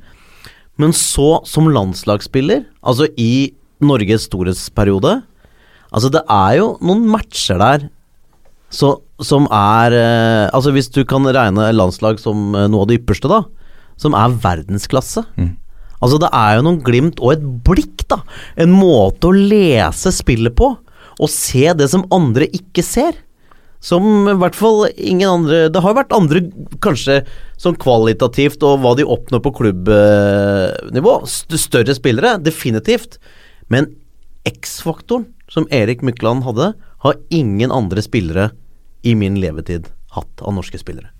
Men 0.78 0.92
så, 0.94 1.40
som 1.48 1.72
landslagsspiller, 1.72 2.68
altså 2.86 3.08
i 3.18 3.54
Norges 3.82 4.28
storhetsperiode 4.28 5.20
Altså, 5.88 6.10
det 6.12 6.20
er 6.28 6.58
jo 6.58 6.72
noen 6.84 7.06
matcher 7.08 7.56
der 7.60 7.86
så, 8.68 8.98
som 9.24 9.48
er 9.50 9.94
eh, 9.98 10.48
Altså, 10.54 10.72
hvis 10.74 10.90
du 10.94 11.02
kan 11.08 11.26
regne 11.26 11.70
landslag 11.74 12.20
som 12.22 12.54
eh, 12.54 12.68
noe 12.70 12.84
av 12.84 12.90
det 12.90 13.00
ypperste, 13.00 13.30
da, 13.30 13.42
som 13.98 14.14
er 14.14 14.36
verdensklasse. 14.42 15.24
Altså, 15.98 16.18
det 16.22 16.30
er 16.30 16.58
jo 16.58 16.66
noen 16.66 16.82
glimt 16.86 17.22
og 17.22 17.34
et 17.34 17.46
blikk, 17.66 18.04
da. 18.10 18.20
En 18.60 18.70
måte 18.70 19.30
å 19.30 19.34
lese 19.34 20.12
spillet 20.14 20.54
på, 20.58 20.76
og 21.18 21.32
se 21.32 21.66
det 21.74 21.88
som 21.90 22.06
andre 22.14 22.46
ikke 22.54 22.84
ser. 22.86 23.18
Som 23.82 24.26
i 24.26 24.34
hvert 24.34 24.56
fall 24.58 24.88
ingen 24.98 25.28
andre 25.30 25.68
Det 25.70 25.78
har 25.84 25.94
vært 25.94 26.10
andre, 26.10 26.40
kanskje 26.82 27.20
sånn 27.62 27.78
kvalitativt, 27.78 28.62
og 28.66 28.82
hva 28.82 28.94
de 28.98 29.06
oppnår 29.06 29.42
på 29.42 29.54
klubbnivå. 29.58 31.14
Større 31.26 31.94
spillere, 31.94 32.36
definitivt. 32.42 33.18
Men 33.70 33.90
X-faktoren 34.46 35.28
som 35.50 35.66
Erik 35.74 36.02
Mykland 36.06 36.46
hadde, 36.46 36.72
har 37.02 37.20
ingen 37.34 37.74
andre 37.74 38.02
spillere 38.02 38.50
i 39.02 39.14
min 39.18 39.38
levetid 39.40 39.88
hatt 40.16 40.42
av 40.42 40.56
norske 40.56 40.80
spillere. 40.80 41.12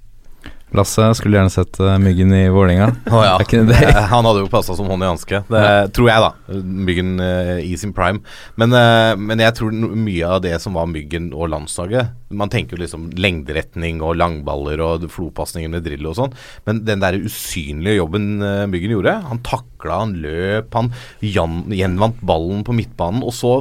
Lasse 0.77 1.07
skulle 1.17 1.39
gjerne 1.39 1.53
sett 1.53 1.79
uh, 1.81 1.95
Myggen 2.01 2.33
i 2.37 2.43
Vålerenga. 2.53 2.91
Å 3.09 3.23
ja. 3.25 3.37
Eh, 3.49 4.03
Han 4.13 4.27
hadde 4.27 4.43
jo 4.43 4.51
passa 4.53 4.77
som 4.77 4.89
hånd 4.91 5.05
i 5.05 5.09
hanske. 5.09 5.41
Det 5.49 5.69
tror 5.97 6.11
jeg, 6.11 6.25
da. 6.25 6.59
Myggen 6.89 7.15
uh, 7.23 7.57
i 7.65 7.73
sin 7.81 7.95
prime. 7.97 8.21
Men, 8.61 8.75
uh, 8.77 9.15
men 9.17 9.41
jeg 9.41 9.57
tror 9.57 9.73
mye 9.73 10.29
av 10.29 10.43
det 10.45 10.55
som 10.61 10.77
var 10.77 10.91
Myggen 10.91 11.31
og 11.33 11.49
landslaget 11.53 12.35
Man 12.37 12.53
tenker 12.53 12.77
jo 12.77 12.83
liksom 12.83 13.09
lengderetning 13.17 14.03
og 14.05 14.19
langballer 14.21 14.83
og 14.85 15.07
flopasninger 15.13 15.73
med 15.73 15.87
drill 15.87 16.11
og 16.11 16.19
sånn. 16.19 16.37
Men 16.69 16.85
den 16.85 17.01
der 17.05 17.17
usynlige 17.17 17.97
jobben 18.03 18.29
eh, 18.45 18.67
Myggen 18.69 18.93
gjorde 18.93 19.15
Han 19.31 19.41
takla, 19.47 20.03
han 20.03 20.13
løp, 20.21 20.75
han 20.77 20.93
gjenvant 21.25 22.21
ballen 22.29 22.61
på 22.67 22.77
midtbanen. 22.77 23.25
Og 23.25 23.33
så 23.37 23.55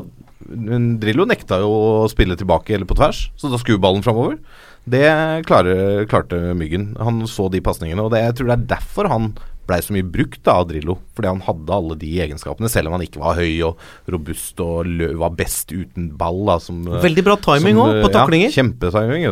Drillo 0.48 1.28
nekta 1.28 1.60
jo 1.64 1.70
å 1.72 2.08
spille 2.12 2.38
tilbake 2.40 2.76
eller 2.76 2.88
på 2.90 2.98
tvers, 2.98 3.28
så 3.40 3.52
da 3.52 3.60
skulle 3.62 3.82
ballen 3.84 4.06
framover. 4.06 4.40
Det 4.88 5.04
klarer, 5.48 6.06
klarte 6.08 6.40
Myggen. 6.56 6.94
Han 7.04 7.26
så 7.28 7.50
de 7.52 7.60
pasningene, 7.64 8.06
og 8.06 8.14
det, 8.14 8.24
jeg 8.24 8.40
tror 8.40 8.52
det 8.52 8.58
er 8.58 8.68
derfor 8.78 9.12
han 9.12 9.32
blei 9.68 9.82
så 9.84 9.94
mye 9.94 10.06
brukt 10.08 10.40
da, 10.46 10.58
av 10.62 10.70
Drillo. 10.70 10.96
Fordi 11.16 11.30
han 11.30 11.42
hadde 11.44 11.76
alle 11.76 11.98
de 12.00 12.12
egenskapene, 12.24 12.70
selv 12.72 12.90
om 12.90 12.96
han 12.96 13.04
ikke 13.04 13.22
var 13.22 13.38
høy 13.40 13.52
og 13.68 13.82
robust 14.14 14.62
og 14.64 14.88
var 15.20 15.34
best 15.38 15.74
uten 15.76 16.10
ball. 16.18 16.40
Da, 16.48 16.58
som, 16.64 16.80
eh, 16.88 17.02
Veldig 17.04 17.26
bra 17.28 17.36
timing 17.44 17.82
òg, 17.84 17.98
på 18.00 18.08
eh, 18.08 18.16
taklinger. 18.16 18.52
Ja, 18.52 18.62
kjempetiming. 18.62 19.28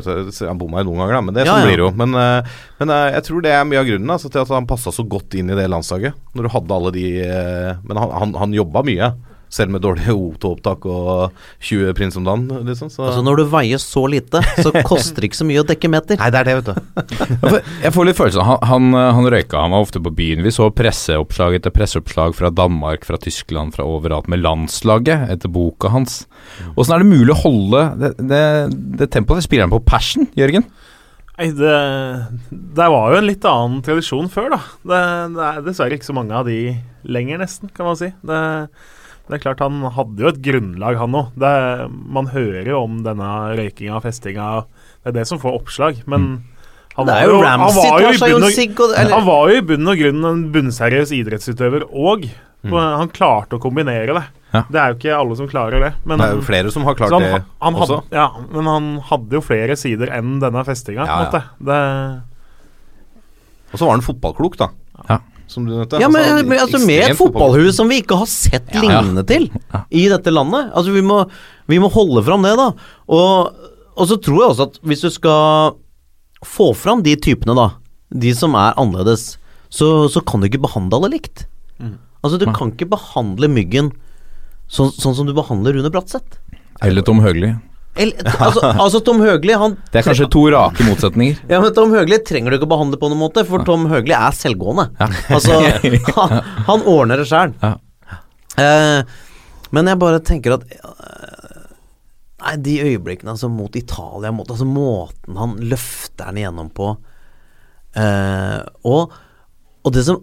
Han 0.49 0.59
bomma 0.59 0.83
jo 0.83 0.89
noen 0.89 1.05
ganger, 1.05 1.15
da, 1.17 1.21
men 1.29 1.37
det 1.37 1.45
Ja, 1.45 1.53
sånn 1.53 1.63
ja. 1.63 1.69
blir 1.69 1.79
det 1.79 1.85
jo. 1.85 1.91
Men, 2.03 2.17
eh, 2.19 2.57
men 2.81 2.95
jeg 3.15 3.23
tror 3.29 3.45
det 3.45 3.53
er 3.55 3.69
mye 3.69 3.83
av 3.83 3.87
grunnen 3.87 4.17
altså, 4.17 4.31
til 4.33 4.43
at 4.43 4.51
han 4.57 4.67
passa 4.67 4.91
så 4.91 5.07
godt 5.07 5.39
inn 5.39 5.53
i 5.53 5.57
det 5.57 5.69
landslaget. 5.71 6.19
Når 6.35 6.49
du 6.49 6.53
hadde 6.57 6.75
alle 6.75 6.91
de 6.91 7.07
Men 7.85 7.97
han, 8.01 8.11
han, 8.11 8.35
han 8.43 8.53
jobba 8.53 8.83
mye. 8.83 9.13
Selv 9.55 9.71
med 9.71 9.83
dårlige 9.85 10.13
O2-opptak 10.25 10.85
og 10.91 11.35
20 11.63 11.95
prins 11.97 12.17
om 12.19 12.25
dagen, 12.27 12.49
liksom. 12.67 12.91
Så. 12.91 13.05
Altså 13.07 13.23
Når 13.25 13.41
du 13.41 13.45
veier 13.53 13.81
så 13.81 14.05
lite, 14.11 14.41
så 14.59 14.73
koster 14.89 15.23
det 15.23 15.31
ikke 15.31 15.41
så 15.41 15.47
mye 15.47 15.63
å 15.63 15.67
dekke 15.67 15.91
meter. 15.91 16.19
Nei, 16.19 16.31
det 16.33 16.41
er 16.41 16.49
det, 16.49 16.57
vet 16.59 16.71
du. 16.71 17.59
Jeg 17.85 17.93
får 17.95 18.09
litt 18.09 18.19
følelsen 18.19 18.45
han, 18.45 18.59
han, 18.67 18.99
han 19.19 19.29
røyka, 19.31 19.61
han 19.63 19.75
var 19.75 19.85
ofte 19.85 20.01
på 20.03 20.13
byen. 20.15 20.43
Vi 20.45 20.53
så 20.55 20.69
presseoppslag 20.75 21.59
etter 21.59 21.73
presseoppslag 21.75 22.35
fra 22.37 22.51
Danmark, 22.53 23.07
fra 23.07 23.19
Tyskland, 23.21 23.75
fra 23.77 23.87
overalt 23.87 24.29
med 24.31 24.43
landslaget 24.43 25.29
etter 25.33 25.51
boka 25.51 25.93
hans. 25.93 26.23
Åssen 26.75 26.97
er 26.97 27.05
det 27.05 27.13
mulig 27.13 27.31
å 27.33 27.41
holde 27.45 27.85
det, 28.01 28.11
det, 28.19 28.43
det 28.99 29.11
tempoet? 29.13 29.45
Spiller 29.45 29.67
han 29.67 29.73
på 29.73 29.83
passion, 29.87 30.27
Jørgen? 30.37 30.67
Nei, 31.35 31.49
det, 31.51 31.77
det 32.77 32.85
var 32.91 33.11
jo 33.11 33.19
en 33.19 33.27
litt 33.27 33.45
annen 33.49 33.81
tradisjon 33.83 34.29
før, 34.31 34.53
da. 34.55 34.59
Det, 34.87 34.99
det 35.35 35.47
er 35.49 35.65
dessverre 35.65 35.97
ikke 35.97 36.07
så 36.07 36.15
mange 36.15 36.35
av 36.37 36.47
de 36.47 36.59
lenger, 37.11 37.41
nesten, 37.41 37.71
kan 37.75 37.89
man 37.89 37.97
si. 37.99 38.07
Det, 38.23 38.39
det 39.27 39.37
er 39.37 39.41
klart 39.41 39.61
Han 39.63 39.81
hadde 39.95 40.21
jo 40.21 40.29
et 40.29 40.41
grunnlag, 40.45 40.97
han 41.01 41.15
òg. 41.17 41.31
Man 41.89 42.27
hører 42.33 42.67
jo 42.69 42.83
om 42.85 42.99
denne 43.05 43.29
røykinga 43.57 43.97
og 43.97 44.03
festinga. 44.05 44.49
Det 45.01 45.13
er 45.13 45.17
det 45.19 45.27
som 45.29 45.41
får 45.41 45.57
oppslag. 45.61 46.03
Men 46.05 46.43
han 46.95 47.09
var 47.09 47.25
jo 47.25 47.41
han 47.41 47.59
var 47.59 47.99
jo 48.29 48.37
og, 48.37 48.95
han 48.95 49.25
var 49.25 49.49
jo 49.49 49.57
i 49.57 49.65
bunn 49.65 49.89
og 49.91 49.99
grunn 49.99 50.29
en 50.29 50.43
bunnseriøs 50.53 51.11
idrettsutøver 51.17 51.87
òg. 51.89 52.29
Han 52.69 53.11
klarte 53.13 53.57
å 53.57 53.61
kombinere 53.61 54.13
det. 54.15 54.25
Ja. 54.55 54.61
Det 54.71 54.79
er 54.79 54.93
jo 54.93 54.95
ikke 54.99 55.17
alle 55.17 55.35
som 55.35 55.49
klarer 55.51 55.83
det. 55.83 55.91
Men, 56.07 56.21
Det 56.21 56.29
er 56.29 56.37
jo 56.37 56.45
flere 56.47 56.71
som 56.71 56.85
har 56.87 56.95
klart 56.95 57.11
så 57.11 57.19
han, 57.19 57.25
det 57.25 57.43
han 57.65 57.75
også. 57.75 57.97
ja, 58.15 58.29
men 58.53 58.69
han 58.71 58.89
hadde 59.09 59.35
jo 59.35 59.41
flere 59.43 59.75
sider 59.79 60.13
enn 60.15 60.37
denne 60.39 60.63
festinga. 60.67 61.03
Ja, 61.09 61.17
ja. 61.27 61.41
Det, 61.59 61.79
Og 63.73 63.81
så 63.81 63.89
var 63.89 63.97
han 63.97 64.05
fotballklok, 64.05 64.55
da. 64.61 64.69
Ja. 65.09 65.19
Som 65.47 65.65
du 65.67 65.73
nevnte. 65.75 65.99
Ja, 66.01 66.07
men, 66.09 66.23
Altså, 66.25 66.45
men 66.49 66.59
altså 66.59 66.79
Med 66.85 67.03
et 67.11 67.17
fotballhue 67.19 67.71
som 67.75 67.89
vi 67.91 68.01
ikke 68.01 68.17
har 68.17 68.25
sett 68.29 68.71
Ja. 68.73 68.81
lignende 68.81 69.23
til 69.29 69.49
i 69.91 70.07
dette 70.09 70.31
landet. 70.33 70.71
Altså 70.73 70.91
Vi 70.95 71.01
må, 71.05 71.29
vi 71.69 71.77
må 71.79 71.89
holde 71.93 72.23
fram 72.25 72.41
det, 72.43 72.55
da. 72.57 72.71
Og, 73.07 73.51
og 73.95 74.07
så 74.09 74.17
tror 74.21 74.39
jeg 74.41 74.49
også 74.55 74.67
at 74.71 74.79
hvis 74.83 75.01
du 75.05 75.09
skal 75.13 75.75
få 76.45 76.71
fram 76.77 77.01
de 77.05 77.15
typene, 77.15 77.55
da, 77.57 77.67
de 78.13 78.33
som 78.37 78.53
er 78.57 78.73
annerledes, 78.77 79.37
så, 79.69 80.07
så 80.09 80.21
kan 80.25 80.41
du 80.41 80.47
ikke 80.49 80.61
behandle 80.65 80.97
alle 80.99 81.13
likt. 81.17 81.45
Altså 82.25 82.39
Du 82.41 82.47
kan 82.57 82.71
ikke 82.73 82.87
behandle 82.89 83.45
Myggen 83.53 83.91
sånn, 84.65 84.89
sånn 84.97 85.13
som 85.13 85.27
du 85.27 85.33
behandler 85.37 85.75
Rune 85.77 85.91
Bratseth. 85.93 86.39
Eller 86.81 87.05
Tom 87.05 87.19
Høgli? 87.21 87.51
Altså, 87.95 88.61
altså 88.83 88.99
Tom 89.07 89.21
Høgli 89.23 89.55
han 89.55 89.77
Det 89.91 90.01
er 90.01 90.07
kanskje 90.09 90.27
to 90.33 90.43
rake 90.51 90.83
motsetninger. 90.87 91.39
Ja, 91.51 91.61
men 91.63 91.71
Tom 91.75 91.93
Høgli 91.95 92.19
trenger 92.27 92.51
du 92.51 92.59
ikke 92.59 92.67
å 92.67 92.73
behandle 92.75 92.99
på 92.99 93.09
noen 93.11 93.21
måte, 93.21 93.45
for 93.47 93.63
Tom 93.67 93.87
Høgli 93.91 94.15
er 94.17 94.35
selvgående. 94.35 94.89
Altså, 95.31 95.61
han, 96.17 96.35
han 96.67 96.85
ordner 96.91 97.23
det 97.23 97.29
sjæl. 97.31 97.55
Ja. 97.63 97.77
Eh, 98.61 99.15
men 99.75 99.91
jeg 99.91 99.99
bare 99.99 100.21
tenker 100.23 100.55
at 100.57 100.67
eh, 100.71 100.91
Nei, 102.45 102.53
de 102.61 102.75
øyeblikkene 102.83 103.33
altså, 103.33 103.49
mot 103.49 103.73
Italia, 103.75 104.29
mot, 104.35 104.49
altså 104.53 104.67
måten 104.69 105.39
han 105.39 105.55
løfter 105.65 106.29
den 106.29 106.43
igjennom 106.43 106.67
på 106.77 106.91
eh, 107.97 108.59
og, 108.85 109.15
og 109.81 109.95
det 109.95 110.03
som 110.05 110.19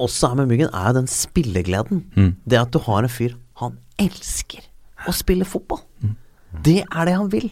også 0.00 0.30
er 0.30 0.38
med 0.38 0.48
Myggen, 0.48 0.70
er 0.72 0.86
jo 0.88 0.96
den 1.02 1.10
spillegleden. 1.12 2.00
Mm. 2.16 2.30
Det 2.48 2.56
at 2.56 2.72
du 2.72 2.78
har 2.86 3.04
en 3.04 3.12
fyr 3.12 3.34
Han 3.60 3.76
elsker 4.00 4.64
å 5.04 5.12
spille 5.12 5.44
fotball. 5.44 5.82
Det 6.64 6.80
er 6.84 7.08
det 7.08 7.16
han 7.16 7.30
vil. 7.32 7.50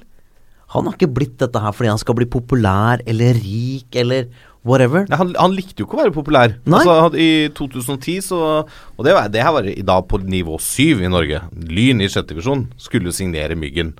Han 0.74 0.84
har 0.84 0.98
ikke 0.98 1.08
blitt 1.16 1.38
dette 1.40 1.60
her 1.64 1.72
fordi 1.72 1.88
han 1.94 2.00
skal 2.00 2.16
bli 2.18 2.26
populær 2.28 3.00
eller 3.08 3.38
rik 3.40 3.96
eller 3.96 4.26
whatever. 4.68 5.06
Nei, 5.08 5.16
han, 5.16 5.30
han 5.38 5.54
likte 5.56 5.80
jo 5.80 5.86
ikke 5.86 5.96
å 5.96 6.02
være 6.02 6.12
populær. 6.12 6.56
Altså, 6.68 6.96
I 7.16 7.48
2010 7.56 8.18
så 8.26 8.40
Og 8.66 9.00
det, 9.06 9.14
var, 9.16 9.30
det 9.32 9.40
her 9.46 9.54
var 9.56 9.64
i 9.70 9.80
dag 9.86 10.04
på 10.10 10.20
nivå 10.20 10.58
7 10.60 11.06
i 11.06 11.08
Norge. 11.12 11.40
Lyn 11.56 12.02
i 12.04 12.10
sjette 12.12 12.34
divisjon 12.34 12.66
skulle 12.76 13.14
signere 13.16 13.56
Myggen. 13.56 13.94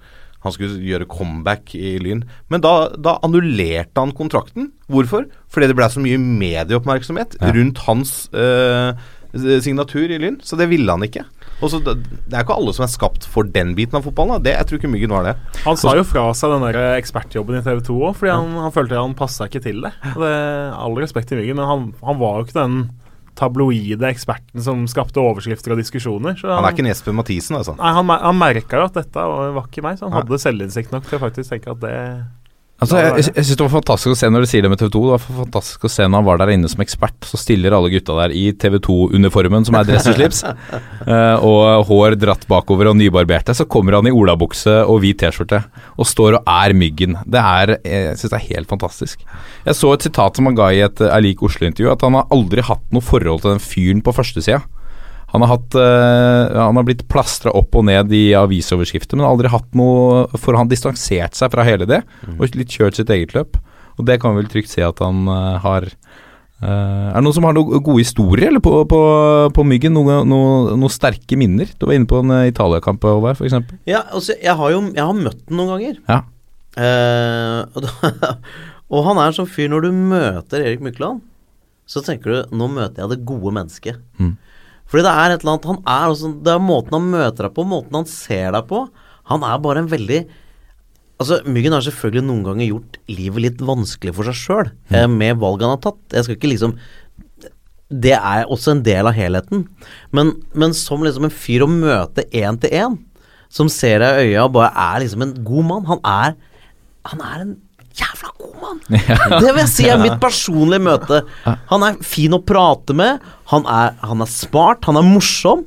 Han 0.45 0.53
skulle 0.55 0.77
gjøre 0.85 1.09
comeback 1.11 1.73
i 1.75 1.97
Lyn. 2.03 2.21
Men 2.53 2.61
da, 2.63 2.75
da 2.95 3.17
annullerte 3.27 3.99
han 4.05 4.13
kontrakten. 4.15 4.69
Hvorfor? 4.93 5.25
Fordi 5.51 5.71
det 5.71 5.79
ble 5.79 5.89
så 5.91 6.03
mye 6.05 6.21
medieoppmerksomhet 6.21 7.39
Ja. 7.41 7.51
rundt 7.57 7.81
hans 7.89 8.13
eh, 8.37 8.93
signatur 9.65 10.11
i 10.13 10.21
Lyn. 10.21 10.37
Så 10.45 10.59
det 10.61 10.69
ville 10.71 10.93
han 10.93 11.03
ikke. 11.09 11.25
Og 11.59 11.73
så 11.73 11.81
det, 11.83 11.97
er 12.31 12.45
ikke 12.45 12.55
alle 12.55 12.75
som 12.77 12.85
er 12.87 12.93
skapt 12.93 13.27
for 13.27 13.49
den 13.55 13.75
biten 13.79 13.99
av 13.99 14.05
fotballen. 14.07 14.43
Det, 14.45 14.55
jeg 14.55 14.69
tror 14.69 14.81
ikke 14.81 14.93
Myggen 14.93 15.15
var 15.17 15.27
det. 15.27 15.35
Han 15.65 15.79
sa 15.81 15.97
jo 15.99 16.05
fra 16.07 16.29
seg 16.39 16.55
den 16.55 16.67
der 16.69 16.79
ekspertjobben 17.01 17.59
i 17.59 17.65
TV 17.67 17.83
2 17.89 17.99
òg, 17.99 18.15
fordi 18.21 18.35
han, 18.35 18.55
han 18.63 18.75
følte 18.75 19.01
han 19.01 19.19
passa 19.19 19.49
ikke 19.51 19.65
til 19.67 19.83
det. 19.87 19.93
Det 20.15 20.33
all 20.79 20.97
respekt 21.03 21.33
til 21.33 21.43
Myggen, 21.43 21.59
men 21.59 21.71
han, 21.71 21.91
han 22.05 22.21
var 22.23 22.39
jo 22.39 22.49
ikke 22.49 22.61
den 22.61 22.81
tabloide 23.39 24.03
eksperten 24.09 24.63
som 24.65 24.83
skapte 24.91 25.23
overskrifter 25.23 25.75
og 25.75 25.79
diskusjoner. 25.79 26.35
Så 26.39 26.51
Han 26.51 26.65
er 26.67 26.75
ikke 26.75 26.83
en 26.83 26.91
Jesper 26.91 27.15
Mathisen, 27.15 27.59
altså. 27.59 27.77
Nei, 27.79 27.93
han, 27.95 28.11
han 28.11 28.39
merka 28.39 28.81
jo 28.81 28.89
at 28.89 28.99
dette 28.99 29.27
var, 29.31 29.53
var 29.55 29.69
ikke 29.71 29.85
meg, 29.87 29.99
så 29.99 30.09
han 30.09 30.15
Nei. 30.17 30.23
hadde 30.25 30.41
selvinnsikt 30.43 30.95
nok 30.95 31.07
til 31.07 31.19
å 31.19 31.23
faktisk 31.23 31.55
tenke 31.55 31.75
at 31.75 31.83
det 31.85 31.95
Altså, 32.79 32.95
jeg 33.01 33.15
jeg, 33.19 33.43
synes 33.43 33.57
det 33.59 33.65
var 33.65 33.73
fantastisk 33.73 34.13
å 34.13 34.19
se 34.21 34.29
når 34.31 34.45
du 34.45 34.49
sier 34.53 34.63
det 34.63 34.69
med 34.71 34.79
TV 34.79 34.91
2. 34.95 35.01
Det 35.03 35.15
var 35.17 35.23
fantastisk 35.41 35.87
å 35.89 35.91
se 35.91 36.05
når 36.07 36.21
han 36.21 36.27
var 36.29 36.39
der 36.39 36.53
inne 36.55 36.69
som 36.71 36.83
ekspert. 36.85 37.17
Så 37.27 37.41
stiller 37.41 37.75
alle 37.75 37.91
gutta 37.91 38.15
der 38.21 38.35
i 38.39 38.45
TV 38.55 38.79
2-uniformen, 38.87 39.67
som 39.67 39.75
er 39.75 39.89
dress 39.89 40.07
og 40.07 40.15
slips, 40.15 40.45
eh, 41.11 41.47
og 41.49 41.89
hår 41.89 42.15
dratt 42.23 42.47
bakover 42.51 42.93
og 42.93 42.99
nybarberte. 43.01 43.57
Så 43.59 43.67
kommer 43.67 43.99
han 43.99 44.07
i 44.07 44.15
olabukse 44.15 44.77
og 44.85 45.03
hvit 45.03 45.19
T-skjorte 45.19 45.65
og 45.99 46.07
står 46.07 46.39
og 46.39 46.53
er 46.55 46.77
Myggen. 46.79 47.19
Det 47.27 47.43
er 47.43 47.75
Jeg 47.83 48.15
syns 48.21 48.31
det 48.31 48.39
er 48.39 48.49
helt 48.53 48.71
fantastisk. 48.71 49.27
Jeg 49.67 49.75
så 49.75 49.93
et 49.97 50.07
sitat 50.07 50.39
som 50.39 50.47
han 50.47 50.59
ga 50.59 50.71
i 50.71 50.85
et 50.87 51.03
Erlik 51.09 51.43
Er 51.43 51.51
Oslo-intervju, 51.51 51.91
at 51.91 52.07
han 52.07 52.15
har 52.15 52.31
aldri 52.35 52.63
hatt 52.63 52.87
noe 52.95 53.03
forhold 53.03 53.43
til 53.43 53.57
den 53.57 53.65
fyren 53.65 54.07
på 54.07 54.15
førstesida. 54.15 54.63
Han 55.29 55.45
har, 55.45 55.51
hatt, 55.59 55.75
eh, 55.77 56.57
han 56.57 56.79
har 56.79 56.87
blitt 56.89 57.05
plastra 57.13 57.53
opp 57.57 57.77
og 57.77 57.85
ned 57.85 58.13
i 58.17 58.31
avisoverskrifter, 58.39 59.19
men 59.19 59.29
aldri 59.29 59.51
hatt 59.53 59.75
noe 59.77 60.25
For 60.41 60.57
han 60.57 60.71
distansert 60.71 61.37
seg 61.37 61.53
fra 61.53 61.67
hele 61.69 61.89
det, 61.89 62.01
og 62.39 62.57
litt 62.57 62.73
kjørt 62.73 62.97
sitt 62.97 63.13
eget 63.13 63.35
løp. 63.37 63.59
Og 63.99 64.07
det 64.09 64.21
kan 64.23 64.33
vi 64.33 64.43
vel 64.43 64.51
trygt 64.53 64.73
si 64.73 64.81
at 64.85 65.03
han 65.05 65.29
eh, 65.29 65.59
har. 65.65 65.91
Uh, 66.59 67.13
er 67.13 67.21
det 67.21 67.23
noen 67.23 67.35
som 67.37 67.45
har 67.47 67.55
noen 67.55 67.83
gode 67.87 68.03
historier 68.03 68.49
eller 68.49 68.63
på, 68.63 68.73
på, 68.91 68.99
på 69.55 69.65
Myggen? 69.69 69.95
Noen 69.95 70.27
noe, 70.27 70.73
noe 70.81 70.91
sterke 70.91 71.39
minner? 71.39 71.71
Du 71.79 71.87
var 71.87 71.95
inne 71.95 72.09
på 72.11 72.19
en 72.19 72.33
Italia-kamp, 72.49 73.05
Håvard, 73.07 73.39
f.eks. 73.39 73.77
Ja, 73.87 74.01
altså, 74.11 74.35
jeg 74.43 74.57
har 74.59 74.73
jo 74.75 74.81
jeg 74.89 75.05
har 75.05 75.15
møtt 75.15 75.45
den 75.45 75.61
noen 75.61 75.71
ganger. 75.77 76.01
Ja. 76.09 76.19
Uh, 76.79 77.61
og, 77.77 77.85
da, 77.85 78.33
og 78.95 79.07
han 79.07 79.21
er 79.21 79.31
en 79.31 79.35
sånn 79.35 79.49
fyr 79.51 79.71
Når 79.73 79.87
du 79.87 80.03
møter 80.11 80.63
Erik 80.63 80.83
Mykland, 80.85 81.23
så 81.91 82.03
tenker 82.07 82.31
du 82.31 82.59
Nå 82.59 82.69
møter 82.71 83.03
jeg 83.03 83.13
det 83.13 83.25
gode 83.29 83.55
mennesket. 83.57 84.03
Mm. 84.19 84.35
Fordi 84.89 85.05
det 85.05 85.13
er 85.13 85.35
et 85.35 85.43
eller 85.43 85.55
annet 85.55 85.69
Han 85.69 85.81
er 85.85 86.13
også, 86.13 86.31
Det 86.45 86.53
er 86.55 86.65
måten 86.65 86.97
han 86.97 87.09
møter 87.13 87.49
deg 87.49 87.57
på, 87.57 87.65
måten 87.69 87.99
han 88.01 88.09
ser 88.09 88.53
deg 88.57 88.69
på. 88.71 88.85
Han 89.33 89.45
er 89.45 89.65
bare 89.65 89.85
en 89.85 89.91
veldig 89.91 90.23
Altså, 91.19 91.41
Myggen 91.51 91.75
har 91.75 91.83
selvfølgelig 91.83 92.29
noen 92.29 92.45
ganger 92.47 92.69
gjort 92.69 92.99
livet 93.11 93.43
litt 93.43 93.63
vanskelig 93.67 94.13
for 94.15 94.29
seg 94.29 94.37
sjøl 94.39 94.69
eh, 94.95 95.09
med 95.11 95.41
valg 95.43 95.65
han 95.65 95.75
har 95.75 95.81
tatt. 95.83 95.99
Jeg 96.15 96.27
skal 96.27 96.37
ikke 96.39 96.53
liksom 96.53 96.77
Det 97.91 98.15
er 98.15 98.47
også 98.47 98.77
en 98.77 98.85
del 98.87 99.09
av 99.11 99.17
helheten. 99.17 99.65
Men, 100.15 100.37
men 100.55 100.77
som 100.79 101.03
liksom 101.03 101.27
en 101.27 101.35
fyr 101.35 101.65
å 101.67 101.71
møte 101.73 102.29
én 102.31 102.61
til 102.63 102.71
én, 102.71 102.99
som 103.51 103.71
ser 103.73 103.99
deg 104.05 104.21
i 104.21 104.31
øya 104.31 104.45
og 104.45 104.55
bare 104.61 104.71
er 104.79 105.03
liksom 105.03 105.25
en 105.25 105.35
god 105.43 105.67
mann 105.73 105.87
Han 105.89 106.03
er 106.05 106.37
Han 107.11 107.25
er 107.25 107.43
en 107.43 107.55
jævla 107.99 108.33
god 108.39 108.55
mann! 108.63 108.81
Det 109.43 109.49
vil 109.49 109.63
jeg 109.63 109.71
si 109.73 109.89
er 109.91 110.01
mitt 110.01 110.19
personlige 110.23 110.85
møte. 110.87 111.23
Han 111.73 111.87
er 111.87 111.99
fin 112.07 112.37
å 112.37 112.43
prate 112.45 112.97
med. 112.97 113.25
Han 113.53 113.67
er, 113.69 113.95
han 114.05 114.25
er 114.25 114.31
smart, 114.33 114.87
han 114.89 115.01
er 115.01 115.07
morsom. 115.07 115.65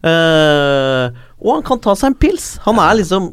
Eh, 0.00 1.20
og 1.40 1.54
han 1.56 1.64
kan 1.66 1.80
ta 1.82 1.94
seg 1.96 2.12
en 2.12 2.18
pils. 2.20 2.52
Han 2.66 2.80
er 2.82 2.98
liksom 3.00 3.32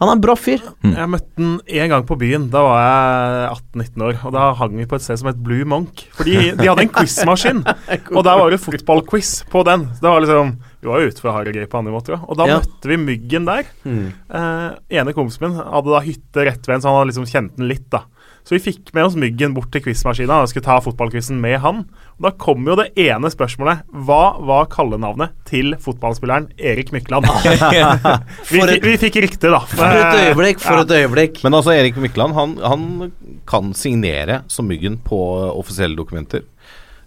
Han 0.00 0.08
er 0.08 0.16
en 0.16 0.22
bra 0.24 0.32
fyr. 0.40 0.62
Jeg 0.82 1.08
møtte 1.12 1.36
han 1.36 1.58
én 1.68 1.90
gang 1.92 2.06
på 2.08 2.16
byen. 2.16 2.46
Da 2.52 2.62
var 2.64 2.78
jeg 2.80 3.50
18-19 3.76 4.04
år. 4.06 4.20
Og 4.24 4.32
da 4.32 4.44
hang 4.56 4.78
vi 4.78 4.86
på 4.88 4.96
et 4.96 5.04
sted 5.04 5.20
som 5.20 5.28
het 5.28 5.42
Blue 5.44 5.66
Monk. 5.68 6.06
Fordi 6.16 6.36
de 6.56 6.68
hadde 6.70 6.86
en 6.86 6.92
quizmaskin, 6.94 7.60
og 8.16 8.22
der 8.24 8.40
var 8.40 8.50
det 8.54 8.60
fotballquiz 8.64 9.34
på 9.52 9.60
den. 9.68 9.84
Det 10.00 10.08
var 10.08 10.24
liksom 10.24 10.54
Vi 10.80 10.88
var 10.88 11.02
jo 11.04 11.10
ute 11.12 11.20
for 11.20 11.28
å 11.28 11.34
ha 11.36 11.42
det 11.44 11.52
gøy 11.58 11.66
på 11.68 11.76
andre 11.82 11.92
måter. 11.92 12.16
Og 12.24 12.38
da 12.40 12.46
Ja. 12.48 12.56
møtte 12.62 12.88
vi 12.88 12.96
Myggen 12.96 13.44
der. 13.44 13.66
Eh, 13.84 14.68
ene 14.96 15.12
kompisen 15.12 15.44
min 15.50 15.58
hadde 15.60 15.92
da 15.92 16.00
hytte 16.00 16.46
rett 16.48 16.64
ved 16.64 16.74
en, 16.78 16.80
så 16.80 16.88
han 16.88 16.96
hadde 17.02 17.10
liksom 17.12 17.28
kjent 17.28 17.56
den 17.60 17.68
litt, 17.68 17.84
da. 17.92 18.06
Så 18.50 18.56
vi 18.56 18.64
fikk 18.64 18.88
med 18.96 19.04
oss 19.06 19.14
Myggen 19.14 19.52
bort 19.54 19.68
til 19.70 19.84
quizmaskina 19.84 20.40
og 20.42 20.48
skulle 20.50 20.66
ta 20.66 20.80
fotballquizen 20.82 21.36
med 21.38 21.60
han. 21.62 21.84
Og 22.18 22.24
da 22.24 22.32
kom 22.34 22.64
jo 22.66 22.74
det 22.80 22.88
ene 22.98 23.30
spørsmålet. 23.30 23.84
Hva 24.08 24.40
var 24.42 24.66
kallenavnet 24.72 25.36
til 25.46 25.76
fotballspilleren 25.78 26.48
Erik 26.58 26.90
Mykland? 26.90 27.28
vi, 28.50 28.64
vi 28.82 28.96
fikk 28.98 29.20
riktig, 29.22 29.52
da. 29.54 29.60
For 29.70 29.86
et 29.86 30.18
øyeblikk, 30.24 30.58
for 30.64 30.82
et 30.82 30.96
øyeblikk. 30.98 31.38
Men 31.46 31.60
altså, 31.60 31.76
Erik 31.78 32.02
Mykland, 32.02 32.34
han, 32.34 32.56
han 32.58 33.12
kan 33.46 33.70
signere 33.78 34.40
som 34.50 34.66
myggen 34.66 34.98
på 35.06 35.22
offisielle 35.52 35.94
dokumenter. 35.94 36.42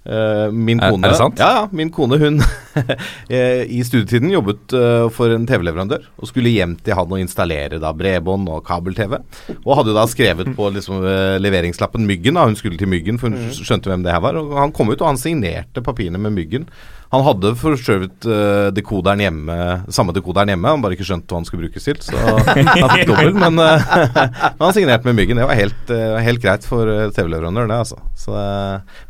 Eh, 0.04 0.50
min 0.52 0.82
kone 0.84 1.08
er 1.08 1.14
det 1.14 1.20
sant? 1.20 1.40
Ja, 1.40 1.62
ja. 1.62 1.68
Min 1.72 1.92
kone 1.94 2.18
hun 2.20 2.42
eh, 3.32 3.64
i 3.72 3.80
studietiden 3.88 4.34
jobbet 4.34 4.76
eh, 4.76 5.06
for 5.16 5.32
en 5.32 5.46
TV-leverandør 5.48 6.10
og 6.20 6.28
skulle 6.28 6.52
hjem 6.52 6.76
til 6.84 6.98
han 6.98 7.14
og 7.14 7.22
installere 7.24 7.80
da 7.80 7.94
bredbånd 7.96 8.50
og 8.52 8.66
kabel-TV. 8.68 9.16
Og 9.62 9.78
hadde 9.80 9.94
jo 9.94 9.98
da 9.98 10.08
skrevet 10.12 10.52
på 10.58 10.72
liksom, 10.76 11.06
leveringslappen 11.44 12.08
Myggen. 12.10 12.36
da 12.36 12.48
Hun 12.50 12.60
skulle 12.60 12.80
til 12.80 12.92
Myggen, 12.92 13.22
for 13.22 13.32
hun 13.32 13.56
skjønte 13.56 13.92
hvem 13.92 14.04
det 14.04 14.12
her 14.16 14.24
var. 14.24 14.40
Og 14.40 14.58
han 14.60 14.76
kom 14.76 14.92
ut, 14.92 15.00
og 15.00 15.14
han 15.14 15.22
signerte 15.22 15.84
papirene 15.86 16.20
med 16.22 16.36
Myggen. 16.36 16.68
Han 17.14 17.22
hadde 17.28 17.52
for 17.62 17.78
så 17.78 18.00
vidt 18.02 18.26
uh, 18.26 18.72
dekoderen 18.74 19.22
hjemme, 19.22 19.56
samme 19.94 20.16
dekoderen 20.16 20.50
hjemme, 20.50 20.72
han 20.74 20.82
bare 20.82 20.96
ikke 20.98 21.06
skjønte 21.06 21.30
hva 21.30 21.42
han 21.42 21.46
skulle 21.46 21.68
brukes 21.68 21.86
til. 21.86 22.00
Så 22.02 22.18
han 22.18 22.90
fikk 22.90 23.06
dobbelt, 23.12 23.38
men, 23.38 23.60
uh, 23.62 23.92
men 24.58 24.64
han 24.64 24.74
signerte 24.74 25.06
med 25.06 25.20
Myggen. 25.20 25.38
Det 25.38 25.46
var 25.46 25.60
helt, 25.60 25.84
uh, 25.94 26.18
helt 26.26 26.42
greit 26.42 26.66
for 26.66 26.90
eh, 26.90 27.12
TV-leverandør, 27.14 27.70
det, 27.70 27.78
altså. 27.86 28.00
Så, 28.18 28.34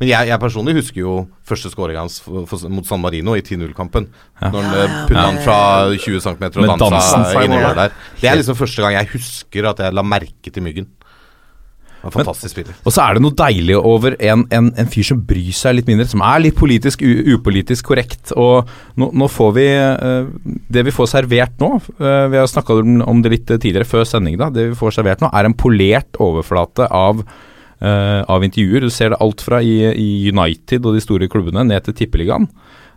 men 0.02 0.10
jeg, 0.10 0.32
jeg 0.34 0.42
personlig 0.42 0.76
husker 0.82 1.00
jo 1.00 1.16
første 1.48 1.72
skåringa 1.72 2.04
hans 2.04 2.20
for, 2.24 2.44
for, 2.50 2.68
mot 2.72 2.88
San 2.88 3.00
Marino 3.04 3.38
i 3.40 3.44
10-0-kampen. 3.44 4.10
Når 4.44 4.58
han 4.58 4.76
uh, 4.76 4.98
putta 5.08 5.24
han 5.30 5.40
fra 5.46 5.60
20 5.96 6.26
cm 6.28 6.46
og 6.50 6.84
dansa 6.84 7.46
innover 7.46 7.80
der. 7.86 7.96
Det 8.20 8.32
er 8.32 8.42
liksom 8.42 8.60
første 8.60 8.84
gang 8.84 8.98
jeg 9.00 9.14
husker 9.16 9.72
at 9.72 9.80
jeg 9.86 9.96
la 9.96 10.04
merke 10.04 10.52
til 10.52 10.68
Myggen. 10.68 10.92
Fantastisk 12.12 12.52
spiller. 12.52 12.76
Og 12.84 12.92
så 12.92 13.06
er 13.06 13.16
det 13.16 13.24
noe 13.24 13.36
deilig 13.38 13.78
over 13.80 14.18
en, 14.20 14.44
en, 14.52 14.70
en 14.80 14.90
fyr 14.92 15.06
som 15.08 15.22
bryr 15.24 15.54
seg 15.56 15.78
litt 15.78 15.88
mindre, 15.88 16.08
som 16.10 16.24
er 16.26 16.42
litt 16.44 16.58
politisk 16.60 17.04
upolitisk 17.04 17.88
korrekt. 17.94 18.34
Og 18.36 18.68
nå, 19.00 19.10
nå 19.16 19.30
får 19.32 19.56
vi 19.56 19.68
uh, 19.72 20.28
Det 20.68 20.84
vi 20.84 20.96
får 20.96 21.12
servert 21.14 21.56
nå, 21.64 21.72
uh, 22.02 22.26
vi 22.34 22.42
har 22.42 22.50
snakka 22.50 22.82
om, 22.84 23.24
det 23.24 23.32
litt 23.32 23.48
tidligere, 23.48 23.88
før 23.88 24.08
sending, 24.10 24.36
da. 24.42 24.52
Det 24.52 24.72
vi 24.74 24.78
får 24.80 25.00
servert 25.00 25.24
nå, 25.24 25.32
er 25.32 25.48
en 25.48 25.58
polert 25.58 26.22
overflate 26.24 26.92
av, 26.92 27.24
Uh, 27.84 28.24
av 28.32 28.40
intervjuer. 28.46 28.86
Du 28.86 28.94
ser 28.94 29.12
det 29.12 29.18
alt 29.20 29.42
fra 29.44 29.58
i, 29.60 29.74
i 30.00 30.30
United 30.32 30.86
og 30.88 30.94
de 30.96 31.02
store 31.04 31.28
klubbene 31.28 31.66
ned 31.68 31.84
til 31.84 31.98
Tippeligaen. 31.98 32.46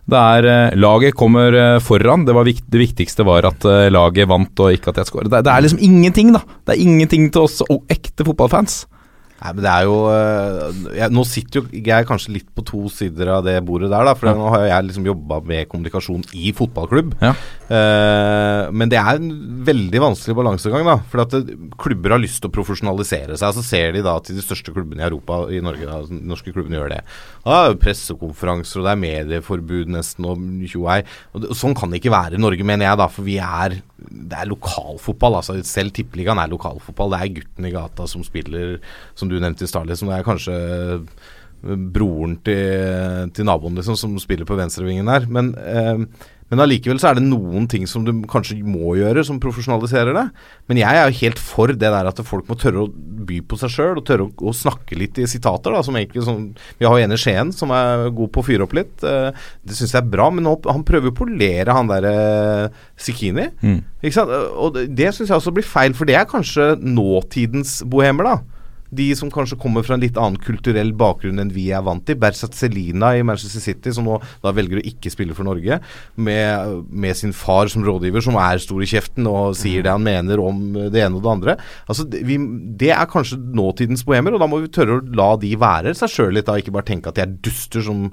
Det 0.07 0.15
er 0.15 0.45
eh, 0.47 0.75
Laget 0.79 1.17
kommer 1.19 1.51
uh, 1.51 1.81
foran. 1.83 2.23
Det, 2.23 2.31
var 2.31 2.47
vikt, 2.47 2.63
det 2.71 2.79
viktigste 2.79 3.25
var 3.27 3.49
at 3.49 3.67
laget 3.91 4.29
vant 4.31 4.61
og 4.63 4.77
ikke 4.77 4.93
at 4.93 5.01
jeg 5.01 5.09
skåret. 5.09 5.27
Det, 5.33 5.41
det 5.43 5.51
er 5.51 5.65
liksom 5.65 5.81
ingenting, 5.83 6.31
da. 6.37 6.39
Det 6.63 6.77
er 6.77 6.85
ingenting 6.85 7.27
til 7.35 7.49
oss 7.49 7.59
og 7.67 7.83
ekte 7.91 8.23
fotballfans. 8.29 8.85
Nei, 9.37 9.51
men 9.53 9.61
det 9.61 9.69
er 9.69 9.83
jo 9.85 9.97
øh, 10.09 10.77
jeg, 10.97 11.11
Nå 11.13 11.23
sitter 11.29 11.59
jo 11.61 11.81
jeg 11.85 12.07
kanskje 12.09 12.33
litt 12.33 12.47
på 12.57 12.63
to 12.65 12.87
sider 12.89 13.29
av 13.35 13.43
det 13.45 13.59
bordet 13.67 13.91
der, 13.91 14.07
da. 14.07 14.15
For 14.17 14.31
Ja. 14.31 14.33
nå 14.37 14.49
har 14.49 14.65
jeg 14.65 14.87
liksom 14.87 15.05
jobba 15.05 15.37
med 15.45 15.69
kommunikasjon 15.69 16.23
i 16.33 16.51
fotballklubb. 16.57 17.13
Ja. 17.21 17.35
Uh, 17.67 18.71
men 18.73 18.89
det 18.89 18.97
er 18.97 19.19
en 19.19 19.29
veldig 19.67 20.01
vanskelig 20.01 20.35
balansegang, 20.39 20.85
da. 20.87 20.97
For 21.11 21.21
at 21.21 21.35
det, 21.35 21.57
klubber 21.77 22.15
har 22.15 22.21
lyst 22.23 22.41
til 22.41 22.49
å 22.49 22.55
profesjonalisere 22.55 23.37
seg. 23.37 23.53
Så 23.57 23.63
ser 23.65 23.93
de 23.95 24.01
da 24.05 24.15
til 24.23 24.39
de 24.39 24.45
største 24.45 24.73
klubbene 24.73 25.03
i 25.03 25.07
Europa, 25.09 25.43
i 25.53 25.61
Norge, 25.63 25.85
da, 25.85 25.99
de 26.07 26.21
norske 26.31 26.53
klubbene 26.55 26.79
gjør 26.79 26.95
det. 26.95 27.01
Da 27.45 27.59
er 27.65 27.75
det 27.75 27.81
pressekonferanser, 27.83 28.81
og 28.81 28.87
det 28.87 28.93
er 28.95 29.03
medieforbud 29.03 29.93
nesten, 29.93 30.27
og 30.27 30.41
tjoei. 30.71 31.01
Sånn 31.57 31.77
kan 31.77 31.93
det 31.93 32.01
ikke 32.01 32.15
være 32.15 32.39
i 32.39 32.41
Norge, 32.41 32.65
mener 32.67 32.89
jeg, 32.89 33.01
da. 33.03 33.09
For 33.11 33.27
vi 33.27 33.37
er 33.43 33.81
Det 33.97 34.37
er 34.37 34.45
lokalfotball. 34.45 35.39
altså 35.39 35.55
Selv 35.65 35.91
Tippeligaen 35.91 36.37
er 36.37 36.51
lokalfotball. 36.51 37.15
Det 37.15 37.19
er 37.19 37.31
gutten 37.39 37.65
i 37.65 37.71
gata 37.73 38.05
som 38.07 38.21
spiller, 38.23 38.77
som 39.17 39.26
du 39.31 39.39
nevnte 39.39 39.67
i 39.67 39.69
stad, 39.69 39.89
liksom. 39.89 40.11
Det 40.11 40.19
er 40.19 40.27
kanskje 40.27 40.55
broren 41.65 42.37
til, 42.45 43.29
til 43.35 43.47
naboen 43.47 43.77
liksom, 43.77 43.97
som 43.97 44.17
spiller 44.21 44.47
på 44.47 44.57
venstrevingen 44.59 45.09
der. 45.09 45.25
Men, 45.31 45.53
eh, 45.57 46.03
men 46.47 46.61
allikevel 46.63 46.99
så 47.01 47.09
er 47.09 47.17
det 47.17 47.25
noen 47.25 47.65
ting 47.67 47.83
som 47.89 48.05
du 48.07 48.13
kanskje 48.29 48.61
må 48.63 48.93
gjøre, 48.95 49.25
som 49.27 49.39
profesjonaliserer 49.43 50.15
det. 50.15 50.23
Men 50.69 50.79
jeg 50.79 50.99
er 50.99 51.09
jo 51.09 51.19
helt 51.19 51.41
for 51.43 51.73
det 51.73 51.91
der 51.91 52.07
at 52.07 52.21
folk 52.23 52.47
må 52.47 52.55
tørre 52.59 52.85
å 52.85 52.91
by 53.27 53.41
på 53.43 53.59
seg 53.59 53.73
sjøl, 53.73 53.99
og 53.99 54.05
tørre 54.07 54.29
å, 54.29 54.31
å 54.47 54.55
snakke 54.55 54.95
litt 54.95 55.19
i 55.19 55.27
sitater. 55.27 55.75
da, 55.75 55.83
som 55.83 55.97
egentlig 55.99 56.23
som 56.23 56.45
Vi 56.79 56.87
har 56.87 56.95
jo 56.95 57.03
en 57.03 57.17
i 57.17 57.19
Skien 57.19 57.51
som 57.51 57.73
er 57.75 58.07
god 58.15 58.31
på 58.31 58.43
å 58.43 58.47
fyre 58.47 58.67
opp 58.67 58.77
litt. 58.77 58.95
Eh, 59.03 59.31
det 59.67 59.75
syns 59.75 59.97
jeg 59.97 60.03
er 60.05 60.13
bra, 60.13 60.29
men 60.31 60.47
han 60.47 60.87
prøver 60.87 61.09
jo 61.09 61.15
å 61.17 61.21
polere 61.25 61.75
han 61.75 61.91
derre 61.91 62.69
Sikini. 62.95 63.49
Mm. 63.59 63.81
Ikke 64.03 64.19
sant? 64.21 64.31
Og 64.55 64.77
det, 64.77 64.87
det 64.95 65.11
syns 65.17 65.33
jeg 65.33 65.41
også 65.41 65.55
blir 65.57 65.67
feil, 65.67 65.97
for 65.97 66.07
det 66.07 66.15
er 66.21 66.29
kanskje 66.29 66.75
nåtidens 66.79 67.81
bohemer, 67.89 68.31
da. 68.31 68.56
De 68.89 69.07
som 69.19 69.31
kanskje 69.33 69.57
kommer 69.59 69.83
fra 69.83 69.97
en 69.97 70.03
litt 70.03 70.17
annen 70.19 70.39
kulturell 70.39 70.93
bakgrunn 70.97 71.41
enn 71.43 71.51
vi 71.51 71.67
er 71.75 71.83
vant 71.85 72.05
til. 72.07 72.15
Berzat 72.21 72.55
Selina 72.55 73.13
i 73.17 73.23
Manchester 73.27 73.63
City, 73.63 73.91
som 73.95 74.07
nå 74.07 74.19
da 74.43 74.53
velger 74.55 74.79
å 74.79 74.85
ikke 74.87 75.11
spille 75.11 75.35
for 75.37 75.47
Norge, 75.47 75.79
med, 76.15 76.77
med 76.87 77.19
sin 77.19 77.35
far 77.35 77.67
som 77.73 77.83
rådgiver, 77.87 78.23
som 78.23 78.39
er 78.39 78.63
stor 78.63 78.83
i 78.83 78.89
kjeften 78.89 79.27
og 79.27 79.57
sier 79.59 79.83
det 79.83 79.91
han 79.91 80.05
mener 80.05 80.39
om 80.43 80.63
det 80.77 81.03
ene 81.03 81.19
og 81.19 81.25
det 81.25 81.33
andre. 81.33 81.57
Altså, 81.89 82.07
vi, 82.07 82.39
det 82.79 82.93
er 82.95 83.11
kanskje 83.11 83.39
nåtidens 83.57 84.05
bohemer, 84.07 84.37
og 84.37 84.43
da 84.43 84.49
må 84.49 84.61
vi 84.63 84.71
tørre 84.73 85.01
å 85.01 85.05
la 85.19 85.33
de 85.41 85.53
være 85.59 85.95
seg 85.97 86.13
sjøl 86.13 86.33
litt, 86.37 86.47
da. 86.47 86.57
Ikke 86.61 86.75
bare 86.75 86.87
tenke 86.87 87.11
at 87.11 87.19
de 87.19 87.25
er 87.25 87.37
duster 87.43 87.83
som 87.85 88.07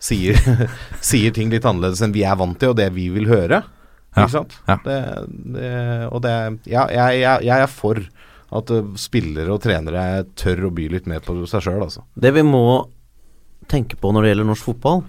sier, 0.00 0.38
sier 1.10 1.34
ting 1.36 1.52
litt 1.52 1.66
annerledes 1.68 2.00
enn 2.04 2.14
vi 2.16 2.24
er 2.24 2.38
vant 2.40 2.58
til, 2.60 2.72
og 2.72 2.78
det 2.80 2.88
vi 2.96 3.10
vil 3.12 3.28
høre. 3.30 3.62
Ja, 4.16 4.24
Ikke 4.24 4.32
sant? 4.32 4.56
ja. 4.66 4.74
Det, 4.82 4.96
det, 5.54 5.68
og 6.10 6.22
det 6.24 6.34
Ja, 6.66 6.88
jeg, 6.90 7.20
jeg, 7.20 7.44
jeg 7.46 7.62
er 7.62 7.70
for 7.70 8.00
at 8.50 8.72
uh, 8.74 8.94
spillere 8.98 9.52
og 9.54 9.62
trenere 9.64 10.24
tør 10.38 10.66
å 10.68 10.72
by 10.74 10.88
litt 10.94 11.08
mer 11.10 11.22
på 11.24 11.36
seg 11.50 11.64
sjøl, 11.66 11.84
altså. 11.86 12.04
Det 12.14 12.32
vi 12.34 12.44
må 12.46 12.64
tenke 13.70 13.98
på 14.00 14.10
når 14.12 14.26
det 14.26 14.32
gjelder 14.32 14.50
norsk 14.50 14.70
fotball, 14.72 15.04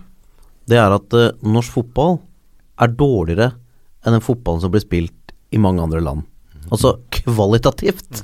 det 0.70 0.80
er 0.82 0.96
at 0.96 1.18
uh, 1.18 1.32
norsk 1.46 1.80
fotball 1.80 2.20
er 2.82 2.94
dårligere 2.98 3.52
enn 4.06 4.18
den 4.18 4.26
fotballen 4.26 4.64
som 4.64 4.74
blir 4.74 4.84
spilt 4.84 5.36
i 5.54 5.60
mange 5.62 5.84
andre 5.84 6.02
land. 6.04 6.26
Altså 6.72 6.96
kvalitativt 7.14 8.22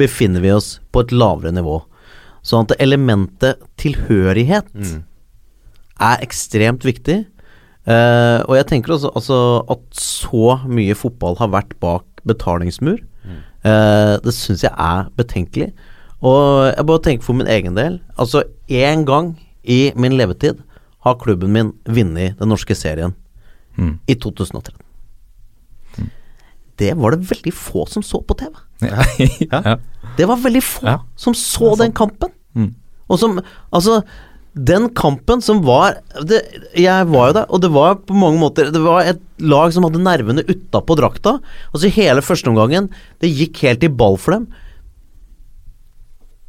befinner 0.00 0.42
vi 0.42 0.52
oss 0.54 0.76
på 0.94 1.02
et 1.02 1.12
lavere 1.14 1.52
nivå. 1.54 1.80
Sånn 2.46 2.66
at 2.66 2.78
elementet 2.82 3.60
tilhørighet 3.78 4.70
er 6.02 6.24
ekstremt 6.24 6.86
viktig. 6.86 7.22
Uh, 7.82 8.42
og 8.46 8.56
jeg 8.58 8.68
tenker 8.70 8.94
også 8.94 9.10
altså, 9.18 9.38
at 9.74 9.82
så 9.98 10.56
mye 10.70 10.94
fotball 10.98 11.38
har 11.40 11.50
vært 11.54 11.74
bak 11.82 12.22
betalingsmur. 12.28 13.00
Eh, 13.64 14.16
det 14.24 14.34
syns 14.34 14.64
jeg 14.64 14.72
er 14.74 15.08
betenkelig. 15.18 15.72
Og 16.22 16.68
jeg 16.76 16.86
bare 16.86 17.02
tenker 17.02 17.26
for 17.26 17.34
min 17.38 17.46
egen 17.50 17.74
del. 17.78 18.00
Altså, 18.18 18.44
én 18.70 19.04
gang 19.06 19.34
i 19.64 19.92
min 19.96 20.14
levetid 20.18 20.60
har 21.02 21.18
klubben 21.18 21.50
min 21.54 21.72
vunnet 21.86 22.38
den 22.38 22.48
norske 22.50 22.74
serien. 22.78 23.14
Mm. 23.76 23.98
I 24.06 24.14
2013. 24.14 24.74
Det 26.78 26.92
var 26.98 27.14
det 27.14 27.28
veldig 27.30 27.52
få 27.54 27.84
som 27.90 28.02
så 28.02 28.20
på 28.26 28.34
TV. 28.38 28.54
ja. 29.52 29.76
Det 30.18 30.26
var 30.28 30.40
veldig 30.42 30.62
få 30.62 30.86
Ja. 30.86 30.96
som 31.16 31.34
så 31.34 31.74
den 31.78 31.92
kampen. 31.92 32.30
Mm. 32.54 32.74
Og 33.08 33.18
som 33.18 33.40
Altså, 33.72 34.02
den 34.52 34.90
kampen 34.92 35.40
som 35.40 35.62
var 35.64 35.96
det, 36.28 36.42
Jeg 36.76 37.06
var 37.08 37.30
jo 37.30 37.36
der, 37.38 37.46
og 37.48 37.60
det 37.64 37.70
var 37.72 37.94
på 38.04 38.12
mange 38.12 38.36
måter 38.36 38.68
Det 38.68 38.82
var 38.84 39.06
et 39.08 39.20
lag 39.40 39.72
som 39.72 39.86
hadde 39.86 40.02
nervene 40.02 40.44
utapå 40.44 40.96
drakta. 40.98 41.38
Altså 41.72 41.88
hele 41.88 42.20
førsteomgangen 42.20 42.90
Det 43.22 43.32
gikk 43.32 43.62
helt 43.64 43.86
i 43.86 43.88
ball 43.88 44.18
for 44.20 44.36
dem. 44.36 44.46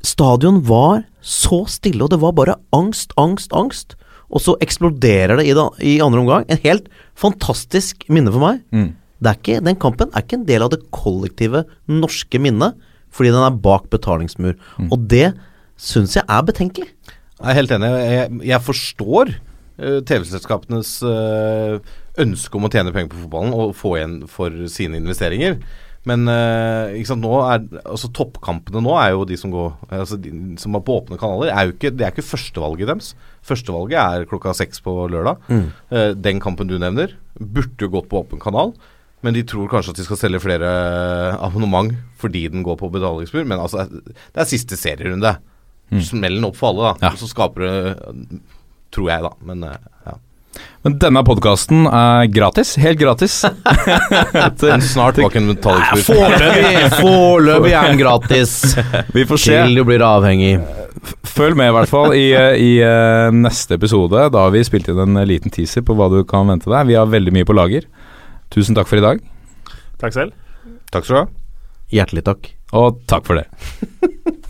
Stadion 0.03 0.59
var 0.67 1.05
så 1.23 1.63
stille, 1.71 2.03
og 2.03 2.11
det 2.11 2.19
var 2.19 2.35
bare 2.35 2.57
angst, 2.75 3.13
angst, 3.15 3.53
angst. 3.55 3.95
Og 4.27 4.41
så 4.43 4.57
eksploderer 4.59 5.37
det 5.39 5.45
i, 5.47 5.53
da, 5.55 5.69
i 5.79 6.01
andre 6.03 6.19
omgang. 6.19 6.43
En 6.51 6.59
helt 6.59 6.89
fantastisk 7.15 8.03
minne 8.11 8.33
for 8.33 8.43
meg. 8.43 8.59
Mm. 8.75 8.89
Det 9.23 9.37
ikke, 9.37 9.61
den 9.63 9.79
kampen 9.79 10.11
er 10.11 10.25
ikke 10.25 10.41
en 10.41 10.47
del 10.49 10.65
av 10.65 10.73
det 10.73 10.81
kollektive 10.91 11.63
norske 11.87 12.41
minnet, 12.43 12.75
fordi 13.13 13.31
den 13.31 13.45
er 13.45 13.61
bak 13.63 13.87
betalingsmur. 13.93 14.57
Og 14.89 15.07
det 15.07 15.29
syns 15.79 16.17
jeg 16.17 16.27
er 16.27 16.43
betenkelig. 16.43 16.89
Jeg 17.43 17.51
er 17.51 17.59
helt 17.59 17.73
enig. 17.75 17.89
Jeg, 17.91 18.27
jeg 18.47 18.63
forstår 18.63 19.33
uh, 19.35 19.99
TV-selskapenes 20.07 20.95
uh, 21.03 21.79
ønske 22.23 22.55
om 22.55 22.67
å 22.67 22.71
tjene 22.71 22.93
penger 22.95 23.11
på 23.11 23.25
fotballen 23.25 23.55
og 23.57 23.73
få 23.75 23.97
igjen 23.97 24.21
for 24.31 24.63
sine 24.71 25.01
investeringer. 25.01 25.57
Men 26.07 26.23
uh, 26.27 26.95
sant, 27.07 27.27
er, 27.27 27.67
altså 27.83 28.09
toppkampene 28.15 28.79
nå 28.83 28.95
er 28.99 29.11
jo 29.11 29.27
de 29.27 29.37
som 29.39 29.51
går 29.51 29.75
altså 29.99 30.17
de 30.23 30.31
som 30.59 30.75
er 30.75 30.85
på 30.87 30.97
åpne 31.01 31.19
kanaler. 31.19 31.51
Er 31.51 31.67
jo 31.67 31.75
ikke, 31.75 31.91
det 31.91 32.07
er 32.07 32.15
ikke 32.15 32.27
førstevalget 32.31 32.91
deres. 32.93 33.13
Førstevalget 33.43 33.99
er 33.99 34.27
klokka 34.31 34.55
seks 34.55 34.83
på 34.83 34.95
lørdag. 35.11 35.43
Eh, 35.91 36.11
den 36.15 36.39
kampen 36.43 36.71
du 36.71 36.77
nevner, 36.79 37.15
burde 37.39 37.87
jo 37.87 37.91
gått 37.91 38.11
på 38.11 38.23
åpen 38.23 38.39
kanal. 38.43 38.75
Men 39.23 39.35
de 39.35 39.45
tror 39.47 39.71
kanskje 39.71 39.93
at 39.93 39.99
de 39.99 40.05
skal 40.07 40.19
selge 40.19 40.43
flere 40.43 40.69
abonnement 41.39 41.91
fordi 42.19 42.45
den 42.51 42.63
går 42.67 42.75
på 42.79 42.91
betalingsmur. 42.91 43.47
Men 43.47 43.63
altså, 43.63 43.87
det 43.87 44.43
er 44.43 44.47
siste 44.47 44.79
serierunde. 44.79 45.37
Smell 46.01 46.39
den 46.39 46.45
opp 46.47 46.57
for 46.57 46.73
alle, 46.73 46.93
da. 46.93 47.09
Ja. 47.09 47.15
Så 47.19 47.29
skaper 47.29 47.65
det 47.67 48.41
Tror 48.93 49.09
jeg, 49.09 49.23
da. 49.25 49.31
Men 49.49 49.63
eh, 49.65 49.77
ja. 50.05 50.15
Men 50.85 50.97
denne 51.01 51.23
podkasten 51.25 51.87
er 51.89 52.27
gratis. 52.29 52.75
Helt 52.81 52.99
gratis. 52.99 53.39
Etter, 54.45 54.75
snart 54.85 55.17
bak 55.17 55.37
en 55.39 55.47
metallisk 55.49 56.11
Foreløpig 56.99 57.73
er 57.73 57.87
den 57.89 58.01
gratis. 58.01 58.53
Vi 59.15 59.25
får 59.29 59.41
se. 59.41 59.57
Til 59.63 59.79
du 59.79 59.83
blir 59.87 60.03
avhengig. 60.05 60.57
Følg 61.33 61.57
med 61.57 61.71
i 61.71 61.75
hvert 61.77 61.89
fall 61.89 62.13
i, 62.13 62.27
i 62.35 62.71
eh, 62.85 63.29
neste 63.33 63.79
episode. 63.79 64.27
Da 64.33 64.45
har 64.45 64.53
vi 64.53 64.61
spilt 64.67 64.91
inn 64.91 65.01
en 65.01 65.23
liten 65.27 65.51
teaser 65.53 65.81
på 65.85 65.95
hva 65.97 66.11
du 66.13 66.19
kan 66.29 66.47
vente 66.51 66.69
deg. 66.69 66.91
Vi 66.91 66.99
har 66.99 67.09
veldig 67.09 67.33
mye 67.33 67.47
på 67.49 67.55
lager. 67.57 67.87
Tusen 68.53 68.77
takk 68.77 68.89
for 68.91 69.01
i 69.01 69.05
dag, 69.05 69.23
Takk 70.03 70.13
selv. 70.13 70.35
Takk 70.93 71.07
skal 71.07 71.15
du 71.15 71.21
ha. 71.23 71.27
Hjertelig 71.93 72.23
takk. 72.27 72.53
og 72.73 73.01
takk 73.09 73.25
for 73.25 73.39
det. 73.39 73.47